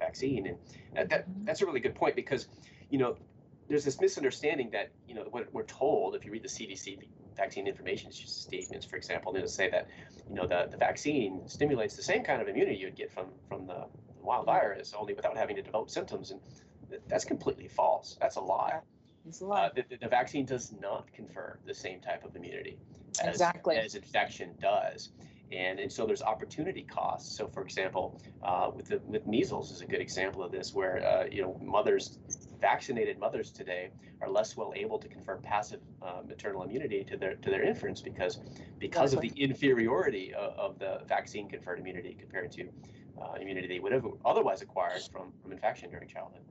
vaccine. 0.00 0.46
And 0.48 0.58
that, 0.94 1.08
that 1.10 1.24
that's 1.44 1.62
a 1.62 1.66
really 1.66 1.80
good 1.80 1.94
point 1.94 2.16
because, 2.16 2.48
you 2.90 2.98
know, 2.98 3.16
there's 3.68 3.84
this 3.84 4.00
misunderstanding 4.00 4.70
that, 4.72 4.90
you 5.06 5.14
know, 5.14 5.24
what 5.30 5.52
we're 5.52 5.62
told, 5.62 6.16
if 6.16 6.24
you 6.24 6.32
read 6.32 6.42
the 6.42 6.48
CDC 6.48 6.98
vaccine 7.36 7.68
information 7.68 8.10
statements, 8.10 8.84
for 8.84 8.96
example, 8.96 9.32
they'll 9.32 9.46
say 9.46 9.70
that, 9.70 9.86
you 10.28 10.34
know, 10.34 10.46
the, 10.46 10.66
the 10.70 10.76
vaccine 10.76 11.40
stimulates 11.46 11.94
the 11.94 12.02
same 12.02 12.24
kind 12.24 12.42
of 12.42 12.48
immunity 12.48 12.76
you'd 12.76 12.96
get 12.96 13.12
from, 13.12 13.26
from 13.48 13.66
the 13.66 13.86
wild 14.20 14.46
virus, 14.46 14.92
only 14.98 15.14
without 15.14 15.36
having 15.36 15.54
to 15.56 15.62
develop 15.62 15.88
symptoms. 15.88 16.32
And 16.32 16.40
that's 17.08 17.24
completely 17.24 17.68
false. 17.68 18.18
That's 18.20 18.36
a 18.36 18.40
lie. 18.40 18.80
It's 19.26 19.40
a 19.40 19.46
lie. 19.46 19.66
Uh, 19.66 19.70
the, 19.88 19.96
the, 20.00 20.08
vaccine 20.08 20.44
does 20.46 20.72
not 20.80 21.12
confer 21.12 21.58
the 21.64 21.74
same 21.74 22.00
type 22.00 22.24
of 22.24 22.34
immunity 22.34 22.78
as, 23.20 23.28
exactly. 23.28 23.76
as 23.76 23.94
infection 23.94 24.50
does 24.60 25.10
and 25.52 25.80
and 25.80 25.90
so 25.90 26.06
there's 26.06 26.22
opportunity 26.22 26.82
costs. 26.82 27.36
So, 27.36 27.48
for 27.48 27.62
example, 27.62 28.20
uh, 28.42 28.70
with 28.74 28.86
the 28.86 29.00
with 29.06 29.26
measles 29.26 29.70
is 29.70 29.80
a 29.80 29.86
good 29.86 30.00
example 30.00 30.42
of 30.42 30.52
this, 30.52 30.74
where 30.74 31.04
uh, 31.04 31.24
you 31.30 31.42
know 31.42 31.58
mothers, 31.62 32.18
vaccinated 32.60 33.18
mothers 33.18 33.50
today 33.50 33.90
are 34.20 34.28
less 34.28 34.56
well 34.56 34.72
able 34.76 34.98
to 34.98 35.08
confer 35.08 35.36
passive 35.36 35.80
uh, 36.02 36.22
maternal 36.26 36.62
immunity 36.62 37.04
to 37.04 37.16
their 37.16 37.34
to 37.36 37.50
their 37.50 37.62
infants 37.62 38.00
because 38.00 38.40
because 38.78 39.12
of 39.12 39.20
the 39.20 39.32
inferiority 39.36 40.32
of, 40.34 40.52
of, 40.58 40.78
the 40.78 41.00
vaccine 41.08 41.48
conferred 41.48 41.78
immunity 41.78 42.16
compared 42.18 42.52
to 42.52 42.68
uh, 43.20 43.34
immunity 43.40 43.66
they 43.66 43.80
would 43.80 43.92
have 43.92 44.06
otherwise 44.24 44.62
acquired 44.62 45.02
from 45.12 45.32
from 45.42 45.52
infection 45.52 45.90
during 45.90 46.08
childhood. 46.08 46.42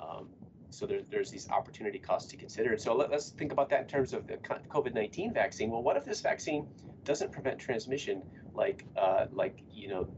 Um, 0.00 0.28
so 0.70 0.86
there's 0.86 1.02
there's 1.10 1.30
these 1.30 1.50
opportunity 1.50 1.98
costs 1.98 2.30
to 2.30 2.36
consider. 2.36 2.78
So 2.78 2.94
let, 2.96 3.12
us 3.12 3.30
think 3.30 3.52
about 3.52 3.68
that 3.70 3.82
in 3.82 3.86
terms 3.88 4.14
of 4.14 4.26
the 4.26 4.38
COVID-19 4.38 5.34
vaccine. 5.34 5.70
Well, 5.70 5.82
what 5.82 5.98
if 5.98 6.04
this 6.04 6.22
vaccine 6.22 6.66
doesn't 7.04 7.32
prevent 7.32 7.58
transmission 7.58 8.22
like 8.54 8.84
uh, 8.96 9.26
like 9.32 9.62
you 9.72 9.88
know 9.88 10.08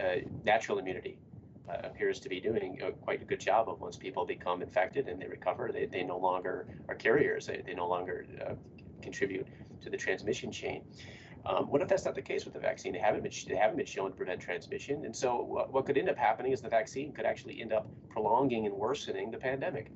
uh, 0.00 0.16
natural 0.44 0.78
immunity 0.78 1.18
uh, 1.70 1.78
appears 1.84 2.20
to 2.20 2.28
be 2.28 2.40
doing 2.40 2.80
a, 2.82 2.90
quite 2.90 3.22
a 3.22 3.24
good 3.24 3.40
job 3.40 3.68
of 3.68 3.80
once 3.80 3.96
people 3.96 4.24
become 4.26 4.62
infected 4.62 5.08
and 5.08 5.20
they 5.20 5.26
recover, 5.26 5.70
they, 5.72 5.86
they 5.86 6.02
no 6.02 6.18
longer 6.18 6.66
are 6.88 6.94
carriers. 6.94 7.46
They, 7.46 7.62
they 7.64 7.74
no 7.74 7.88
longer 7.88 8.26
uh, 8.44 8.54
contribute 9.02 9.46
to 9.82 9.90
the 9.90 9.96
transmission 9.96 10.50
chain. 10.50 10.82
Um, 11.46 11.70
what 11.70 11.80
if 11.80 11.88
that's 11.88 12.04
not 12.04 12.14
the 12.14 12.22
case 12.22 12.44
with 12.44 12.54
the 12.54 12.60
vaccine? 12.60 12.92
They 12.92 12.98
haven't 12.98 13.22
been 13.22 13.32
they 13.48 13.56
haven't 13.56 13.78
been 13.78 13.86
shown 13.86 14.10
to 14.10 14.16
prevent 14.16 14.40
transmission, 14.40 15.06
and 15.06 15.16
so 15.16 15.42
what, 15.42 15.72
what 15.72 15.86
could 15.86 15.96
end 15.96 16.10
up 16.10 16.18
happening 16.18 16.52
is 16.52 16.60
the 16.60 16.68
vaccine 16.68 17.12
could 17.12 17.24
actually 17.24 17.62
end 17.62 17.72
up 17.72 17.86
prolonging 18.10 18.66
and 18.66 18.74
worsening 18.74 19.30
the 19.30 19.38
pandemic. 19.38 19.90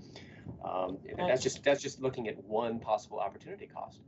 Um, 0.65 0.97
and 1.07 1.29
that's 1.29 1.43
just 1.43 1.63
that's 1.63 1.83
just 1.83 2.01
looking 2.01 2.29
at 2.29 2.43
one 2.45 2.81
possible 2.81 3.20
opportunity 3.20 3.66
cost. 3.66 4.01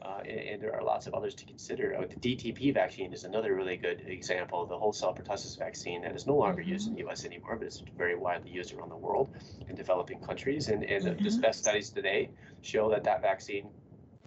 Uh, 0.00 0.20
and, 0.20 0.40
and, 0.40 0.62
there 0.62 0.74
are 0.74 0.82
lots 0.82 1.08
of 1.08 1.14
others 1.14 1.34
to 1.34 1.44
consider. 1.44 1.96
Uh, 1.96 2.02
the 2.06 2.14
DTP 2.36 2.72
vaccine 2.72 3.12
is 3.12 3.24
another 3.24 3.54
really 3.54 3.76
good 3.76 4.04
example. 4.06 4.64
The 4.64 4.78
whole 4.78 4.92
cell 4.92 5.12
pertussis 5.12 5.58
vaccine 5.58 6.02
that 6.02 6.14
is 6.14 6.24
no 6.24 6.36
longer 6.36 6.62
mm-hmm. 6.62 6.70
used 6.70 6.86
in 6.86 6.94
the 6.94 7.00
U.S. 7.00 7.24
anymore, 7.24 7.56
but 7.56 7.66
it's 7.66 7.82
very 7.96 8.16
widely 8.16 8.50
used 8.50 8.72
around 8.72 8.90
the 8.90 8.96
world 8.96 9.28
in 9.68 9.74
developing 9.74 10.20
countries. 10.20 10.68
And, 10.68 10.84
and 10.84 11.04
mm-hmm. 11.04 11.24
the 11.24 11.38
best 11.38 11.60
studies 11.60 11.90
today 11.90 12.30
show 12.62 12.88
that 12.90 13.02
that 13.04 13.22
vaccine 13.22 13.70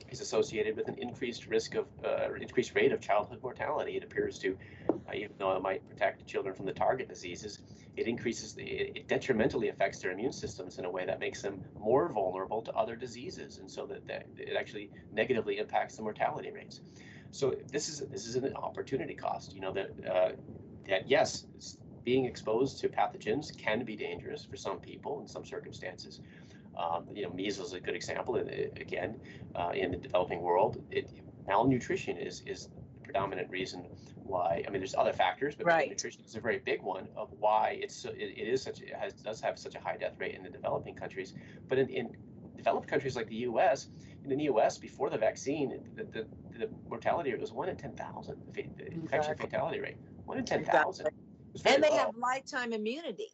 is 0.09 0.21
associated 0.21 0.75
with 0.75 0.87
an 0.87 0.95
increased 0.97 1.47
risk 1.47 1.75
of 1.75 1.85
uh, 2.05 2.33
increased 2.39 2.75
rate 2.75 2.91
of 2.91 3.01
childhood 3.01 3.39
mortality. 3.43 3.97
It 3.97 4.03
appears 4.03 4.39
to, 4.39 4.57
uh, 4.89 5.13
even 5.13 5.31
though 5.37 5.55
it 5.55 5.61
might 5.61 5.87
protect 5.89 6.25
children 6.25 6.55
from 6.55 6.65
the 6.65 6.73
target 6.73 7.09
diseases, 7.09 7.59
it 7.97 8.07
increases 8.07 8.53
the, 8.53 8.63
it 8.63 9.07
detrimentally 9.07 9.69
affects 9.69 9.99
their 9.99 10.11
immune 10.11 10.31
systems 10.31 10.79
in 10.79 10.85
a 10.85 10.89
way 10.89 11.05
that 11.05 11.19
makes 11.19 11.41
them 11.41 11.63
more 11.79 12.09
vulnerable 12.11 12.61
to 12.61 12.71
other 12.73 12.95
diseases, 12.95 13.57
and 13.57 13.69
so 13.69 13.85
that, 13.85 14.07
that 14.07 14.25
it 14.37 14.55
actually 14.57 14.89
negatively 15.11 15.57
impacts 15.57 15.95
the 15.97 16.01
mortality 16.01 16.51
rates. 16.51 16.81
So 17.31 17.55
this 17.71 17.89
is 17.89 17.99
this 18.09 18.27
is 18.27 18.35
an 18.35 18.55
opportunity 18.55 19.15
cost. 19.15 19.53
You 19.53 19.61
know 19.61 19.73
that 19.73 19.89
uh, 20.09 20.31
that 20.87 21.07
yes, 21.07 21.45
being 22.03 22.25
exposed 22.25 22.79
to 22.79 22.89
pathogens 22.89 23.55
can 23.57 23.85
be 23.85 23.95
dangerous 23.95 24.45
for 24.45 24.57
some 24.57 24.79
people 24.79 25.21
in 25.21 25.27
some 25.27 25.45
circumstances. 25.45 26.19
Um, 26.77 27.05
you 27.13 27.23
know, 27.23 27.31
measles 27.31 27.69
is 27.69 27.73
a 27.73 27.79
good 27.79 27.95
example. 27.95 28.35
And 28.35 28.49
again, 28.49 29.19
uh, 29.55 29.71
in 29.73 29.91
the 29.91 29.97
developing 29.97 30.41
world, 30.41 30.83
it, 30.91 31.09
malnutrition 31.47 32.17
is 32.17 32.41
is 32.45 32.67
the 32.67 32.99
predominant 33.03 33.49
reason 33.49 33.85
why. 34.23 34.63
I 34.65 34.69
mean, 34.69 34.79
there's 34.79 34.95
other 34.95 35.13
factors, 35.13 35.55
but 35.55 35.65
right. 35.65 35.89
nutrition 35.89 36.23
is 36.25 36.35
a 36.35 36.39
very 36.39 36.59
big 36.59 36.81
one 36.81 37.07
of 37.15 37.29
why 37.39 37.79
it's 37.81 38.05
it, 38.05 38.15
it 38.17 38.47
is 38.47 38.61
such 38.61 38.81
it 38.81 38.95
has 38.95 39.13
does 39.13 39.41
have 39.41 39.59
such 39.59 39.75
a 39.75 39.79
high 39.79 39.97
death 39.97 40.15
rate 40.17 40.35
in 40.35 40.43
the 40.43 40.49
developing 40.49 40.95
countries. 40.95 41.33
But 41.67 41.77
in, 41.79 41.89
in 41.89 42.15
developed 42.55 42.87
countries 42.87 43.15
like 43.15 43.27
the 43.27 43.35
U.S., 43.35 43.87
in 44.23 44.29
the 44.29 44.43
U.S. 44.45 44.77
before 44.77 45.09
the 45.09 45.17
vaccine, 45.17 45.79
the, 45.95 46.03
the, 46.03 46.27
the 46.57 46.69
mortality 46.87 47.31
rate 47.31 47.41
was 47.41 47.51
one 47.51 47.69
in 47.69 47.75
ten 47.75 47.93
thousand. 47.93 48.37
The 48.53 48.61
infection 48.61 49.31
exactly. 49.33 49.49
fatality 49.49 49.79
rate 49.79 49.97
one 50.25 50.37
in 50.37 50.45
ten 50.45 50.63
thousand. 50.63 51.07
Exactly. 51.53 51.73
And 51.73 51.83
they 51.83 51.89
low. 51.89 51.97
have 51.97 52.15
lifetime 52.15 52.71
immunity. 52.71 53.31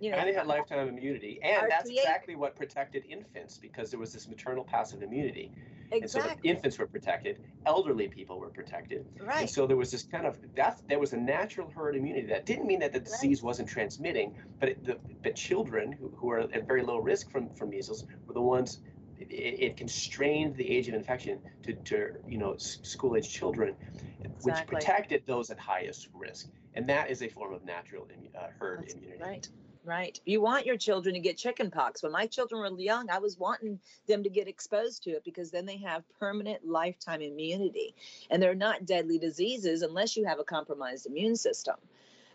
You 0.00 0.12
know, 0.12 0.18
and 0.18 0.28
they 0.28 0.34
had 0.34 0.46
lifetime 0.46 0.88
immunity, 0.88 1.40
and 1.42 1.70
that's 1.70 1.90
exactly 1.90 2.36
what 2.36 2.54
protected 2.54 3.04
infants 3.08 3.58
because 3.58 3.90
there 3.90 3.98
was 3.98 4.12
this 4.12 4.28
maternal 4.28 4.64
passive 4.64 5.02
immunity. 5.02 5.50
Exactly. 5.90 6.30
And 6.30 6.40
so 6.40 6.48
infants 6.48 6.78
were 6.78 6.86
protected, 6.86 7.40
elderly 7.66 8.08
people 8.08 8.38
were 8.38 8.50
protected. 8.50 9.06
Right. 9.20 9.40
And 9.40 9.50
so 9.50 9.66
there 9.66 9.76
was 9.76 9.90
this 9.90 10.02
kind 10.02 10.26
of 10.26 10.36
that 10.54 10.80
there 10.88 10.98
was 10.98 11.12
a 11.12 11.16
natural 11.16 11.70
herd 11.70 11.96
immunity. 11.96 12.26
That 12.28 12.46
didn't 12.46 12.66
mean 12.66 12.80
that 12.80 12.92
the 12.92 13.00
disease 13.00 13.42
right. 13.42 13.46
wasn't 13.46 13.68
transmitting, 13.68 14.34
but 14.60 14.70
it, 14.70 14.84
the 14.84 14.98
but 15.22 15.34
children 15.34 15.92
who, 15.92 16.12
who 16.16 16.30
are 16.30 16.40
at 16.40 16.66
very 16.66 16.82
low 16.82 16.98
risk 16.98 17.30
from 17.30 17.50
from 17.54 17.70
measles 17.70 18.04
were 18.26 18.34
the 18.34 18.42
ones. 18.42 18.80
It, 19.18 19.26
it 19.30 19.76
constrained 19.76 20.54
the 20.54 20.70
age 20.70 20.86
of 20.86 20.94
infection 20.94 21.40
to, 21.64 21.72
to 21.74 22.10
you 22.28 22.38
know 22.38 22.56
school 22.56 23.16
age 23.16 23.28
children, 23.28 23.74
exactly. 24.22 24.52
which 24.52 24.66
protected 24.66 25.22
those 25.26 25.50
at 25.50 25.58
highest 25.58 26.08
risk, 26.14 26.48
and 26.74 26.86
that 26.88 27.10
is 27.10 27.22
a 27.22 27.28
form 27.28 27.52
of 27.52 27.64
natural 27.64 28.06
uh, 28.36 28.46
herd 28.60 28.82
That's 28.82 28.94
immunity. 28.94 29.22
Right. 29.22 29.48
Right. 29.88 30.20
You 30.26 30.42
want 30.42 30.66
your 30.66 30.76
children 30.76 31.14
to 31.14 31.20
get 31.20 31.38
chicken 31.38 31.70
pox. 31.70 32.02
When 32.02 32.12
my 32.12 32.26
children 32.26 32.60
were 32.60 32.78
young, 32.78 33.08
I 33.08 33.20
was 33.20 33.38
wanting 33.38 33.80
them 34.06 34.22
to 34.22 34.28
get 34.28 34.46
exposed 34.46 35.04
to 35.04 35.12
it 35.12 35.24
because 35.24 35.50
then 35.50 35.64
they 35.64 35.78
have 35.78 36.04
permanent 36.20 36.68
lifetime 36.68 37.22
immunity. 37.22 37.94
And 38.28 38.42
they're 38.42 38.54
not 38.54 38.84
deadly 38.84 39.18
diseases 39.18 39.80
unless 39.80 40.14
you 40.14 40.26
have 40.26 40.40
a 40.40 40.44
compromised 40.44 41.06
immune 41.06 41.36
system. 41.36 41.76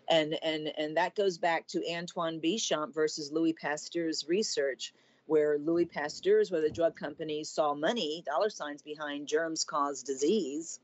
And 0.08 0.34
and 0.42 0.72
and 0.76 0.96
that 0.96 1.14
goes 1.14 1.38
back 1.38 1.68
to 1.68 1.88
Antoine 1.88 2.40
Béchamp 2.40 2.92
versus 2.92 3.30
Louis 3.30 3.52
Pasteur's 3.52 4.26
research 4.28 4.92
where 5.26 5.56
Louis 5.56 5.84
Pasteur's 5.84 6.50
where 6.50 6.60
the 6.60 6.70
drug 6.70 6.96
companies 6.96 7.50
saw 7.50 7.72
money, 7.72 8.24
dollar 8.26 8.50
signs 8.50 8.82
behind 8.82 9.28
germs 9.28 9.62
cause 9.62 10.02
disease 10.02 10.80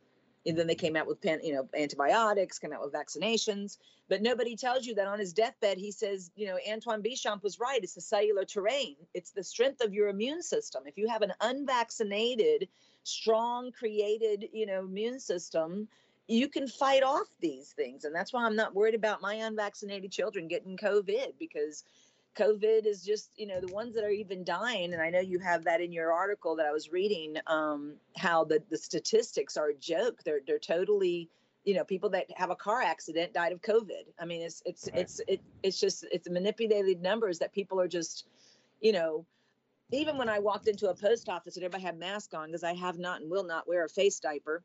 and 0.47 0.57
then 0.57 0.66
they 0.66 0.74
came 0.74 0.97
out 0.97 1.07
with 1.07 1.18
you 1.43 1.55
know 1.55 1.68
antibiotics 1.76 2.59
came 2.59 2.72
out 2.72 2.82
with 2.82 2.93
vaccinations. 2.93 3.78
But 4.09 4.22
nobody 4.22 4.57
tells 4.57 4.86
you 4.86 4.95
that 4.97 5.07
on 5.07 5.18
his 5.18 5.32
deathbed 5.32 5.78
he 5.78 5.93
says 5.93 6.30
you 6.36 6.47
know 6.47 6.59
antoine 6.70 7.03
Béchamp 7.03 7.43
was 7.43 7.61
right. 7.61 7.80
It's 7.82 7.95
the 7.95 8.01
cellular 8.01 8.45
terrain. 8.45 8.97
It's 9.14 9.30
the 9.30 9.45
strength 9.45 9.82
of 9.82 9.93
your 9.93 10.09
immune 10.09 10.43
system. 10.43 10.82
If 10.86 10.97
you 10.97 11.09
have 11.09 11.22
an 11.22 11.32
unvaccinated 11.41 12.68
strong 13.03 13.72
created 13.72 14.47
you 14.53 14.66
know 14.66 14.80
immune 14.80 15.20
system 15.20 15.88
you 16.28 16.49
can 16.49 16.68
fight 16.68 17.03
off 17.03 17.26
these 17.41 17.72
things. 17.72 18.05
And 18.05 18.14
that's 18.14 18.32
why 18.32 18.45
i'm 18.45 18.57
not 18.57 18.74
worried 18.74 18.95
about 18.95 19.22
my 19.22 19.34
unvaccinated 19.34 20.12
children 20.12 20.49
getting 20.49 20.76
covid 20.76 21.32
because 21.38 21.84
COVID 22.37 22.87
is 22.87 23.03
just, 23.03 23.31
you 23.37 23.47
know, 23.47 23.61
the 23.61 23.72
ones 23.72 23.95
that 23.95 24.05
are 24.05 24.11
even 24.11 24.45
dying. 24.45 24.93
And 24.93 25.03
I 25.03 25.11
know 25.11 25.20
you 25.20 25.39
have 25.41 25.64
that 25.64 25.81
in 25.81 25.93
your 25.93 26.12
article 26.12 26.57
that 26.57 26.66
I 26.66 26.72
was 26.72 26.91
reading, 26.91 27.37
um, 27.47 27.95
how 28.16 28.45
the, 28.45 28.62
the 28.70 28.78
statistics 28.78 29.57
are 29.57 29.70
a 29.70 29.74
joke. 29.74 30.22
They're, 30.24 30.41
they're 30.47 30.59
totally, 30.59 31.28
you 31.64 31.74
know, 31.74 31.85
people 31.85 32.09
that 32.11 32.26
have 32.37 32.51
a 32.51 32.57
car 32.57 32.83
accident 32.83 33.35
died 33.35 33.53
of 33.53 33.61
COVID. 33.62 34.05
I 34.18 34.24
mean, 34.24 34.43
it's, 34.43 34.62
it's, 34.64 34.89
right. 34.93 35.01
it's, 35.01 35.20
it, 35.26 35.41
it's 35.62 35.81
just, 35.81 36.07
it's 36.12 36.28
manipulated 36.31 37.03
numbers 37.03 37.39
that 37.41 37.53
people 37.53 37.81
are 37.81 37.89
just, 37.89 38.26
you 38.81 38.93
know, 38.93 39.26
even 39.93 40.16
when 40.16 40.28
I 40.28 40.39
walked 40.39 40.68
into 40.68 40.89
a 40.89 40.95
post 40.95 41.28
office 41.28 41.57
and 41.57 41.64
everybody 41.64 41.83
had 41.83 41.99
mask 41.99 42.33
on 42.33 42.47
because 42.47 42.62
I 42.62 42.74
have 42.74 42.99
not 42.99 43.22
and 43.22 43.31
will 43.31 43.45
not 43.45 43.66
wear 43.66 43.85
a 43.85 43.89
face 43.89 44.20
diaper 44.20 44.62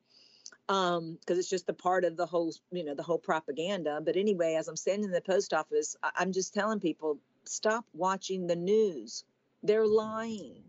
um 0.70 1.18
because 1.20 1.38
it's 1.38 1.50
just 1.50 1.70
a 1.70 1.74
part 1.74 2.06
of 2.06 2.18
the 2.18 2.26
whole 2.26 2.54
you 2.72 2.84
know 2.84 2.94
the 2.94 3.04
whole 3.04 3.18
propaganda 3.18 4.00
but 4.04 4.16
anyway 4.16 4.56
as 4.56 4.68
i'm 4.68 4.76
standing 4.76 5.06
in 5.06 5.12
the 5.12 5.22
post 5.22 5.54
office 5.54 5.96
I- 6.04 6.12
i'm 6.18 6.32
just 6.32 6.54
telling 6.54 6.80
people 6.80 7.20
stop 7.48 7.86
watching 7.94 8.48
the 8.48 8.56
news. 8.56 9.24
They're 9.64 9.88
lying. 9.88 10.64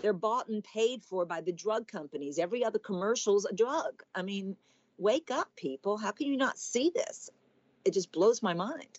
They're 0.00 0.12
bought 0.12 0.48
and 0.48 0.62
paid 0.62 1.02
for 1.02 1.24
by 1.24 1.40
the 1.40 1.52
drug 1.52 1.88
companies. 1.88 2.38
Every 2.38 2.64
other 2.64 2.78
commercial's 2.78 3.44
a 3.46 3.54
drug. 3.54 4.02
I 4.14 4.22
mean, 4.22 4.56
wake 4.96 5.30
up, 5.30 5.54
people. 5.56 5.96
How 5.96 6.12
can 6.12 6.28
you 6.28 6.36
not 6.36 6.58
see 6.58 6.90
this? 6.94 7.30
It 7.84 7.94
just 7.94 8.12
blows 8.12 8.42
my 8.42 8.54
mind. 8.54 8.98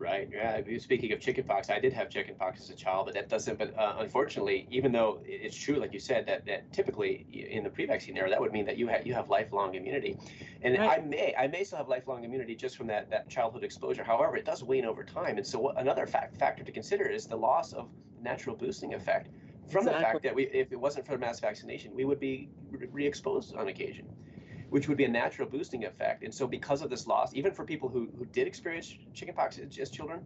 Right. 0.00 0.30
Yeah. 0.32 0.62
Speaking 0.78 1.12
of 1.12 1.20
chickenpox, 1.20 1.68
I 1.68 1.78
did 1.78 1.92
have 1.92 2.08
chickenpox 2.08 2.62
as 2.62 2.70
a 2.70 2.74
child, 2.74 3.04
but 3.04 3.14
that 3.14 3.28
doesn't. 3.28 3.58
But 3.58 3.78
uh, 3.78 3.96
unfortunately, 3.98 4.66
even 4.70 4.92
though 4.92 5.20
it's 5.26 5.54
true, 5.54 5.76
like 5.76 5.92
you 5.92 6.00
said, 6.00 6.24
that, 6.24 6.46
that 6.46 6.72
typically 6.72 7.26
in 7.30 7.62
the 7.62 7.68
pre-vaccine 7.68 8.16
era, 8.16 8.30
that 8.30 8.40
would 8.40 8.50
mean 8.50 8.64
that 8.64 8.78
you 8.78 8.86
have 8.86 9.06
you 9.06 9.12
have 9.12 9.28
lifelong 9.28 9.74
immunity, 9.74 10.16
and 10.62 10.78
right. 10.78 11.00
I 11.00 11.04
may 11.04 11.34
I 11.38 11.48
may 11.48 11.64
still 11.64 11.76
have 11.76 11.88
lifelong 11.88 12.24
immunity 12.24 12.54
just 12.54 12.78
from 12.78 12.86
that 12.86 13.10
that 13.10 13.28
childhood 13.28 13.62
exposure. 13.62 14.02
However, 14.02 14.38
it 14.38 14.46
does 14.46 14.64
wane 14.64 14.86
over 14.86 15.04
time, 15.04 15.36
and 15.36 15.46
so 15.46 15.58
what, 15.58 15.78
another 15.78 16.06
fact, 16.06 16.34
factor 16.38 16.64
to 16.64 16.72
consider 16.72 17.04
is 17.04 17.26
the 17.26 17.36
loss 17.36 17.74
of 17.74 17.90
natural 18.22 18.56
boosting 18.56 18.94
effect 18.94 19.28
from 19.70 19.86
exactly. 19.86 19.92
the 19.92 20.00
fact 20.00 20.22
that 20.22 20.34
we, 20.34 20.44
if 20.44 20.72
it 20.72 20.80
wasn't 20.80 21.06
for 21.06 21.18
mass 21.18 21.40
vaccination, 21.40 21.94
we 21.94 22.06
would 22.06 22.18
be 22.18 22.48
re-exposed 22.70 23.54
on 23.54 23.68
occasion 23.68 24.06
which 24.70 24.88
would 24.88 24.96
be 24.96 25.04
a 25.04 25.08
natural 25.08 25.48
boosting 25.48 25.84
effect. 25.84 26.22
And 26.22 26.32
so, 26.32 26.46
because 26.46 26.80
of 26.82 26.90
this 26.90 27.06
loss, 27.06 27.34
even 27.34 27.52
for 27.52 27.64
people 27.64 27.88
who, 27.88 28.08
who 28.16 28.24
did 28.26 28.46
experience 28.46 28.94
chickenpox 29.12 29.58
as 29.58 29.90
children, 29.90 30.20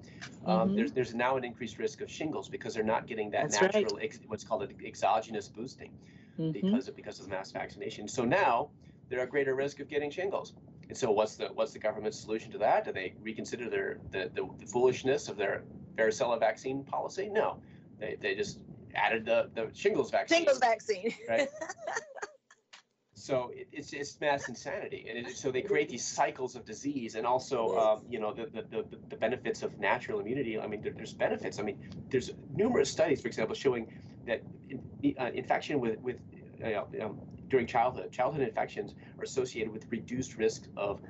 um, 0.46 0.68
mm-hmm. 0.68 0.76
there's 0.76 0.92
there's 0.92 1.14
now 1.14 1.36
an 1.36 1.44
increased 1.44 1.78
risk 1.78 2.00
of 2.00 2.10
shingles 2.10 2.48
because 2.48 2.74
they're 2.74 2.84
not 2.84 3.06
getting 3.06 3.30
that 3.30 3.50
That's 3.50 3.60
natural 3.60 3.96
right. 3.96 4.04
ex, 4.04 4.20
what's 4.26 4.44
called 4.44 4.62
an 4.62 4.74
exogenous 4.84 5.48
boosting 5.48 5.90
mm-hmm. 6.38 6.52
because 6.52 6.88
of 6.88 6.96
because 6.96 7.20
of 7.20 7.28
mass 7.28 7.50
vaccination. 7.50 8.06
So 8.06 8.24
now 8.24 8.68
they're 9.08 9.20
at 9.20 9.30
greater 9.30 9.54
risk 9.54 9.80
of 9.80 9.88
getting 9.88 10.10
shingles. 10.10 10.52
And 10.88 10.96
so, 10.96 11.10
what's 11.10 11.36
the 11.36 11.46
what's 11.46 11.72
the 11.72 11.78
government's 11.78 12.18
solution 12.18 12.52
to 12.52 12.58
that? 12.58 12.84
Do 12.84 12.92
they 12.92 13.14
reconsider 13.22 13.70
their 13.70 13.98
the, 14.10 14.30
the, 14.34 14.48
the 14.60 14.66
foolishness 14.66 15.28
of 15.28 15.36
their 15.36 15.62
varicella 15.96 16.38
vaccine 16.38 16.84
policy? 16.84 17.30
No, 17.32 17.58
they, 17.98 18.16
they 18.20 18.34
just 18.34 18.58
added 18.94 19.24
the, 19.24 19.50
the 19.54 19.70
shingles 19.74 20.10
vaccine. 20.10 20.38
Shingles 20.38 20.58
vaccine. 20.58 21.14
Right. 21.28 21.48
so 23.24 23.50
it, 23.54 23.68
it's 23.72 23.94
it's 23.94 24.20
mass 24.20 24.50
insanity, 24.50 25.06
and 25.08 25.16
it, 25.26 25.34
so 25.34 25.50
they 25.50 25.62
create 25.62 25.88
these 25.88 26.04
cycles 26.04 26.56
of 26.56 26.66
disease, 26.66 27.14
and 27.14 27.24
also 27.26 27.58
um, 27.78 28.02
you 28.06 28.20
know 28.20 28.34
the, 28.34 28.44
the, 28.52 28.62
the 28.70 28.84
the 29.08 29.16
benefits 29.16 29.62
of 29.62 29.78
natural 29.78 30.20
immunity. 30.20 30.60
I 30.60 30.66
mean, 30.66 30.82
there, 30.82 30.92
there's 30.94 31.14
benefits. 31.14 31.58
I 31.58 31.62
mean, 31.62 31.78
there's 32.10 32.32
numerous 32.54 32.90
studies, 32.90 33.22
for 33.22 33.28
example, 33.28 33.54
showing 33.54 33.90
that 34.26 34.42
in, 34.68 35.14
uh, 35.18 35.30
infection 35.32 35.80
with 35.80 35.98
with 36.00 36.18
uh, 36.62 36.82
um, 37.02 37.18
during 37.48 37.66
childhood, 37.66 38.12
childhood 38.12 38.42
infections 38.42 38.92
are 39.18 39.24
associated 39.24 39.72
with 39.72 39.86
reduced 39.90 40.36
risk 40.36 40.64
of 40.76 41.00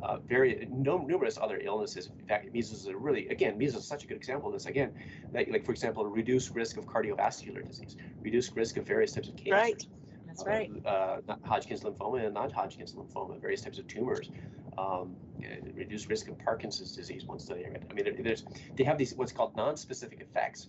uh, 0.00 0.18
very 0.18 0.68
no, 0.70 0.98
numerous 0.98 1.38
other 1.42 1.58
illnesses. 1.58 2.08
In 2.20 2.26
fact, 2.26 2.52
measles 2.52 2.82
is 2.82 2.86
a 2.86 2.96
really 2.96 3.26
again 3.30 3.58
measles 3.58 3.82
is 3.82 3.88
such 3.88 4.04
a 4.04 4.06
good 4.06 4.18
example 4.18 4.46
of 4.46 4.52
this. 4.52 4.66
Again, 4.66 4.92
that, 5.32 5.50
like 5.50 5.64
for 5.64 5.72
example, 5.72 6.06
reduced 6.06 6.54
risk 6.54 6.76
of 6.76 6.86
cardiovascular 6.86 7.66
disease, 7.66 7.96
reduced 8.22 8.54
risk 8.54 8.76
of 8.76 8.86
various 8.86 9.10
types 9.10 9.28
of 9.28 9.34
cancer. 9.34 9.54
Right. 9.54 9.84
That's 10.36 10.46
right. 10.46 10.70
Uh, 10.84 11.18
Hodgkin's 11.44 11.82
lymphoma 11.82 12.24
and 12.24 12.34
non-Hodgkin's 12.34 12.94
lymphoma, 12.94 13.40
various 13.40 13.62
types 13.62 13.78
of 13.78 13.86
tumors, 13.86 14.30
um, 14.76 15.14
reduced 15.74 16.08
risk 16.08 16.28
of 16.28 16.38
Parkinson's 16.38 16.94
disease. 16.94 17.24
One 17.24 17.38
study 17.38 17.64
I 17.64 17.68
read. 17.68 17.86
I 17.88 17.94
mean, 17.94 18.22
there's 18.22 18.44
they 18.74 18.84
have 18.84 18.98
these 18.98 19.14
what's 19.14 19.32
called 19.32 19.56
non-specific 19.56 20.20
effects 20.20 20.68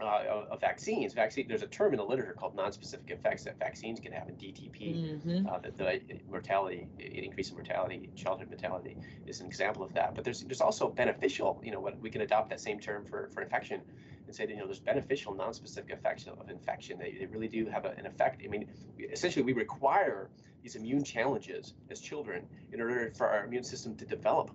uh, 0.00 0.44
of 0.50 0.60
vaccines. 0.60 1.12
Vaccine. 1.12 1.46
There's 1.48 1.62
a 1.62 1.66
term 1.66 1.92
in 1.92 1.98
the 1.98 2.04
literature 2.04 2.32
called 2.32 2.54
non-specific 2.54 3.10
effects 3.10 3.44
that 3.44 3.58
vaccines 3.58 4.00
can 4.00 4.12
have 4.12 4.28
in 4.28 4.36
DTP. 4.36 4.80
Mm-hmm. 4.80 5.46
Uh, 5.46 5.58
the, 5.58 5.70
the, 5.76 6.20
mortality, 6.30 6.86
increase 6.98 7.50
in 7.50 7.56
mortality, 7.56 8.08
childhood 8.14 8.48
mortality 8.48 8.96
is 9.26 9.40
an 9.40 9.46
example 9.46 9.82
of 9.82 9.92
that. 9.94 10.14
But 10.14 10.24
there's 10.24 10.42
there's 10.44 10.60
also 10.60 10.88
beneficial. 10.88 11.60
You 11.64 11.72
know, 11.72 11.80
what 11.80 12.00
we 12.00 12.10
can 12.10 12.22
adopt 12.22 12.50
that 12.50 12.60
same 12.60 12.80
term 12.80 13.04
for 13.04 13.28
for 13.34 13.42
infection 13.42 13.82
and 14.28 14.36
say 14.36 14.44
that 14.44 14.52
you 14.52 14.58
know 14.58 14.66
there's 14.66 14.78
beneficial 14.78 15.34
non-specific 15.34 15.90
effects 15.90 16.26
of 16.26 16.50
infection. 16.50 16.98
They, 16.98 17.16
they 17.18 17.26
really 17.26 17.48
do 17.48 17.66
have 17.66 17.86
a, 17.86 17.92
an 17.92 18.06
effect. 18.06 18.42
I 18.44 18.48
mean, 18.48 18.68
essentially, 19.10 19.42
we 19.42 19.54
require 19.54 20.28
these 20.62 20.76
immune 20.76 21.02
challenges 21.02 21.72
as 21.90 21.98
children 21.98 22.46
in 22.72 22.80
order 22.80 23.10
for 23.16 23.26
our 23.26 23.44
immune 23.46 23.64
system 23.64 23.96
to 23.96 24.04
develop, 24.04 24.50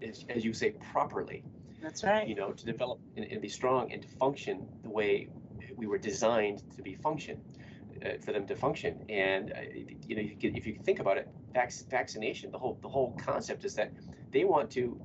as, 0.00 0.24
as 0.28 0.44
you 0.44 0.52
say, 0.52 0.70
properly. 0.92 1.42
That's 1.82 2.04
right. 2.04 2.26
You 2.26 2.36
know, 2.36 2.52
to 2.52 2.64
develop 2.64 3.00
and, 3.16 3.26
and 3.26 3.42
be 3.42 3.48
strong 3.48 3.92
and 3.92 4.00
to 4.00 4.08
function 4.08 4.66
the 4.84 4.90
way 4.90 5.28
we 5.74 5.86
were 5.88 5.98
designed 5.98 6.62
to 6.76 6.82
be 6.82 6.94
function. 6.94 7.42
Uh, 8.04 8.10
for 8.22 8.32
them 8.32 8.46
to 8.46 8.54
function. 8.54 9.02
And 9.08 9.52
uh, 9.52 9.56
you 10.06 10.16
know, 10.16 10.22
you 10.22 10.36
can, 10.36 10.54
if 10.54 10.66
you 10.66 10.78
think 10.84 11.00
about 11.00 11.16
it, 11.16 11.28
vac- 11.54 11.72
vaccination, 11.90 12.50
the 12.50 12.58
whole 12.58 12.78
the 12.82 12.88
whole 12.88 13.18
concept 13.24 13.64
is 13.64 13.74
that 13.76 13.90
they 14.30 14.44
want 14.44 14.70
to 14.72 15.00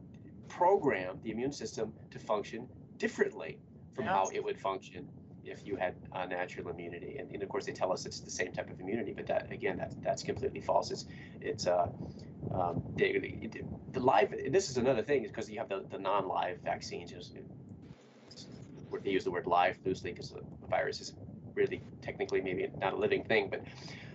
program 0.49 1.17
the 1.23 1.31
immune 1.31 1.53
system 1.53 1.93
to 2.11 2.19
function 2.19 2.67
differently 2.97 3.57
from 3.95 4.05
how 4.05 4.29
it 4.33 4.43
would 4.43 4.59
function 4.59 5.07
if 5.43 5.65
you 5.65 5.75
had 5.75 5.93
natural 6.29 6.69
immunity. 6.69 7.17
And, 7.17 7.31
and, 7.33 7.43
of 7.43 7.49
course, 7.49 7.65
they 7.65 7.71
tell 7.71 7.91
us 7.91 8.05
it's 8.05 8.19
the 8.19 8.31
same 8.31 8.51
type 8.51 8.69
of 8.71 8.79
immunity, 8.79 9.13
but 9.13 9.25
that 9.27 9.51
again, 9.51 9.77
that's 9.77 9.95
that's 10.03 10.23
completely 10.23 10.61
false. 10.61 10.91
It's 10.91 11.05
it's 11.41 11.67
uh, 11.67 11.87
um, 12.53 12.83
the 12.97 13.99
live. 13.99 14.33
This 14.49 14.69
is 14.69 14.77
another 14.77 15.03
thing 15.03 15.23
is 15.23 15.31
because 15.31 15.49
you 15.49 15.59
have 15.59 15.69
the, 15.69 15.83
the 15.91 15.97
non-live 15.99 16.57
vaccines. 16.63 17.11
Just, 17.11 17.37
they 19.03 19.09
use 19.09 19.23
the 19.23 19.31
word 19.31 19.47
live 19.47 19.77
loosely 19.85 20.11
because 20.11 20.29
the 20.31 20.43
virus 20.69 21.01
is 21.01 21.13
really 21.55 21.81
technically 22.01 22.41
maybe 22.41 22.69
not 22.79 22.93
a 22.93 22.97
living 22.97 23.23
thing, 23.23 23.49
but 23.49 23.61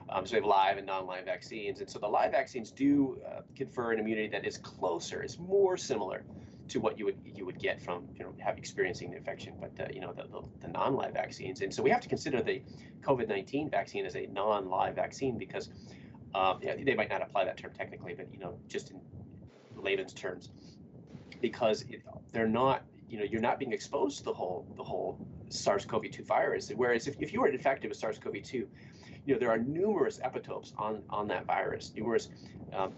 Um, 0.09 0.25
so 0.25 0.35
we 0.35 0.37
have 0.37 0.45
live 0.47 0.79
and 0.79 0.87
non-live 0.87 1.25
vaccines, 1.25 1.81
and 1.81 1.91
so 1.91 1.99
the 1.99 2.07
live 2.07 2.31
vaccines 2.31 2.71
do 2.71 3.19
uh, 3.27 3.41
confer 3.57 3.93
an 3.93 3.99
immunity 3.99 4.29
that 4.29 4.45
is 4.47 4.57
closer, 4.59 5.25
is 5.25 5.37
more 5.39 5.77
similar 5.77 6.23
to 6.69 6.81
what 6.81 6.99
you 6.99 7.05
would 7.07 7.17
you 7.25 7.45
would 7.47 7.59
get 7.59 7.81
from 7.81 8.07
you 8.17 8.25
know 8.25 8.35
have 8.39 8.59
experiencing 8.59 9.11
the 9.11 9.17
infection, 9.17 9.55
but 9.61 9.73
uh, 9.81 9.89
you 9.93 10.01
know 10.01 10.13
the, 10.13 10.25
the, 10.25 10.43
the, 10.61 10.69
non-live 10.69 11.13
vaccines, 11.13 11.61
and 11.61 11.73
so 11.73 11.83
we 11.83 11.91
have 11.91 12.01
to 12.01 12.09
consider 12.09 12.43
the 12.43 12.63
COVID-19 13.03 13.71
vaccine 13.71 14.05
as 14.05 14.17
a 14.17 14.27
non-live 14.27 14.95
vaccine 14.95 15.39
because 15.39 15.71
um, 16.35 16.59
yeah, 16.63 16.75
they 16.85 16.95
might 16.95 17.09
not 17.09 17.23
apply 17.23 17.45
that 17.45 17.57
term 17.57 17.73
technically, 17.77 18.15
but 18.15 18.27
you 18.33 18.39
know 18.39 18.59
just 18.69 18.91
in 18.91 19.01
layman's 19.77 20.13
terms, 20.13 20.51
because 21.41 21.83
it, 21.83 22.03
they're 22.33 22.49
not 22.49 22.83
you 23.09 23.19
know 23.19 23.25
you're 23.25 23.41
not 23.41 23.59
being 23.59 23.73
exposed 23.73 24.19
to 24.19 24.25
the 24.25 24.35
whole 24.35 24.67
the 24.77 24.85
whole 24.85 25.19
SARS-CoV-2 25.49 26.27
virus. 26.27 26.73
Whereas 26.75 27.07
if, 27.07 27.15
if 27.21 27.33
you 27.33 27.41
were 27.41 27.49
infected 27.49 27.89
with 27.89 27.99
SARS-CoV-2, 27.99 28.53
you 28.55 28.69
know 29.29 29.39
there 29.39 29.51
are 29.51 29.59
numerous 29.59 30.19
epitopes 30.19 30.73
on 30.77 31.03
on 31.11 31.29
that 31.29 31.47
virus, 31.47 31.93
numerous 31.95 32.29
um, 32.73 32.93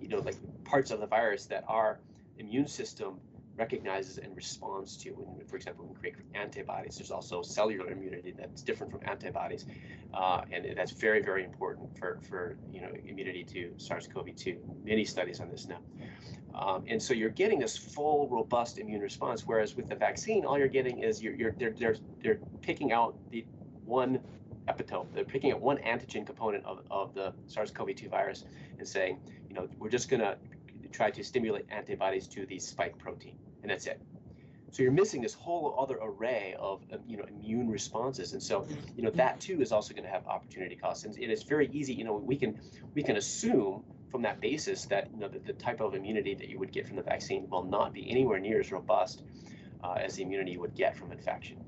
you 0.00 0.08
know 0.08 0.20
like 0.20 0.36
parts 0.64 0.90
of 0.90 1.00
the 1.00 1.06
virus 1.06 1.46
that 1.46 1.64
our 1.68 2.00
immune 2.40 2.66
system 2.66 3.20
recognizes 3.56 4.18
and 4.18 4.34
responds 4.34 4.96
to. 4.96 5.10
When, 5.10 5.46
for 5.46 5.56
example, 5.56 5.86
we 5.86 5.94
create 5.94 6.16
antibodies, 6.34 6.96
there's 6.96 7.10
also 7.10 7.42
cellular 7.42 7.90
immunity 7.90 8.32
that's 8.36 8.62
different 8.62 8.90
from 8.90 9.02
antibodies, 9.04 9.66
uh, 10.14 10.42
and 10.50 10.66
that's 10.76 10.92
very, 10.92 11.22
very 11.22 11.44
important 11.44 11.96
for, 11.98 12.18
for 12.28 12.56
you 12.72 12.80
know 12.80 12.90
immunity 13.06 13.44
to 13.44 13.72
SARS-CoV-2. 13.76 14.58
Many 14.84 15.04
studies 15.04 15.40
on 15.40 15.50
this 15.50 15.68
now. 15.68 15.80
Um, 16.54 16.84
and 16.88 17.00
so 17.00 17.14
you're 17.14 17.30
getting 17.30 17.60
this 17.60 17.76
full, 17.76 18.28
robust 18.28 18.78
immune 18.78 19.02
response, 19.02 19.46
whereas 19.46 19.76
with 19.76 19.88
the 19.88 19.94
vaccine, 19.94 20.44
all 20.44 20.58
you're 20.58 20.68
getting 20.68 20.98
is 20.98 21.22
you're, 21.22 21.34
you're 21.34 21.52
they're, 21.52 21.74
they're, 21.78 21.96
they're 22.22 22.40
picking 22.60 22.92
out 22.92 23.14
the 23.30 23.44
one 23.84 24.20
epitope. 24.68 25.06
They're 25.14 25.24
picking 25.24 25.52
out 25.52 25.60
one 25.60 25.78
antigen 25.78 26.26
component 26.26 26.64
of, 26.64 26.80
of 26.90 27.14
the 27.14 27.32
SARS-CoV-2 27.46 28.10
virus 28.10 28.44
and 28.78 28.86
saying, 28.86 29.18
you 29.48 29.54
know, 29.54 29.68
we're 29.78 29.90
just 29.90 30.08
going 30.08 30.20
to 30.20 30.36
try 30.90 31.10
to 31.10 31.22
stimulate 31.22 31.66
antibodies 31.70 32.26
to 32.28 32.46
the 32.46 32.58
spike 32.58 32.98
protein, 32.98 33.36
and 33.62 33.70
that's 33.70 33.86
it. 33.86 34.00
So 34.72 34.84
you're 34.84 34.92
missing 34.92 35.20
this 35.20 35.34
whole 35.34 35.74
other 35.78 35.98
array 36.00 36.54
of 36.58 36.82
you 37.06 37.16
know 37.16 37.24
immune 37.24 37.68
responses, 37.68 38.32
and 38.32 38.42
so 38.42 38.66
you 38.96 39.02
know 39.02 39.10
that 39.10 39.40
too 39.40 39.60
is 39.60 39.72
also 39.72 39.94
going 39.94 40.04
to 40.04 40.10
have 40.10 40.26
opportunity 40.26 40.76
costs. 40.76 41.04
And 41.04 41.16
it 41.18 41.30
is 41.30 41.42
very 41.42 41.68
easy. 41.72 41.92
You 41.92 42.04
know 42.04 42.14
we 42.14 42.36
can 42.36 42.60
we 42.94 43.02
can 43.02 43.16
assume 43.16 43.82
from 44.10 44.22
that 44.22 44.40
basis 44.40 44.86
that 44.86 45.08
you 45.12 45.20
know 45.20 45.28
the, 45.28 45.40
the 45.40 45.52
type 45.54 45.80
of 45.80 45.94
immunity 45.94 46.34
that 46.34 46.48
you 46.48 46.58
would 46.58 46.72
get 46.72 46.86
from 46.86 46.96
the 46.96 47.02
vaccine 47.02 47.48
will 47.50 47.64
not 47.64 47.92
be 47.92 48.08
anywhere 48.10 48.38
near 48.38 48.60
as 48.60 48.70
robust 48.70 49.22
uh, 49.82 49.94
as 49.94 50.16
the 50.16 50.22
immunity 50.22 50.52
you 50.52 50.60
would 50.60 50.74
get 50.74 50.96
from 50.96 51.10
infection. 51.12 51.58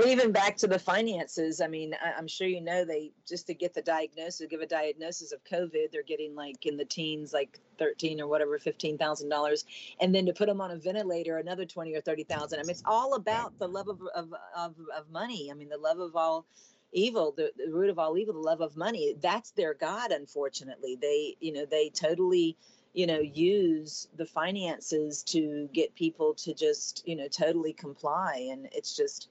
Well, 0.00 0.08
even 0.08 0.32
back 0.32 0.56
to 0.56 0.66
the 0.66 0.78
finances, 0.78 1.60
I 1.60 1.66
mean, 1.66 1.94
I, 2.02 2.18
am 2.18 2.26
sure 2.26 2.46
you 2.46 2.62
know 2.62 2.86
they 2.86 3.12
just 3.28 3.46
to 3.48 3.54
get 3.54 3.74
the 3.74 3.82
diagnosis, 3.82 4.46
give 4.48 4.62
a 4.62 4.66
diagnosis 4.66 5.30
of 5.30 5.44
COVID, 5.44 5.92
they're 5.92 6.02
getting 6.02 6.34
like 6.34 6.64
in 6.64 6.78
the 6.78 6.86
teens, 6.86 7.34
like 7.34 7.58
13 7.78 8.18
or 8.18 8.26
whatever, 8.26 8.58
fifteen 8.58 8.96
thousand 8.96 9.28
dollars, 9.28 9.66
and 10.00 10.14
then 10.14 10.24
to 10.24 10.32
put 10.32 10.46
them 10.46 10.58
on 10.58 10.70
a 10.70 10.76
ventilator, 10.76 11.36
another 11.36 11.66
twenty 11.66 11.94
or 11.94 12.00
thirty 12.00 12.24
thousand. 12.24 12.60
I 12.60 12.62
mean, 12.62 12.70
it's 12.70 12.82
all 12.86 13.12
about 13.12 13.58
the 13.58 13.68
love 13.68 13.88
of 13.88 14.00
of 14.14 14.32
of, 14.56 14.74
of 14.96 15.10
money. 15.10 15.50
I 15.50 15.54
mean, 15.54 15.68
the 15.68 15.76
love 15.76 15.98
of 15.98 16.16
all 16.16 16.46
evil 16.92 17.34
the, 17.36 17.52
the, 17.58 17.70
root 17.70 17.90
of 17.90 17.98
all 17.98 18.16
evil 18.16 18.32
the 18.32 18.40
love 18.40 18.62
of 18.62 18.76
money 18.76 19.14
that's 19.20 19.52
their 19.52 19.74
god 19.74 20.10
unfortunately 20.10 20.98
they 21.00 21.36
you 21.38 21.52
know 21.52 21.64
they 21.64 21.88
totally 21.88 22.56
you 22.94 23.06
know 23.06 23.20
use 23.20 24.08
the 24.16 24.26
finances 24.26 25.22
to 25.22 25.68
get 25.72 25.94
people 25.94 26.34
to 26.34 26.52
just 26.52 27.06
you 27.06 27.14
know 27.14 27.28
totally 27.28 27.72
comply 27.72 28.48
and 28.50 28.66
it's 28.72 28.96
just 28.96 29.28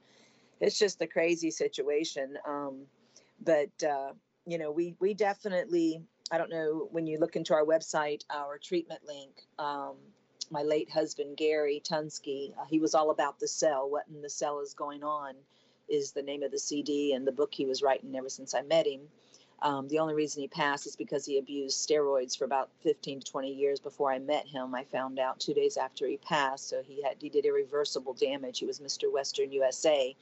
it's 0.60 0.78
just 0.78 1.00
a 1.02 1.06
crazy 1.06 1.50
situation. 1.50 2.36
Um, 2.46 2.82
but 3.44 3.70
uh, 3.82 4.12
you 4.46 4.58
know, 4.58 4.70
we 4.70 4.94
we 5.00 5.14
definitely. 5.14 6.02
I 6.32 6.38
don't 6.38 6.50
know 6.50 6.88
when 6.92 7.08
you 7.08 7.18
look 7.18 7.34
into 7.34 7.54
our 7.54 7.64
website, 7.64 8.22
our 8.30 8.56
treatment 8.56 9.00
link. 9.04 9.46
Um, 9.58 9.96
my 10.50 10.62
late 10.62 10.90
husband 10.90 11.36
Gary 11.36 11.82
Tunsky, 11.84 12.52
uh, 12.56 12.64
he 12.68 12.78
was 12.78 12.94
all 12.94 13.10
about 13.10 13.38
the 13.40 13.48
cell. 13.48 13.90
What 13.90 14.04
in 14.12 14.22
the 14.22 14.30
cell 14.30 14.60
is 14.60 14.74
going 14.74 15.02
on 15.02 15.34
is 15.88 16.12
the 16.12 16.22
name 16.22 16.42
of 16.42 16.52
the 16.52 16.58
CD 16.58 17.14
and 17.14 17.26
the 17.26 17.32
book 17.32 17.52
he 17.52 17.66
was 17.66 17.82
writing 17.82 18.16
ever 18.16 18.28
since 18.28 18.54
I 18.54 18.62
met 18.62 18.86
him. 18.86 19.00
Um, 19.62 19.88
the 19.88 19.98
only 19.98 20.14
reason 20.14 20.40
he 20.40 20.48
passed 20.48 20.86
is 20.86 20.96
because 20.96 21.26
he 21.26 21.38
abused 21.38 21.86
steroids 21.86 22.36
for 22.36 22.44
about 22.44 22.70
15 22.82 23.20
to 23.20 23.30
20 23.30 23.52
years 23.52 23.78
before 23.78 24.10
I 24.10 24.18
met 24.18 24.46
him. 24.46 24.74
I 24.74 24.84
found 24.84 25.18
out 25.18 25.38
two 25.38 25.52
days 25.52 25.76
after 25.76 26.06
he 26.06 26.16
passed, 26.16 26.68
so 26.68 26.82
he 26.82 27.02
had 27.02 27.16
he 27.20 27.28
did 27.28 27.44
irreversible 27.44 28.14
damage. 28.14 28.58
He 28.58 28.66
was 28.66 28.80
Mr. 28.80 29.12
Western 29.12 29.52
USA, 29.52 30.16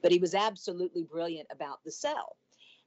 but 0.00 0.12
he 0.12 0.18
was 0.18 0.34
absolutely 0.34 1.02
brilliant 1.02 1.48
about 1.50 1.82
the 1.84 1.90
cell. 1.90 2.36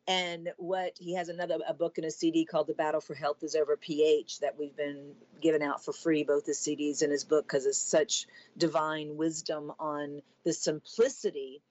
And 0.08 0.54
what 0.56 0.94
he 0.98 1.16
has 1.16 1.28
another 1.28 1.58
a 1.68 1.74
book 1.74 1.98
and 1.98 2.08
a 2.08 2.12
CD 2.12 2.46
called 2.46 2.68
"The 2.68 2.74
Battle 2.74 3.02
for 3.02 3.14
Health 3.14 3.44
Is 3.44 3.56
Over 3.56 3.76
pH" 3.76 4.40
that 4.40 4.58
we've 4.58 4.76
been 4.76 5.14
giving 5.42 5.62
out 5.62 5.84
for 5.84 5.92
free, 5.92 6.24
both 6.24 6.46
his 6.46 6.58
CDs 6.58 7.02
and 7.02 7.12
his 7.12 7.26
book, 7.26 7.46
because 7.46 7.66
it's 7.66 7.78
such 7.78 8.28
divine 8.58 9.18
wisdom 9.18 9.74
on 9.78 10.22
the 10.46 10.54
simplicity 10.54 11.62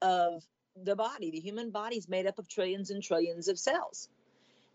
of 0.00 0.42
the 0.76 0.96
body, 0.96 1.30
the 1.30 1.40
human 1.40 1.70
body 1.70 1.96
is 1.96 2.08
made 2.08 2.26
up 2.26 2.38
of 2.38 2.48
trillions 2.48 2.90
and 2.90 3.02
trillions 3.02 3.48
of 3.48 3.58
cells. 3.58 4.08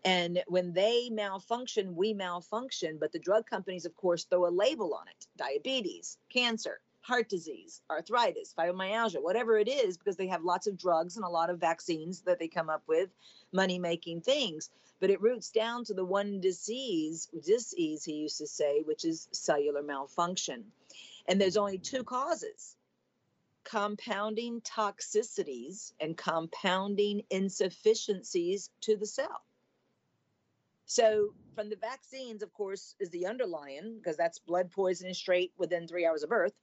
And 0.04 0.42
when 0.46 0.72
they 0.72 1.10
malfunction, 1.10 1.96
we 1.96 2.14
malfunction. 2.14 2.98
But 3.00 3.12
the 3.12 3.18
drug 3.18 3.46
companies, 3.46 3.84
of 3.84 3.96
course, 3.96 4.24
throw 4.24 4.46
a 4.46 4.50
label 4.50 4.94
on 4.94 5.08
it 5.08 5.26
diabetes, 5.36 6.18
cancer, 6.32 6.80
heart 7.00 7.28
disease, 7.28 7.82
arthritis, 7.90 8.54
fibromyalgia, 8.56 9.22
whatever 9.22 9.58
it 9.58 9.68
is, 9.68 9.96
because 9.96 10.16
they 10.16 10.28
have 10.28 10.44
lots 10.44 10.66
of 10.66 10.78
drugs 10.78 11.16
and 11.16 11.24
a 11.24 11.28
lot 11.28 11.50
of 11.50 11.58
vaccines 11.58 12.20
that 12.22 12.38
they 12.38 12.48
come 12.48 12.70
up 12.70 12.82
with, 12.86 13.10
money 13.52 13.78
making 13.78 14.20
things. 14.20 14.70
But 15.00 15.10
it 15.10 15.20
roots 15.20 15.50
down 15.50 15.84
to 15.84 15.94
the 15.94 16.04
one 16.04 16.40
disease, 16.40 17.28
disease, 17.44 18.04
he 18.04 18.14
used 18.14 18.38
to 18.38 18.46
say, 18.46 18.82
which 18.84 19.04
is 19.04 19.28
cellular 19.32 19.82
malfunction. 19.82 20.64
And 21.26 21.40
there's 21.40 21.56
only 21.56 21.78
two 21.78 22.04
causes 22.04 22.76
compounding 23.68 24.60
toxicities 24.62 25.92
and 26.00 26.16
compounding 26.16 27.22
insufficiencies 27.30 28.70
to 28.80 28.96
the 28.96 29.06
cell. 29.06 29.42
So, 30.86 31.34
from 31.54 31.68
the 31.68 31.76
vaccines, 31.76 32.42
of 32.42 32.52
course, 32.52 32.94
is 32.98 33.10
the 33.10 33.26
underlying, 33.26 33.96
because 33.96 34.16
that's 34.16 34.38
blood 34.38 34.70
poisoning 34.70 35.12
straight 35.12 35.52
within 35.58 35.86
three 35.86 36.06
hours 36.06 36.22
of 36.22 36.30
birth. 36.30 36.54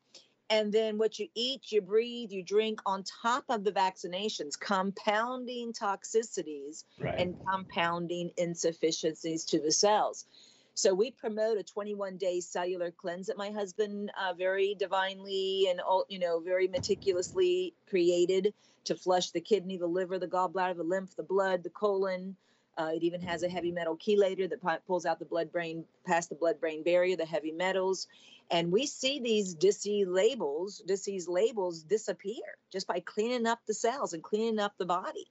And 0.49 0.71
then 0.71 0.97
what 0.97 1.19
you 1.19 1.27
eat, 1.35 1.71
you 1.71 1.81
breathe, 1.81 2.31
you 2.31 2.43
drink 2.43 2.79
on 2.85 3.03
top 3.03 3.45
of 3.49 3.63
the 3.63 3.71
vaccinations, 3.71 4.59
compounding 4.59 5.73
toxicities 5.73 6.85
right. 6.99 7.19
and 7.19 7.35
compounding 7.51 8.31
insufficiencies 8.37 9.45
to 9.45 9.59
the 9.59 9.71
cells. 9.71 10.25
So 10.77 10.93
we 10.93 11.11
promote 11.11 11.57
a 11.57 11.63
21 11.63 12.17
day 12.17 12.41
cellular 12.41 12.91
cleanse 12.91 13.27
that 13.27 13.37
my 13.37 13.49
husband 13.49 14.11
uh, 14.21 14.33
very 14.33 14.75
divinely 14.75 15.67
and 15.69 15.79
all 15.79 16.05
you 16.09 16.19
know 16.19 16.41
very 16.41 16.67
meticulously 16.67 17.73
created 17.89 18.53
to 18.83 18.95
flush 18.95 19.31
the 19.31 19.39
kidney, 19.39 19.77
the 19.77 19.87
liver, 19.87 20.19
the 20.19 20.27
gallbladder, 20.27 20.75
the 20.75 20.83
lymph, 20.83 21.15
the 21.15 21.23
blood, 21.23 21.63
the 21.63 21.69
colon. 21.69 22.35
Uh, 22.77 22.91
it 22.93 23.03
even 23.03 23.21
has 23.21 23.41
a 23.41 23.47
heavy 23.47 23.71
metal 23.71 23.95
chelator 23.97 24.49
that 24.49 24.85
pulls 24.85 25.05
out 25.05 25.17
the 25.17 25.23
blood 25.23 25.49
brain 25.49 25.85
past 26.05 26.27
the 26.27 26.35
blood 26.35 26.59
brain 26.59 26.83
barrier, 26.83 27.15
the 27.15 27.25
heavy 27.25 27.53
metals. 27.53 28.07
And 28.51 28.69
we 28.69 28.85
see 28.85 29.21
these 29.21 29.53
disease 29.53 30.07
labels, 30.09 30.83
disease 30.85 31.29
labels 31.29 31.83
disappear 31.83 32.43
just 32.69 32.85
by 32.85 32.99
cleaning 32.99 33.47
up 33.47 33.59
the 33.65 33.73
cells 33.73 34.11
and 34.11 34.21
cleaning 34.21 34.59
up 34.59 34.73
the 34.77 34.85
body 34.85 35.25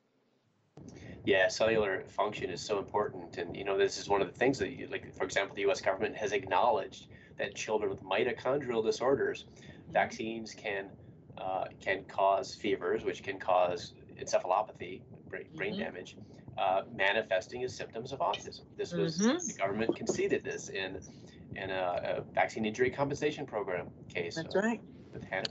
yeah 1.25 1.49
cellular 1.49 2.05
function 2.07 2.51
is 2.51 2.61
so 2.61 2.79
important 2.79 3.39
and 3.39 3.57
you 3.57 3.65
know 3.65 3.77
this 3.77 3.99
is 3.99 4.09
one 4.09 4.21
of 4.21 4.27
the 4.27 4.39
things 4.39 4.59
that 4.59 4.71
you, 4.71 4.87
like 4.91 5.15
for 5.17 5.25
example 5.25 5.55
the 5.57 5.63
us 5.63 5.81
government 5.81 6.15
has 6.17 6.33
acknowledged 6.33 7.07
that 7.39 7.55
children 7.55 7.91
with 7.91 8.03
mitochondrial 8.03 8.85
disorders 8.85 9.47
vaccines 9.93 10.55
can 10.55 10.87
uh, 11.39 11.65
can 11.81 12.05
cause 12.05 12.55
fevers 12.55 13.05
which 13.05 13.23
can 13.23 13.39
cause 13.39 13.95
encephalopathy 14.21 15.01
brain, 15.29 15.47
brain 15.57 15.73
mm-hmm. 15.73 15.83
damage 15.83 16.17
uh, 16.59 16.83
manifesting 16.95 17.65
as 17.65 17.75
symptoms 17.75 18.13
of 18.13 18.21
autism 18.21 18.61
this 18.77 18.93
was 18.93 19.19
mm-hmm. 19.19 19.47
the 19.47 19.55
government 19.55 19.97
conceded 19.97 20.45
this 20.45 20.69
in 20.69 21.01
in 21.57 21.71
a, 21.71 22.19
a, 22.19 22.35
vaccine 22.35 22.65
injury 22.65 22.91
compensation 22.91 23.47
program 23.47 23.89
case 24.13 24.37
that's 24.37 24.55
right 24.55 24.81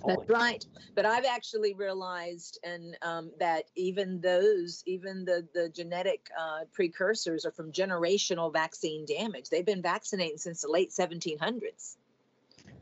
That's 0.05 0.29
right. 0.29 0.65
But 0.95 1.05
I've 1.05 1.25
actually 1.25 1.73
realized 1.73 2.59
and 2.63 2.97
um, 3.01 3.31
that 3.39 3.65
even 3.75 4.21
those, 4.21 4.83
even 4.85 5.25
the 5.25 5.47
the 5.53 5.69
genetic 5.69 6.29
uh, 6.37 6.65
precursors 6.73 7.45
are 7.45 7.51
from 7.51 7.71
generational 7.71 8.51
vaccine 8.51 9.05
damage. 9.05 9.49
They've 9.49 9.65
been 9.65 9.81
vaccinating 9.81 10.37
since 10.37 10.61
the 10.61 10.69
late 10.69 10.91
1700s. 10.91 11.95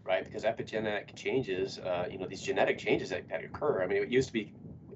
Right, 0.03 0.23
because 0.23 0.43
epigenetic 0.43 1.15
changes, 1.15 1.77
uh, 1.77 2.07
you 2.09 2.17
know, 2.17 2.25
these 2.25 2.41
genetic 2.41 2.79
changes 2.79 3.09
that, 3.11 3.29
that 3.29 3.43
occur. 3.43 3.83
I 3.83 3.87
mean, 3.87 4.01
it 4.01 4.09
used 4.09 4.27
to 4.27 4.33
be 4.33 4.51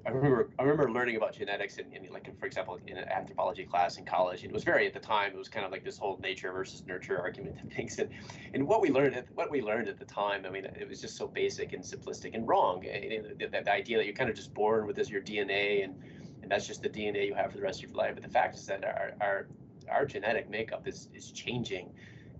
I 0.06 0.10
remember 0.10 0.50
I 0.58 0.62
remember 0.62 0.90
learning 0.90 1.16
about 1.16 1.34
genetics 1.34 1.78
in, 1.78 1.92
in 1.92 2.12
like 2.12 2.30
for 2.38 2.46
example 2.46 2.78
in 2.86 2.96
an 2.96 3.08
anthropology 3.08 3.64
class 3.64 3.98
in 3.98 4.04
college. 4.04 4.42
And 4.42 4.50
it 4.50 4.54
was 4.54 4.62
very 4.62 4.86
at 4.86 4.94
the 4.94 5.00
time 5.00 5.32
it 5.32 5.36
was 5.36 5.48
kind 5.48 5.66
of 5.66 5.72
like 5.72 5.84
this 5.84 5.98
whole 5.98 6.18
nature 6.22 6.52
versus 6.52 6.84
nurture 6.86 7.18
argument 7.18 7.56
and 7.60 7.72
things. 7.72 7.98
And, 7.98 8.10
and 8.54 8.66
what 8.68 8.80
we 8.80 8.90
learned 8.90 9.16
at 9.16 9.26
what 9.34 9.50
we 9.50 9.60
learned 9.60 9.88
at 9.88 9.98
the 9.98 10.04
time, 10.04 10.46
I 10.46 10.50
mean, 10.50 10.64
it 10.64 10.88
was 10.88 11.00
just 11.00 11.16
so 11.16 11.26
basic 11.26 11.72
and 11.72 11.82
simplistic 11.82 12.34
and 12.34 12.46
wrong. 12.46 12.82
The, 12.82 13.34
the, 13.38 13.48
the 13.48 13.72
idea 13.72 13.96
that 13.96 14.06
you're 14.06 14.14
kind 14.14 14.30
of 14.30 14.36
just 14.36 14.54
born 14.54 14.86
with 14.86 14.94
this 14.94 15.10
your 15.10 15.22
DNA 15.22 15.82
and 15.82 15.96
and 16.42 16.50
that's 16.50 16.66
just 16.66 16.82
the 16.82 16.88
DNA 16.88 17.26
you 17.26 17.34
have 17.34 17.50
for 17.50 17.56
the 17.56 17.64
rest 17.64 17.82
of 17.82 17.90
your 17.90 17.98
life. 17.98 18.14
But 18.14 18.22
the 18.22 18.30
fact 18.30 18.54
is 18.54 18.66
that 18.66 18.84
our 18.84 19.12
our 19.20 19.48
our 19.90 20.06
genetic 20.06 20.48
makeup 20.48 20.86
is 20.86 21.08
is 21.14 21.32
changing. 21.32 21.92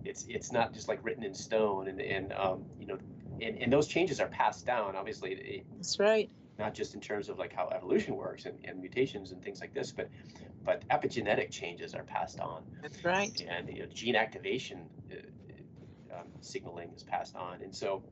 It's 0.05 0.25
it's 0.29 0.53
not 0.53 0.73
just 0.73 0.87
like 0.87 1.03
written 1.03 1.23
in 1.23 1.33
stone, 1.33 1.89
and 1.89 1.99
and 1.99 2.31
um, 2.31 2.63
you 2.79 2.87
know, 2.87 2.97
and, 3.41 3.57
and 3.57 3.73
those 3.73 3.87
changes 3.87 4.21
are 4.21 4.27
passed 4.27 4.65
down. 4.65 4.95
Obviously, 4.95 5.65
that's 5.75 5.99
right. 5.99 6.29
Not 6.59 6.73
just 6.73 6.95
in 6.95 7.01
terms 7.01 7.29
of 7.29 7.37
like 7.37 7.53
how 7.53 7.69
evolution 7.69 8.15
works 8.15 8.45
and, 8.45 8.57
and 8.65 8.79
mutations 8.79 9.31
and 9.31 9.43
things 9.43 9.61
like 9.61 9.73
this, 9.73 9.91
but 9.91 10.09
but 10.65 10.87
epigenetic 10.89 11.51
changes 11.51 11.93
are 11.93 12.03
passed 12.03 12.39
on. 12.39 12.63
That's 12.81 13.03
right. 13.05 13.39
And 13.49 13.69
you 13.69 13.83
know, 13.83 13.89
gene 13.93 14.15
activation 14.15 14.85
uh, 15.11 16.19
um, 16.19 16.27
signaling 16.41 16.91
is 16.95 17.03
passed 17.03 17.35
on, 17.35 17.61
and 17.61 17.73
so 17.73 18.03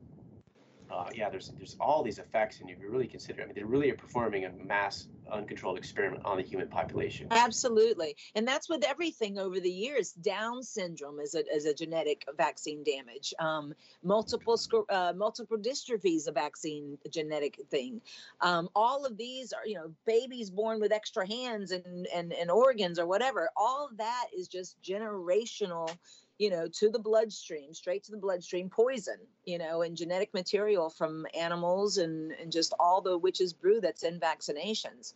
uh, 0.92 1.10
yeah, 1.14 1.30
there's 1.30 1.50
there's 1.58 1.76
all 1.80 2.04
these 2.04 2.20
effects, 2.20 2.60
and 2.60 2.70
if 2.70 2.80
you 2.80 2.90
really 2.90 3.08
consider, 3.08 3.42
I 3.42 3.46
mean, 3.46 3.56
they're 3.56 3.66
really 3.66 3.92
performing 3.92 4.46
a 4.46 4.52
mass 4.64 5.08
uncontrolled 5.32 5.78
experiment 5.78 6.24
on 6.24 6.38
the 6.38 6.44
human 6.44 6.68
population. 6.68 7.28
Absolutely, 7.32 8.16
and 8.36 8.48
that's 8.48 8.70
with 8.70 8.84
everything 8.84 9.40
over 9.40 9.60
the 9.60 9.70
years. 9.70 10.12
Down 10.12 10.62
syndrome 10.62 11.20
is 11.20 11.34
a 11.34 11.44
is 11.54 11.66
a 11.66 11.74
genetic 11.74 12.26
vaccine 12.38 12.84
damage. 12.84 13.34
Um, 13.40 13.74
multiple 14.04 14.60
uh, 14.90 15.14
multiple 15.16 15.58
dystrophy 15.58 16.16
is 16.16 16.28
a 16.28 16.32
vaccine 16.32 16.98
genetic 17.10 17.60
thing. 17.70 18.02
Um, 18.42 18.70
all 18.76 19.06
of 19.06 19.18
these 19.18 19.54
are, 19.54 19.66
you 19.66 19.76
know, 19.76 19.92
babies 20.06 20.50
born 20.50 20.80
with 20.80 20.92
extra 20.92 21.28
hands 21.28 21.72
and 21.72 22.08
and 22.14 22.32
and 22.34 22.52
organs 22.52 23.00
or 23.00 23.08
whatever. 23.08 23.50
All 23.58 23.90
that 23.98 24.28
is 24.38 24.48
just 24.48 24.82
generational 24.84 25.90
you 26.38 26.50
know, 26.50 26.68
to 26.68 26.90
the 26.90 27.00
bloodstream, 27.00 27.74
straight 27.74 28.04
to 28.04 28.12
the 28.12 28.18
bloodstream, 28.18 28.70
poison, 28.70 29.18
you 29.46 29.58
know, 29.58 29.82
and 29.82 29.96
genetic 29.96 30.34
material 30.34 30.90
from 30.90 31.26
animals 31.38 31.98
and, 31.98 32.32
and 32.34 32.52
just 32.52 32.74
all 32.80 33.02
the 33.02 33.18
witches' 33.18 33.54
brew 33.54 33.80
that's 33.80 34.04
in 34.04 34.20
vaccinations. 34.20 35.14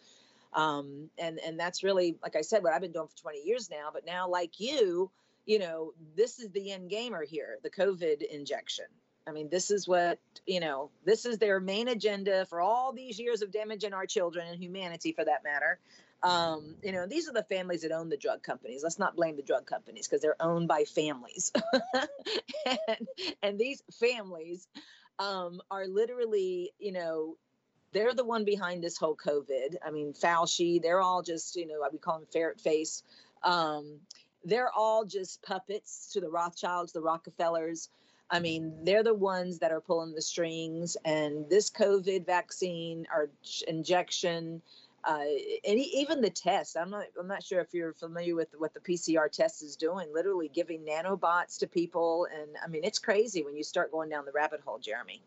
Um, 0.53 1.09
and, 1.17 1.39
and 1.39 1.59
that's 1.59 1.83
really, 1.83 2.17
like 2.23 2.35
I 2.35 2.41
said, 2.41 2.63
what 2.63 2.73
I've 2.73 2.81
been 2.81 2.91
doing 2.91 3.07
for 3.07 3.17
20 3.17 3.43
years 3.43 3.69
now. 3.69 3.89
But 3.93 4.05
now, 4.05 4.29
like 4.29 4.59
you, 4.59 5.11
you 5.45 5.59
know, 5.59 5.93
this 6.15 6.39
is 6.39 6.49
the 6.51 6.71
end 6.71 6.89
gamer 6.89 7.23
here, 7.23 7.57
the 7.63 7.69
COVID 7.69 8.21
injection. 8.21 8.85
I 9.27 9.31
mean, 9.31 9.49
this 9.49 9.69
is 9.69 9.87
what, 9.87 10.17
you 10.47 10.59
know, 10.59 10.89
this 11.05 11.25
is 11.25 11.37
their 11.37 11.59
main 11.59 11.87
agenda 11.87 12.45
for 12.45 12.61
all 12.61 12.93
these 12.93 13.19
years 13.19 13.41
of 13.41 13.51
damaging 13.51 13.93
our 13.93 14.07
children 14.07 14.47
and 14.47 14.61
humanity 14.61 15.11
for 15.11 15.23
that 15.25 15.43
matter. 15.43 15.79
Um, 16.21 16.75
you 16.83 16.91
know, 16.91 17.07
these 17.07 17.29
are 17.29 17.33
the 17.33 17.43
families 17.43 17.83
that 17.83 17.91
own 17.91 18.09
the 18.09 18.17
drug 18.17 18.43
companies. 18.43 18.83
Let's 18.83 18.99
not 18.99 19.15
blame 19.15 19.37
the 19.37 19.41
drug 19.41 19.65
companies 19.65 20.07
because 20.07 20.21
they're 20.21 20.41
owned 20.41 20.67
by 20.67 20.83
families. 20.83 21.53
and, 22.65 23.07
and, 23.41 23.59
these 23.59 23.81
families 23.99 24.67
um, 25.17 25.61
are 25.71 25.87
literally, 25.87 26.71
you 26.77 26.91
know, 26.91 27.37
they're 27.93 28.13
the 28.13 28.25
one 28.25 28.43
behind 28.43 28.83
this 28.83 28.97
whole 28.97 29.15
COVID. 29.15 29.75
I 29.85 29.91
mean, 29.91 30.13
Fauci, 30.13 30.81
they're 30.81 31.01
all 31.01 31.21
just, 31.21 31.55
you 31.55 31.65
know, 31.65 31.87
we 31.91 31.97
call 31.97 32.19
them 32.19 32.27
ferret 32.31 32.59
face. 32.59 33.03
Um, 33.41 33.99
they're 34.43 34.71
all 34.71 35.05
just 35.05 35.41
puppets 35.41 36.11
to 36.13 36.21
the 36.21 36.29
Rothschilds, 36.29 36.91
the 36.91 37.01
Rockefellers. 37.01 37.89
I 38.29 38.39
mean, 38.39 38.83
they're 38.83 39.03
the 39.03 39.13
ones 39.13 39.59
that 39.59 39.71
are 39.71 39.81
pulling 39.81 40.13
the 40.13 40.21
strings. 40.21 40.97
And 41.03 41.49
this 41.49 41.69
COVID 41.69 42.25
vaccine 42.25 43.07
or 43.13 43.29
injection, 43.67 44.61
uh, 45.03 45.23
and 45.65 45.79
even 45.79 46.21
the 46.21 46.29
test 46.29 46.77
i'm 46.77 46.89
not 46.89 47.05
i'm 47.19 47.27
not 47.27 47.43
sure 47.43 47.59
if 47.59 47.73
you're 47.73 47.93
familiar 47.93 48.35
with 48.35 48.49
what 48.57 48.73
the 48.73 48.79
pcr 48.79 49.31
test 49.31 49.63
is 49.63 49.75
doing 49.75 50.07
literally 50.13 50.49
giving 50.53 50.81
nanobots 50.81 51.57
to 51.57 51.67
people 51.67 52.27
and 52.33 52.49
i 52.63 52.67
mean 52.67 52.83
it's 52.83 52.99
crazy 52.99 53.43
when 53.43 53.55
you 53.55 53.63
start 53.63 53.91
going 53.91 54.09
down 54.09 54.25
the 54.25 54.31
rabbit 54.31 54.61
hole 54.65 54.79
jeremy. 54.79 55.21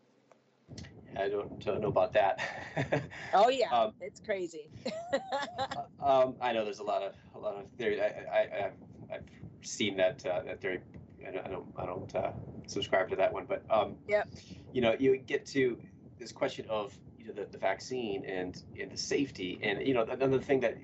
I 1.15 1.29
don't, 1.29 1.63
know 1.63 1.89
about 1.89 2.11
that. 2.13 2.39
Oh 3.35 3.49
yeah 3.49 3.71
um, 3.71 3.93
it's 4.01 4.19
crazy. 4.19 4.69
uh, 5.13 5.81
um, 6.03 6.35
i 6.41 6.51
know 6.51 6.63
there's 6.63 6.79
a 6.79 6.83
lot 6.83 7.03
of 7.03 7.13
a 7.35 7.39
lot 7.39 7.55
of 7.55 7.65
theory 7.77 8.01
i, 8.01 8.47
have 8.51 8.73
I've 9.11 9.23
seen 9.61 9.95
that 9.97 10.25
uh, 10.25 10.41
that 10.43 10.61
theory 10.61 10.79
i 11.27 11.31
don't 11.31 11.67
i 11.77 11.85
don't 11.85 12.15
uh, 12.15 12.31
subscribe 12.67 13.09
to 13.09 13.15
that 13.15 13.31
one 13.31 13.45
but 13.45 13.63
um 13.69 13.95
yeah 14.07 14.23
you 14.71 14.81
know 14.81 14.95
you 14.99 15.17
get 15.17 15.45
to 15.47 15.77
this 16.19 16.31
question 16.31 16.65
of 16.69 16.97
you 17.23 17.29
know, 17.29 17.43
the, 17.43 17.49
the 17.51 17.57
vaccine 17.57 18.25
and 18.25 18.61
and 18.79 18.91
the 18.91 18.97
safety. 18.97 19.59
And 19.63 19.85
you 19.87 19.93
know 19.93 20.03
another 20.03 20.39
thing 20.39 20.59
that 20.61 20.77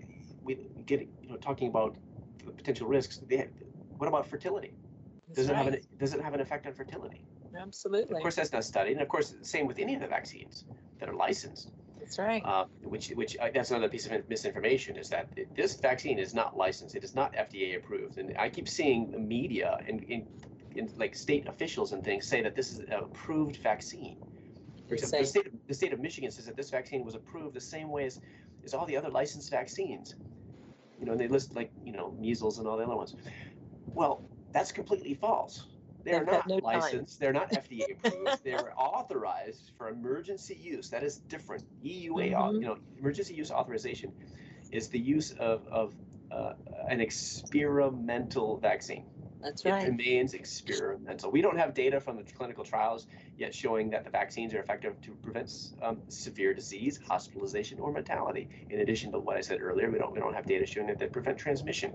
we 0.43 0.57
get 0.85 1.01
you 1.21 1.29
know 1.29 1.37
talking 1.37 1.67
about 1.67 1.95
the 2.45 2.51
potential 2.51 2.87
risks 2.87 3.21
have, 3.31 3.47
what 3.97 4.07
about 4.07 4.27
fertility? 4.27 4.73
Does 5.33 5.47
right. 5.47 5.53
it 5.53 5.57
have 5.57 5.67
an 5.73 5.79
does 5.97 6.13
it 6.13 6.21
have 6.21 6.33
an 6.33 6.41
effect 6.41 6.65
on 6.65 6.73
fertility? 6.73 7.25
Absolutely. 7.59 8.15
Of 8.15 8.21
course 8.21 8.35
that's 8.35 8.53
not 8.53 8.63
studied. 8.63 8.93
And 8.93 9.01
of 9.01 9.09
course 9.09 9.35
same 9.41 9.67
with 9.67 9.79
any 9.79 9.95
of 9.95 10.01
the 10.01 10.07
vaccines 10.07 10.65
that 10.99 11.09
are 11.09 11.15
licensed. 11.15 11.71
That's 11.99 12.17
right. 12.17 12.41
Uh, 12.45 12.65
which 12.83 13.09
which 13.09 13.37
uh, 13.37 13.49
that's 13.53 13.71
another 13.71 13.89
piece 13.89 14.07
of 14.07 14.29
misinformation 14.29 14.95
is 14.95 15.09
that 15.09 15.27
it, 15.35 15.53
this 15.55 15.75
vaccine 15.75 16.17
is 16.17 16.33
not 16.33 16.55
licensed. 16.55 16.95
It 16.95 17.03
is 17.03 17.13
not 17.15 17.33
fda 17.33 17.77
approved. 17.77 18.17
And 18.17 18.35
i 18.37 18.49
keep 18.49 18.67
seeing 18.67 19.11
the 19.11 19.19
media 19.19 19.77
and 19.87 20.03
in, 20.03 20.25
in 20.75 20.89
like 20.97 21.15
state 21.15 21.47
officials 21.47 21.91
and 21.91 22.03
things 22.03 22.25
say 22.25 22.41
that 22.41 22.55
this 22.55 22.71
is 22.71 22.79
an 22.79 22.93
approved 22.93 23.57
vaccine 23.57 24.17
for 24.89 24.95
example, 24.95 25.19
the 25.19 25.25
state, 25.25 25.47
of, 25.47 25.53
the 25.67 25.73
state 25.73 25.93
of 25.93 25.99
Michigan 25.99 26.31
says 26.31 26.47
that 26.47 26.57
this 26.57 26.71
vaccine 26.71 27.05
was 27.05 27.13
approved 27.13 27.55
the 27.55 27.61
same 27.61 27.89
way 27.89 28.05
as, 28.05 28.19
as 28.65 28.73
all 28.73 28.87
the 28.87 28.97
other 28.97 29.09
licensed 29.09 29.51
vaccines. 29.51 30.15
You 30.99 31.05
know, 31.05 31.11
and 31.11 31.21
they 31.21 31.27
list 31.27 31.55
like, 31.55 31.71
you 31.85 31.93
know, 31.93 32.15
measles 32.19 32.57
and 32.57 32.67
all 32.67 32.75
the 32.75 32.83
other 32.83 32.95
ones. 32.95 33.15
Well, 33.85 34.27
that's 34.51 34.71
completely 34.71 35.13
false. 35.13 35.67
They're 36.03 36.25
not 36.25 36.47
no 36.47 36.55
licensed. 36.55 37.19
They're 37.19 37.33
not 37.33 37.51
FDA 37.51 38.03
approved. 38.03 38.43
They're 38.43 38.73
authorized 38.75 39.71
for 39.77 39.89
emergency 39.89 40.57
use. 40.59 40.89
That 40.89 41.03
is 41.03 41.17
different. 41.17 41.63
EUA, 41.83 42.31
mm-hmm. 42.31 42.55
you 42.55 42.67
know, 42.67 42.77
emergency 42.97 43.35
use 43.35 43.51
authorization 43.51 44.11
is 44.71 44.87
the 44.89 44.99
use 44.99 45.31
of, 45.33 45.67
of 45.67 45.93
uh, 46.31 46.53
an 46.87 46.99
experimental 46.99 48.57
vaccine. 48.57 49.05
That's 49.41 49.63
right. 49.65 49.83
It 49.83 49.89
remains 49.91 50.33
experimental. 50.33 51.31
We 51.31 51.41
don't 51.41 51.57
have 51.57 51.73
data 51.73 51.99
from 51.99 52.17
the 52.17 52.23
clinical 52.23 52.63
trials 52.63 53.07
yet 53.39 53.55
showing 53.55 53.89
that 53.89 54.03
the 54.03 54.09
vaccines 54.09 54.53
are 54.53 54.59
effective 54.59 54.99
to 55.01 55.11
prevent 55.15 55.51
um, 55.81 55.99
severe 56.09 56.53
disease, 56.53 56.99
hospitalization, 57.07 57.79
or 57.79 57.91
mortality. 57.91 58.49
In 58.69 58.81
addition 58.81 59.11
to 59.13 59.19
what 59.19 59.37
I 59.37 59.41
said 59.41 59.61
earlier, 59.61 59.89
we 59.89 59.97
don't 59.97 60.13
we 60.13 60.19
don't 60.19 60.33
have 60.33 60.45
data 60.45 60.65
showing 60.65 60.87
that 60.87 60.99
they 60.99 61.07
prevent 61.07 61.37
transmission. 61.37 61.93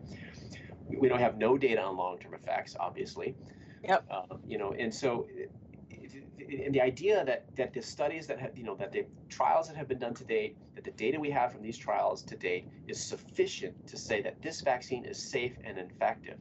We 0.89 1.09
don't 1.09 1.21
have 1.21 1.37
no 1.37 1.57
data 1.59 1.83
on 1.83 1.97
long-term 1.97 2.35
effects, 2.35 2.77
obviously. 2.79 3.35
Yep. 3.83 4.05
Uh, 4.11 4.37
you 4.47 4.59
know, 4.59 4.73
and 4.73 4.93
so 4.93 5.27
and 6.65 6.75
the 6.75 6.81
idea 6.81 7.25
that 7.25 7.45
that 7.57 7.73
the 7.75 7.83
studies 7.83 8.27
that 8.27 8.39
have 8.39 8.57
you 8.57 8.65
know 8.65 8.75
that 8.77 8.93
the 8.93 9.05
trials 9.29 9.69
that 9.69 9.77
have 9.77 9.89
been 9.89 9.99
done 9.99 10.15
to 10.15 10.25
date 10.25 10.57
that 10.75 10.85
the 10.85 10.91
data 10.93 11.21
we 11.21 11.31
have 11.31 11.53
from 11.53 11.63
these 11.63 11.77
trials 11.77 12.23
to 12.23 12.37
date 12.37 12.67
is 12.89 12.99
sufficient 13.01 13.75
to 13.87 13.97
say 13.97 14.23
that 14.23 14.41
this 14.43 14.61
vaccine 14.61 15.05
is 15.05 15.19
safe 15.19 15.53
and 15.65 15.79
effective 15.79 16.39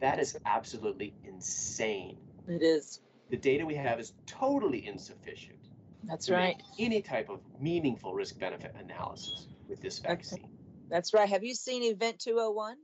that 0.00 0.18
is 0.18 0.36
absolutely 0.44 1.14
insane. 1.24 2.18
It 2.46 2.62
is. 2.62 3.00
The 3.30 3.36
data 3.36 3.64
we 3.64 3.74
have 3.74 3.98
is 3.98 4.12
totally 4.26 4.86
insufficient. 4.86 5.58
That's 6.04 6.28
right. 6.28 6.62
any 6.78 7.00
type 7.00 7.30
of 7.30 7.40
meaningful 7.58 8.12
risk 8.12 8.38
benefit 8.38 8.74
analysis 8.78 9.48
with 9.68 9.80
this 9.80 9.98
vaccine. 9.98 10.50
That's 10.90 11.14
right. 11.14 11.28
Have 11.28 11.42
you 11.42 11.54
seen 11.54 11.82
Event 11.82 12.18
201? 12.18 12.76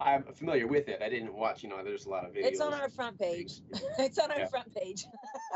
I'm 0.00 0.22
familiar 0.22 0.68
with 0.68 0.88
it. 0.88 1.02
I 1.02 1.08
didn't 1.08 1.34
watch, 1.34 1.64
you 1.64 1.68
know, 1.68 1.82
there's 1.82 2.06
a 2.06 2.08
lot 2.08 2.24
of 2.24 2.32
videos. 2.32 2.44
It's 2.44 2.60
on 2.60 2.72
our 2.72 2.88
front 2.88 3.18
page. 3.18 3.54
it's 3.98 4.18
on 4.18 4.30
our 4.30 4.38
yeah. 4.38 4.46
front 4.46 4.72
page. 4.72 5.04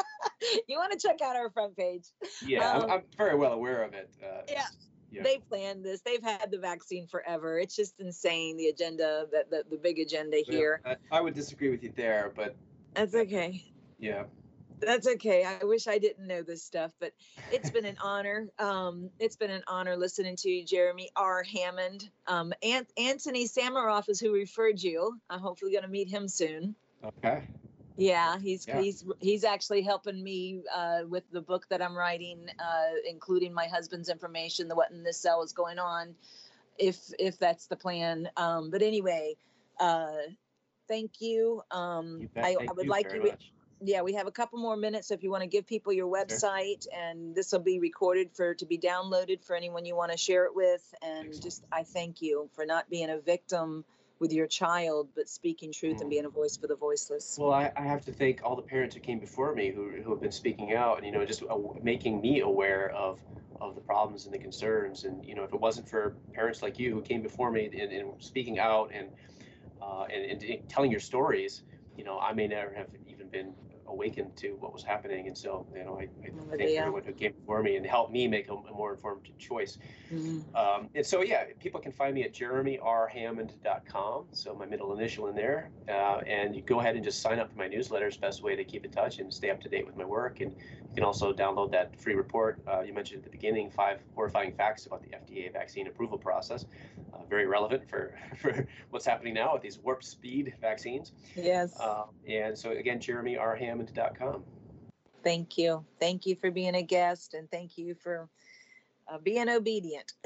you 0.69 0.77
want 0.79 0.93
to 0.93 0.99
check 0.99 1.21
out 1.23 1.37
our 1.37 1.49
front 1.51 1.77
page. 1.77 2.07
Yeah, 2.45 2.69
um, 2.69 2.83
I'm, 2.83 2.91
I'm, 2.91 3.03
very 3.17 3.37
well 3.37 3.53
aware 3.53 3.85
of 3.85 3.95
it. 3.95 4.11
Uh, 4.21 4.43
yeah 4.49 4.65
yeah. 5.13 5.23
they 5.23 5.39
planned 5.49 5.85
this. 5.85 6.01
They've 6.01 6.23
had 6.23 6.51
the 6.51 6.59
vaccine 6.59 7.07
forever. 7.07 7.59
It's 7.59 7.77
just 7.77 8.01
insane 8.01 8.57
the 8.57 8.69
agenda 8.69 9.27
that 9.33 9.51
the, 9.51 9.65
the 9.71 9.77
big 9.77 9.99
agenda 9.99 10.39
here. 10.39 10.81
Yeah, 10.85 10.95
I, 11.11 11.19
I 11.19 11.21
would 11.21 11.35
disagree 11.35 11.71
with 11.71 11.83
you 11.83 11.93
there, 11.95 12.33
but 12.35 12.57
that's 12.95 13.14
okay. 13.14 13.64
Yeah. 13.99 14.24
That's 14.80 15.07
okay. 15.07 15.45
I 15.45 15.64
wish 15.64 15.86
I 15.86 15.99
didn't 15.99 16.26
know 16.26 16.43
this 16.43 16.64
stuff, 16.64 16.93
but 16.99 17.12
it's 17.53 17.70
been 17.70 17.84
an 17.84 17.97
honor. 18.03 18.49
Um, 18.59 19.11
it's 19.20 19.36
been 19.36 19.51
an 19.51 19.62
honor 19.68 19.97
listening 19.97 20.34
to 20.36 20.51
you, 20.51 20.64
Jeremy 20.64 21.09
R. 21.14 21.45
Hammond. 21.45 22.11
Um, 22.26 22.53
Ant- 22.64 22.93
Anthony 22.99 23.47
Samaroff 23.47 24.09
is 24.09 24.18
who 24.18 24.32
referred 24.32 24.82
you. 24.82 25.20
I'm 25.30 25.38
hopefully 25.38 25.70
going 25.70 25.84
to 25.84 25.90
meet 25.90 26.09
him 26.09 26.26
soon. 26.26 26.74
Okay. 27.05 27.45
Yeah, 27.97 28.38
he's 28.38 28.66
yeah. 28.66 28.80
he's 28.80 29.05
he's 29.20 29.45
actually 29.45 29.82
helping 29.82 30.22
me 30.22 30.62
uh, 30.74 31.01
with 31.09 31.24
the 31.30 31.43
book 31.43 31.68
that 31.68 31.82
I'm 31.82 31.97
writing, 31.97 32.47
uh, 32.59 32.95
including 33.09 33.53
my 33.53 33.66
husband's 33.66 34.09
information, 34.09 34.66
the 34.66 34.74
what 34.74 34.90
in 34.90 35.03
this 35.03 35.18
cell 35.18 35.43
is 35.43 35.53
going 35.53 35.78
on, 35.78 36.14
if 36.78 36.99
if 37.18 37.38
that's 37.38 37.66
the 37.66 37.76
plan. 37.76 38.30
Um, 38.36 38.70
but 38.70 38.82
anyway, 38.82 39.36
uh, 39.78 40.12
thank 40.93 41.20
you. 41.20 41.62
Um, 41.70 42.20
you 42.20 42.28
I, 42.36 42.57
I, 42.68 42.72
would 42.72 42.84
you 42.84 42.90
like 42.90 43.12
you. 43.14 43.22
Much. 43.22 43.53
Yeah, 43.84 44.03
we 44.03 44.12
have 44.12 44.28
a 44.28 44.30
couple 44.30 44.61
more 44.61 44.76
minutes 44.76 45.09
So 45.09 45.14
if 45.14 45.24
you 45.24 45.30
want 45.30 45.43
to 45.43 45.49
give 45.49 45.66
people 45.66 45.93
your 45.93 46.07
website, 46.07 46.84
sure. 46.84 46.93
and 46.97 47.34
this 47.34 47.51
will 47.51 47.61
be 47.61 47.80
recorded 47.80 48.30
for 48.32 48.55
to 48.55 48.66
be 48.66 48.78
downloaded 48.78 49.43
for 49.45 49.57
anyone 49.57 49.84
you 49.84 49.97
want 49.97 50.12
to 50.12 50.18
share 50.18 50.45
it 50.45 50.55
with. 50.55 50.82
And 51.03 51.28
Excellent. 51.28 51.43
just 51.43 51.64
I 51.72 51.82
thank 51.82 52.22
you 52.22 52.49
for 52.55 52.64
not 52.64 52.88
being 52.90 53.11
a 53.11 53.18
victim 53.18 53.84
with 54.20 54.32
your 54.32 54.47
child, 54.47 55.09
but 55.16 55.28
speaking 55.28 55.72
truth 55.72 56.01
and 56.01 56.07
Mm. 56.07 56.11
being 56.11 56.24
a 56.26 56.28
voice 56.28 56.57
for 56.57 56.68
the 56.68 56.76
voiceless. 56.76 57.36
Well, 57.40 57.53
I, 57.53 57.72
I 57.76 57.82
have 57.82 58.05
to 58.05 58.12
thank 58.12 58.43
all 58.45 58.55
the 58.55 58.62
parents 58.62 58.95
who 58.95 59.01
came 59.01 59.18
before 59.18 59.53
me 59.53 59.72
who, 59.72 59.90
who 60.05 60.11
have 60.11 60.20
been 60.20 60.30
speaking 60.30 60.74
out 60.74 60.99
and, 60.99 61.07
you 61.07 61.11
know, 61.11 61.24
just 61.24 61.43
making 61.82 62.20
me 62.20 62.40
aware 62.40 62.90
of 62.90 63.18
of 63.61 63.74
the 63.74 63.80
problems 63.80 64.26
and 64.26 64.34
the 64.34 64.38
concerns. 64.38 65.05
And, 65.05 65.24
you 65.24 65.34
know, 65.34 65.45
if 65.45 65.53
it 65.53 65.61
wasn't 65.61 65.88
for 65.88 66.14
parents 66.34 66.62
like 66.62 66.78
you 66.78 66.93
who 66.95 67.01
came 67.01 67.22
before 67.22 67.51
me 67.51 67.70
and, 67.80 67.93
and 67.93 68.12
speaking 68.18 68.59
out 68.59 68.90
and, 68.95 69.09
Uh, 69.83 70.05
and, 70.05 70.43
and 70.43 70.68
telling 70.68 70.91
your 70.91 71.01
stories, 71.01 71.64
you 71.97 72.05
know, 72.05 72.18
I 72.18 72.33
may 72.33 72.47
never 72.47 72.72
have 72.74 72.87
even 73.07 73.28
been 73.28 73.55
awakened 73.93 74.36
to 74.36 74.57
what 74.59 74.72
was 74.72 74.82
happening. 74.82 75.26
And 75.28 75.36
so, 75.36 75.66
you 75.74 75.84
know, 75.84 75.99
I, 75.99 76.03
I 76.03 76.07
thank 76.26 76.51
Hallelujah. 76.51 76.80
everyone 76.80 77.05
who 77.05 77.12
came 77.12 77.32
before 77.32 77.62
me 77.62 77.76
and 77.76 77.86
helped 77.86 78.12
me 78.12 78.26
make 78.26 78.49
a, 78.49 78.55
a 78.55 78.72
more 78.72 78.95
informed 78.95 79.28
choice. 79.38 79.78
Mhm. 80.12 80.55
Um, 80.55 80.88
and 80.95 81.05
so, 81.05 81.22
yeah, 81.22 81.45
people 81.61 81.80
can 81.80 81.93
find 81.93 82.14
me 82.14 82.24
at 82.24 82.32
jeremyrhammond.com. 82.32 84.26
So 84.32 84.55
my 84.55 84.66
middle 84.66 84.93
initial 84.93 85.28
in 85.28 85.34
there. 85.34 85.70
Uh, 85.88 86.20
and 86.26 86.55
you 86.57 86.62
go 86.62 86.80
ahead 86.80 86.97
and 86.97 87.05
just 87.05 87.20
sign 87.20 87.38
up 87.38 87.51
for 87.51 87.59
my 87.59 87.68
newsletter. 87.68 88.07
It's 88.07 88.16
the 88.16 88.22
best 88.22 88.43
way 88.43 88.57
to 88.57 88.64
keep 88.64 88.84
in 88.84 88.90
touch 88.90 89.18
and 89.18 89.32
stay 89.32 89.51
up 89.51 89.61
to 89.62 89.68
date 89.68 89.86
with 89.86 89.97
my 89.97 90.05
work. 90.05 90.40
And 90.40 90.53
you 90.53 90.95
can 90.95 91.05
also 91.05 91.32
download 91.32 91.70
that 91.72 92.01
free 92.01 92.14
report 92.14 92.61
uh, 92.66 92.80
you 92.80 92.93
mentioned 92.93 93.18
at 93.18 93.24
the 93.24 93.30
beginning, 93.30 93.70
five 93.70 94.01
horrifying 94.14 94.53
facts 94.53 94.86
about 94.86 95.03
the 95.03 95.09
FDA 95.11 95.53
vaccine 95.53 95.86
approval 95.86 96.18
process. 96.18 96.66
Uh, 97.12 97.18
very 97.28 97.47
relevant 97.47 97.88
for, 97.88 98.14
for 98.38 98.66
what's 98.90 99.07
happening 99.07 99.34
now 99.34 99.53
with 99.55 99.62
these 99.62 99.78
warp 99.78 100.03
speed 100.03 100.55
vaccines. 100.61 101.12
Yes. 101.34 101.78
Uh, 101.78 102.05
and 102.28 102.57
so, 102.57 102.70
again, 102.70 103.01
Thank 105.22 105.57
you. 105.57 105.85
Thank 106.01 106.26
you 106.26 106.35
for 106.37 106.51
being 106.51 106.74
a 106.74 106.83
guest 106.83 107.35
and 107.35 107.51
thank 107.51 107.78
you 107.78 107.95
for 107.95 108.28
uh, 109.13 109.19
being 109.19 109.49
obedient. 109.49 110.13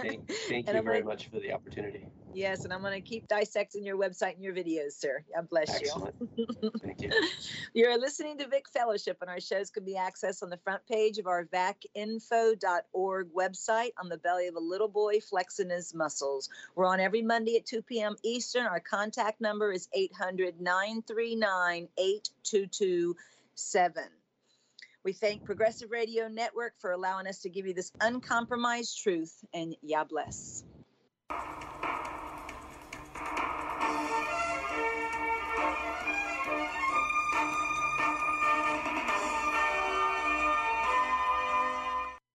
Thank, 0.00 0.28
thank 0.48 0.68
you 0.68 0.74
I'm 0.74 0.84
very 0.84 1.02
much 1.02 1.28
for 1.28 1.40
the 1.40 1.52
opportunity. 1.52 2.06
yes, 2.32 2.64
and 2.64 2.72
I'm 2.72 2.80
going 2.80 2.94
to 2.94 3.06
keep 3.06 3.28
dissecting 3.28 3.84
your 3.84 3.98
website 3.98 4.34
and 4.34 4.42
your 4.42 4.54
videos, 4.54 4.92
sir. 4.92 5.22
God 5.34 5.48
bless 5.48 5.68
you. 5.80 5.88
Excellent. 5.88 6.14
Thank 6.82 7.02
you. 7.02 7.10
You're 7.74 7.98
listening 7.98 8.38
to 8.38 8.48
Vic 8.48 8.66
Fellowship, 8.72 9.18
and 9.20 9.28
our 9.28 9.40
shows 9.40 9.70
can 9.70 9.84
be 9.84 9.96
accessed 9.96 10.42
on 10.42 10.50
the 10.50 10.56
front 10.58 10.86
page 10.86 11.18
of 11.18 11.26
our 11.26 11.44
vacinfo.org 11.46 13.28
website 13.36 13.90
on 13.98 14.08
the 14.08 14.18
belly 14.18 14.46
of 14.46 14.54
a 14.54 14.60
little 14.60 14.88
boy 14.88 15.20
flexing 15.20 15.70
his 15.70 15.94
muscles. 15.94 16.48
We're 16.74 16.86
on 16.86 17.00
every 17.00 17.22
Monday 17.22 17.56
at 17.56 17.66
2 17.66 17.82
p.m. 17.82 18.16
Eastern. 18.22 18.66
Our 18.66 18.80
contact 18.80 19.40
number 19.40 19.72
is 19.72 19.88
800 19.92 20.60
939 20.60 21.88
8227. 21.98 24.04
We 25.02 25.14
thank 25.14 25.44
Progressive 25.44 25.90
Radio 25.90 26.28
Network 26.28 26.74
for 26.78 26.92
allowing 26.92 27.26
us 27.26 27.40
to 27.40 27.48
give 27.48 27.66
you 27.66 27.72
this 27.72 27.90
uncompromised 28.02 29.02
truth, 29.02 29.32
and 29.54 29.74
Yah 29.82 30.04
bless. 30.04 30.62